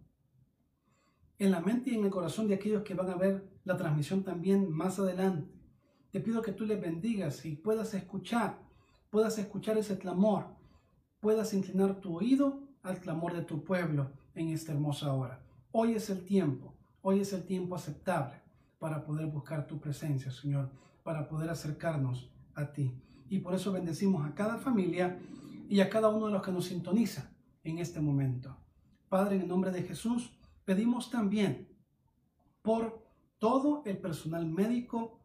En 1.38 1.50
la 1.50 1.60
mente 1.60 1.90
y 1.90 1.94
en 1.94 2.04
el 2.04 2.10
corazón 2.10 2.48
de 2.48 2.54
aquellos 2.54 2.82
que 2.82 2.94
van 2.94 3.10
a 3.10 3.16
ver 3.16 3.48
la 3.64 3.76
transmisión 3.76 4.22
también 4.24 4.70
más 4.70 4.98
adelante. 4.98 5.52
Te 6.10 6.20
pido 6.20 6.42
que 6.42 6.52
tú 6.52 6.66
les 6.66 6.80
bendigas 6.80 7.44
y 7.44 7.56
puedas 7.56 7.94
escuchar, 7.94 8.58
puedas 9.10 9.38
escuchar 9.38 9.78
ese 9.78 9.98
clamor, 9.98 10.46
puedas 11.20 11.54
inclinar 11.54 12.00
tu 12.00 12.16
oído 12.16 12.60
al 12.82 12.98
clamor 12.98 13.34
de 13.34 13.42
tu 13.42 13.62
pueblo 13.64 14.10
en 14.34 14.48
esta 14.48 14.72
hermosa 14.72 15.12
hora. 15.14 15.42
Hoy 15.70 15.94
es 15.94 16.10
el 16.10 16.24
tiempo, 16.24 16.74
hoy 17.02 17.20
es 17.20 17.32
el 17.32 17.44
tiempo 17.44 17.74
aceptable 17.74 18.40
para 18.78 19.04
poder 19.04 19.26
buscar 19.26 19.66
tu 19.66 19.78
presencia, 19.78 20.30
Señor, 20.30 20.70
para 21.02 21.28
poder 21.28 21.50
acercarnos 21.50 22.32
a 22.54 22.72
ti. 22.72 22.94
Y 23.28 23.40
por 23.40 23.54
eso 23.54 23.72
bendecimos 23.72 24.26
a 24.26 24.34
cada 24.34 24.58
familia 24.58 25.18
y 25.68 25.80
a 25.80 25.90
cada 25.90 26.08
uno 26.08 26.26
de 26.26 26.32
los 26.32 26.42
que 26.42 26.52
nos 26.52 26.66
sintoniza 26.66 27.30
en 27.64 27.78
este 27.78 28.00
momento. 28.00 28.56
Padre, 29.08 29.36
en 29.36 29.42
el 29.42 29.48
nombre 29.48 29.70
de 29.70 29.82
Jesús, 29.82 30.32
pedimos 30.64 31.10
también 31.10 31.68
por 32.62 33.06
todo 33.38 33.82
el 33.84 33.98
personal 33.98 34.46
médico, 34.46 35.20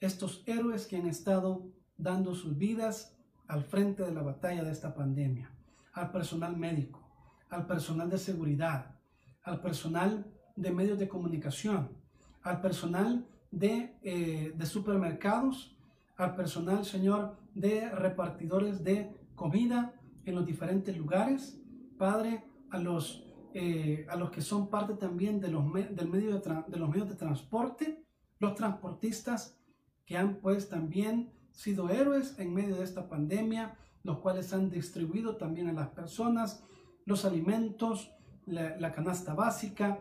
estos 0.00 0.42
héroes 0.46 0.86
que 0.86 0.96
han 0.96 1.06
estado 1.06 1.70
dando 1.96 2.34
sus 2.34 2.56
vidas 2.56 3.16
al 3.46 3.64
frente 3.64 4.02
de 4.02 4.12
la 4.12 4.22
batalla 4.22 4.64
de 4.64 4.72
esta 4.72 4.94
pandemia, 4.94 5.50
al 5.92 6.10
personal 6.10 6.56
médico, 6.56 7.00
al 7.48 7.66
personal 7.66 8.08
de 8.08 8.18
seguridad, 8.18 8.96
al 9.42 9.60
personal 9.60 10.32
de 10.56 10.70
medios 10.70 10.98
de 10.98 11.08
comunicación, 11.08 11.90
al 12.42 12.60
personal 12.60 13.26
de, 13.50 13.96
eh, 14.02 14.52
de 14.54 14.66
supermercados, 14.66 15.76
al 16.16 16.36
personal, 16.36 16.84
Señor, 16.84 17.36
de 17.54 17.88
repartidores 17.90 18.84
de 18.84 19.14
comida 19.34 19.94
en 20.24 20.34
los 20.34 20.46
diferentes 20.46 20.96
lugares. 20.96 21.58
Padre, 21.98 22.44
a 22.70 22.78
los, 22.78 23.24
eh, 23.54 24.06
a 24.08 24.16
los 24.16 24.30
que 24.30 24.42
son 24.42 24.68
parte 24.68 24.94
también 24.94 25.40
de 25.40 25.48
los, 25.48 25.64
del 25.72 26.08
medio 26.08 26.38
de, 26.38 26.78
los 26.78 26.88
medios 26.88 27.08
de 27.08 27.14
transporte, 27.14 28.04
los 28.38 28.54
transportistas 28.54 29.58
que 30.06 30.16
han 30.16 30.36
pues 30.36 30.68
también 30.68 31.32
sido 31.52 31.90
héroes 31.90 32.38
en 32.38 32.54
medio 32.54 32.76
de 32.76 32.84
esta 32.84 33.08
pandemia, 33.08 33.76
los 34.02 34.18
cuales 34.18 34.52
han 34.52 34.70
distribuido 34.70 35.36
también 35.36 35.68
a 35.68 35.72
las 35.72 35.88
personas 35.88 36.64
los 37.04 37.24
alimentos, 37.24 38.12
la 38.46 38.92
canasta 38.92 39.34
básica, 39.34 39.98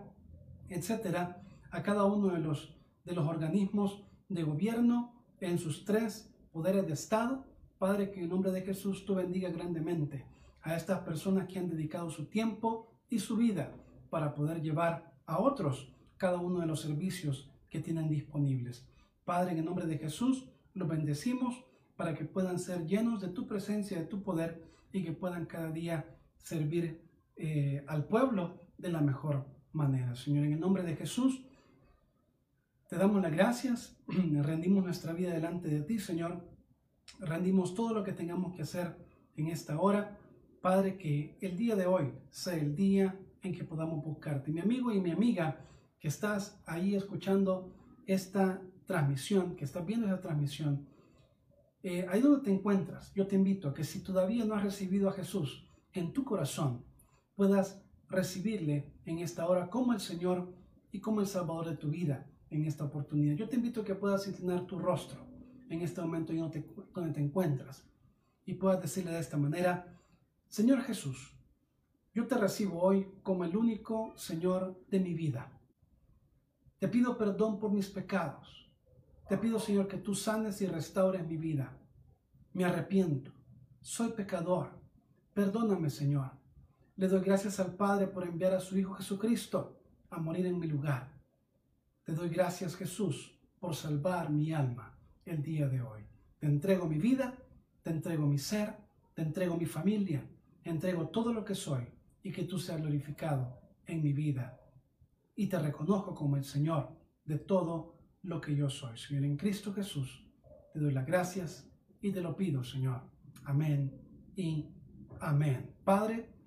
etcétera, 0.70 1.42
a 1.72 1.84
cada 1.84 2.06
uno 2.06 2.30
de 2.30 2.40
los, 2.40 2.76
de 3.06 3.14
los 3.14 3.28
organismos 3.28 4.04
de 4.28 4.44
gobierno 4.44 5.14
en 5.40 5.58
sus 5.58 5.86
tres 5.86 6.34
poderes 6.52 6.86
de 6.88 6.94
Estado. 6.94 7.46
Padre, 7.78 8.12
que 8.12 8.22
en 8.22 8.30
nombre 8.30 8.52
de 8.52 8.62
Jesús 8.62 9.06
tú 9.06 9.16
bendiga 9.16 9.50
grandemente 9.50 10.26
a 10.62 10.76
estas 10.76 11.00
personas 11.00 11.48
que 11.48 11.60
han 11.60 11.70
dedicado 11.70 12.10
su 12.10 12.26
tiempo 12.26 12.92
y 13.10 13.20
su 13.20 13.38
vida 13.38 13.74
para 14.10 14.34
poder 14.34 14.62
llevar 14.62 15.14
a 15.26 15.40
otros 15.40 15.94
cada 16.18 16.40
uno 16.40 16.60
de 16.60 16.66
los 16.66 16.82
servicios 16.82 17.50
que 17.70 17.80
tienen 17.80 18.10
disponibles. 18.10 18.88
Padre, 19.24 19.52
en 19.52 19.60
el 19.60 19.66
nombre 19.66 19.86
de 19.86 19.98
Jesús, 19.98 20.50
los 20.74 20.88
bendecimos 20.88 21.64
para 21.96 22.14
que 22.14 22.26
puedan 22.26 22.60
ser 22.60 22.86
llenos 22.86 23.22
de 23.22 23.30
tu 23.30 23.48
presencia, 23.48 23.98
de 24.00 24.06
tu 24.06 24.22
poder 24.24 24.64
y 24.92 25.04
que 25.04 25.12
puedan 25.12 25.46
cada 25.46 25.72
día 25.72 26.18
servir 26.38 27.02
eh, 27.36 27.84
al 27.88 28.06
pueblo 28.06 28.60
de 28.78 28.90
la 28.90 29.02
mejor 29.02 29.46
manera. 29.74 30.16
Señor, 30.16 30.46
en 30.46 30.54
el 30.54 30.60
nombre 30.60 30.84
de 30.84 30.96
Jesús, 30.96 31.46
Te 32.88 32.98
damos 32.98 33.22
las 33.22 33.32
gracias, 33.32 33.96
rendimos 34.08 34.84
nuestra 34.84 35.14
vida 35.14 35.32
delante 35.32 35.68
de 35.68 35.82
ti, 35.82 36.00
Señor. 36.00 36.44
Rendimos 37.20 37.76
todo 37.76 37.94
lo 37.94 38.04
que 38.04 38.14
tengamos 38.14 38.56
que 38.56 38.64
hacer 38.64 38.96
en 39.36 39.48
esta 39.48 39.80
hora. 39.80 40.18
Padre, 40.60 40.98
que 40.98 41.38
el 41.40 41.56
día 41.56 41.76
de 41.76 41.86
hoy 41.86 42.12
sea 42.32 42.56
el 42.56 42.76
día 42.76 43.16
en 43.44 43.54
que 43.54 43.64
podamos 43.64 44.04
buscarte. 44.04 44.52
Mi 44.52 44.60
amigo 44.60 44.92
y 44.92 45.00
mi 45.00 45.12
amiga 45.12 45.64
que 46.00 46.08
estás 46.08 46.60
ahí 46.66 46.96
escuchando 46.96 47.76
esta 48.08 48.60
transmisión, 48.86 49.56
que 49.56 49.66
estás 49.66 49.86
viendo 49.86 50.08
esta 50.08 50.22
transmisión, 50.22 50.88
eh, 51.84 52.08
ahí 52.10 52.22
donde 52.22 52.44
te 52.44 52.52
encuentras, 52.52 53.14
yo 53.14 53.28
te 53.28 53.36
invito 53.36 53.70
a 53.70 53.74
que 53.74 53.84
si 53.84 54.04
todavía 54.04 54.44
no 54.46 54.56
has 54.56 54.64
recibido 54.64 55.08
a 55.10 55.14
Jesús 55.14 55.70
en 55.94 56.12
tu 56.12 56.26
corazón, 56.26 56.84
puedas 57.36 57.82
recibirle 58.10 58.94
en 59.06 59.20
esta 59.20 59.48
hora 59.48 59.70
como 59.70 59.94
el 59.94 60.00
Señor 60.00 60.54
y 60.92 61.00
como 61.00 61.22
el 61.22 61.28
Salvador 61.28 61.70
de 61.70 61.78
tu 61.78 61.90
vida 61.90 62.28
en 62.50 62.66
esta 62.66 62.86
oportunidad. 62.86 63.36
Yo 63.36 63.48
te 63.48 63.56
invito 63.56 63.82
a 63.82 63.86
que 63.86 63.96
puedas 63.96 64.28
inclinar 64.28 64.66
tu 64.66 64.80
rostro 64.80 65.26
en 65.70 65.82
este 65.82 66.02
momento 66.02 66.34
te, 66.50 66.66
donde 66.94 67.14
te 67.14 67.22
encuentras 67.22 67.86
y 68.46 68.56
puedas 68.56 68.82
decirle 68.82 69.12
de 69.12 69.20
esta 69.20 69.38
manera, 69.38 69.96
Señor 70.48 70.82
Jesús, 70.82 71.36
yo 72.14 72.26
te 72.26 72.36
recibo 72.36 72.82
hoy 72.82 73.08
como 73.22 73.46
el 73.46 73.56
único 73.56 74.14
Señor 74.18 74.84
de 74.90 75.00
mi 75.00 75.14
vida. 75.14 75.52
Te 76.80 76.88
pido 76.88 77.18
perdón 77.18 77.60
por 77.60 77.72
mis 77.72 77.90
pecados. 77.90 78.72
Te 79.28 79.38
pido, 79.38 79.60
Señor, 79.60 79.88
que 79.88 79.98
tú 79.98 80.16
sanes 80.16 80.60
y 80.62 80.66
restaures 80.66 81.28
mi 81.28 81.38
vida. 81.38 81.78
Me 82.54 82.66
arrepiento. 82.66 83.32
Soy 83.80 84.10
pecador. 84.10 84.72
Perdóname, 85.34 85.92
Señor. 85.92 86.39
Le 87.00 87.08
doy 87.08 87.22
gracias 87.22 87.62
al 87.62 87.76
Padre 87.76 88.08
por 88.08 88.28
enviar 88.28 88.54
a 88.54 88.60
su 88.60 88.78
Hijo 88.78 88.94
Jesucristo 88.94 89.80
a 90.10 90.20
morir 90.20 90.46
en 90.48 90.60
mi 90.60 90.68
lugar. 90.68 91.10
Te 92.04 92.12
doy 92.12 92.28
gracias, 92.28 92.76
Jesús, 92.76 93.40
por 93.58 93.74
salvar 93.74 94.30
mi 94.30 94.52
alma 94.52 95.00
el 95.24 95.42
día 95.42 95.70
de 95.70 95.82
hoy. 95.82 96.02
Te 96.38 96.48
entrego 96.48 96.90
mi 96.90 96.98
vida, 96.98 97.38
te 97.84 97.92
entrego 97.92 98.28
mi 98.28 98.38
ser, 98.38 98.76
te 99.14 99.22
entrego 99.22 99.56
mi 99.56 99.66
familia, 99.66 100.30
entrego 100.66 101.08
todo 101.08 101.32
lo 101.32 101.46
que 101.46 101.56
soy 101.56 101.88
y 102.22 102.34
que 102.34 102.44
tú 102.44 102.60
seas 102.60 102.82
glorificado 102.82 103.62
en 103.86 104.04
mi 104.04 104.12
vida. 104.12 104.60
Y 105.38 105.48
te 105.48 105.58
reconozco 105.58 106.14
como 106.14 106.36
el 106.36 106.44
Señor 106.44 106.90
de 107.24 107.38
todo 107.38 107.96
lo 108.24 108.42
que 108.42 108.54
yo 108.54 108.70
soy. 108.70 108.98
Señor, 108.98 109.24
en 109.24 109.38
Cristo 109.38 109.72
Jesús, 109.72 110.30
te 110.74 110.82
doy 110.82 110.92
las 110.92 111.06
gracias 111.06 111.66
y 112.02 112.12
te 112.12 112.20
lo 112.20 112.36
pido, 112.36 112.62
Señor. 112.62 113.04
Amén 113.46 114.02
y 114.36 114.68
amén. 115.22 115.78
Padre, 115.86 116.39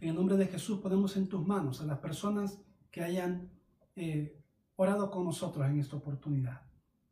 en 0.00 0.10
el 0.10 0.14
nombre 0.14 0.36
de 0.36 0.46
Jesús 0.46 0.80
ponemos 0.80 1.16
en 1.16 1.28
tus 1.28 1.46
manos 1.46 1.80
a 1.80 1.86
las 1.86 1.98
personas 1.98 2.60
que 2.90 3.02
hayan 3.02 3.50
eh, 3.96 4.40
orado 4.76 5.10
con 5.10 5.24
nosotros 5.24 5.66
en 5.66 5.78
esta 5.78 5.96
oportunidad. 5.96 6.62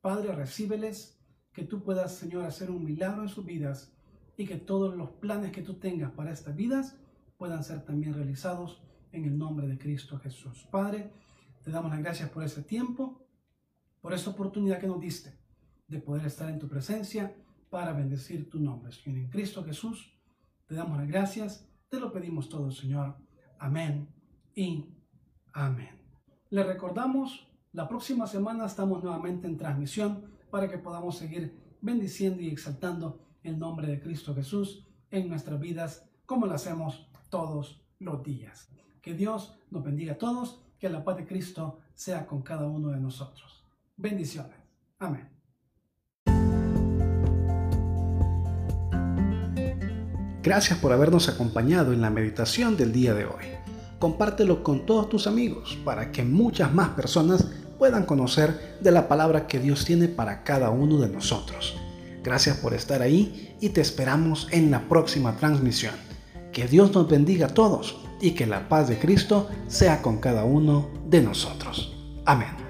Padre, 0.01 0.35
recíbeles, 0.35 1.19
que 1.53 1.65
tú 1.65 1.83
puedas, 1.83 2.15
Señor, 2.15 2.45
hacer 2.45 2.71
un 2.71 2.85
milagro 2.85 3.23
en 3.23 3.29
sus 3.29 3.45
vidas 3.45 3.93
y 4.37 4.47
que 4.47 4.57
todos 4.57 4.97
los 4.97 5.11
planes 5.11 5.53
que 5.53 5.63
tú 5.63 5.75
tengas 5.75 6.11
para 6.13 6.33
estas 6.33 6.57
vidas 6.57 6.97
puedan 7.37 7.63
ser 7.63 7.85
también 7.85 8.15
realizados 8.15 8.83
en 9.13 9.25
el 9.25 9.37
nombre 9.37 9.67
de 9.67 9.79
Cristo 9.79 10.19
Jesús. 10.19 10.67
Padre, 10.71 11.13
te 11.63 11.71
damos 11.71 11.91
las 11.91 12.01
gracias 12.01 12.31
por 12.31 12.43
ese 12.43 12.63
tiempo, 12.63 13.27
por 14.01 14.15
esa 14.15 14.31
oportunidad 14.31 14.81
que 14.81 14.87
nos 14.87 15.01
diste 15.01 15.39
de 15.87 15.99
poder 16.01 16.27
estar 16.27 16.49
en 16.49 16.59
tu 16.59 16.69
presencia 16.69 17.37
para 17.69 17.93
bendecir 17.93 18.49
tu 18.49 18.59
nombre. 18.59 18.93
En 19.05 19.29
Cristo 19.29 19.63
Jesús, 19.63 20.19
te 20.67 20.75
damos 20.75 20.99
las 20.99 21.09
gracias, 21.09 21.69
te 21.93 22.01
lo 22.01 22.11
pedimos 22.11 22.49
todo, 22.49 22.71
Señor. 22.71 23.15
Amén 23.59 24.09
y 24.55 24.87
amén. 25.53 25.91
Le 26.49 26.65
recordamos, 26.65 27.47
la 27.75 27.87
próxima 27.87 28.27
semana 28.27 28.65
estamos 28.65 29.05
nuevamente 29.05 29.47
en 29.47 29.59
transmisión 29.59 30.25
para 30.51 30.71
que 30.71 30.79
podamos 30.79 31.19
seguir 31.19 31.55
bendiciendo 31.83 32.41
y 32.41 32.49
exaltando 32.49 33.21
el 33.43 33.59
nombre 33.59 33.87
de 33.89 34.01
Cristo 34.01 34.35
Jesús 34.35 34.87
en 35.11 35.29
nuestras 35.29 35.61
vidas 35.61 36.09
como 36.25 36.47
lo 36.47 36.55
hacemos 36.55 37.11
todos 37.29 37.85
los 37.99 38.23
días. 38.23 38.71
Que 39.03 39.13
Dios 39.13 39.59
nos 39.71 39.85
bendiga 39.85 40.15
a 40.15 40.19
todos, 40.19 40.65
que 40.79 40.89
la 40.89 41.05
paz 41.05 41.19
de 41.19 41.27
Cristo 41.27 41.81
sea 41.93 42.27
con 42.27 42.41
cada 42.41 42.67
uno 42.67 42.89
de 42.89 43.01
nosotros. 43.01 43.67
Bendiciones. 43.99 44.57
Amén. 44.99 45.29
Gracias 50.43 50.79
por 50.81 50.93
habernos 50.93 51.29
acompañado 51.29 51.93
en 51.93 52.01
la 52.01 52.11
meditación 52.11 52.77
del 52.77 52.93
día 52.93 53.15
de 53.15 53.27
hoy. 53.27 53.45
Compártelo 54.01 54.65
con 54.65 54.85
todos 54.85 55.09
tus 55.09 55.29
amigos 55.29 55.79
para 55.85 56.11
que 56.11 56.25
muchas 56.25 56.75
más 56.75 56.91
personas 56.91 57.47
puedan 57.79 58.05
conocer 58.05 58.79
de 58.81 58.91
la 58.91 59.07
palabra 59.07 59.47
que 59.47 59.61
Dios 59.61 59.85
tiene 59.85 60.09
para 60.09 60.43
cada 60.43 60.71
uno 60.71 60.99
de 60.99 61.09
nosotros. 61.09 61.77
Gracias 62.25 62.57
por 62.57 62.75
estar 62.75 63.03
ahí 63.03 63.57
y 63.61 63.69
te 63.69 63.81
esperamos 63.81 64.49
en 64.51 64.73
la 64.73 64.89
próxima 64.89 65.37
transmisión. 65.37 65.95
Que 66.53 66.67
Dios 66.67 66.93
nos 66.93 67.09
bendiga 67.09 67.47
a 67.47 67.55
todos 67.55 67.97
y 68.21 68.33
que 68.33 68.47
la 68.47 68.69
paz 68.69 68.89
de 68.89 68.99
Cristo 68.99 69.49
sea 69.69 70.03
con 70.03 70.19
cada 70.19 70.45
uno 70.45 70.91
de 71.09 71.23
nosotros. 71.23 71.97
Amén. 72.25 72.62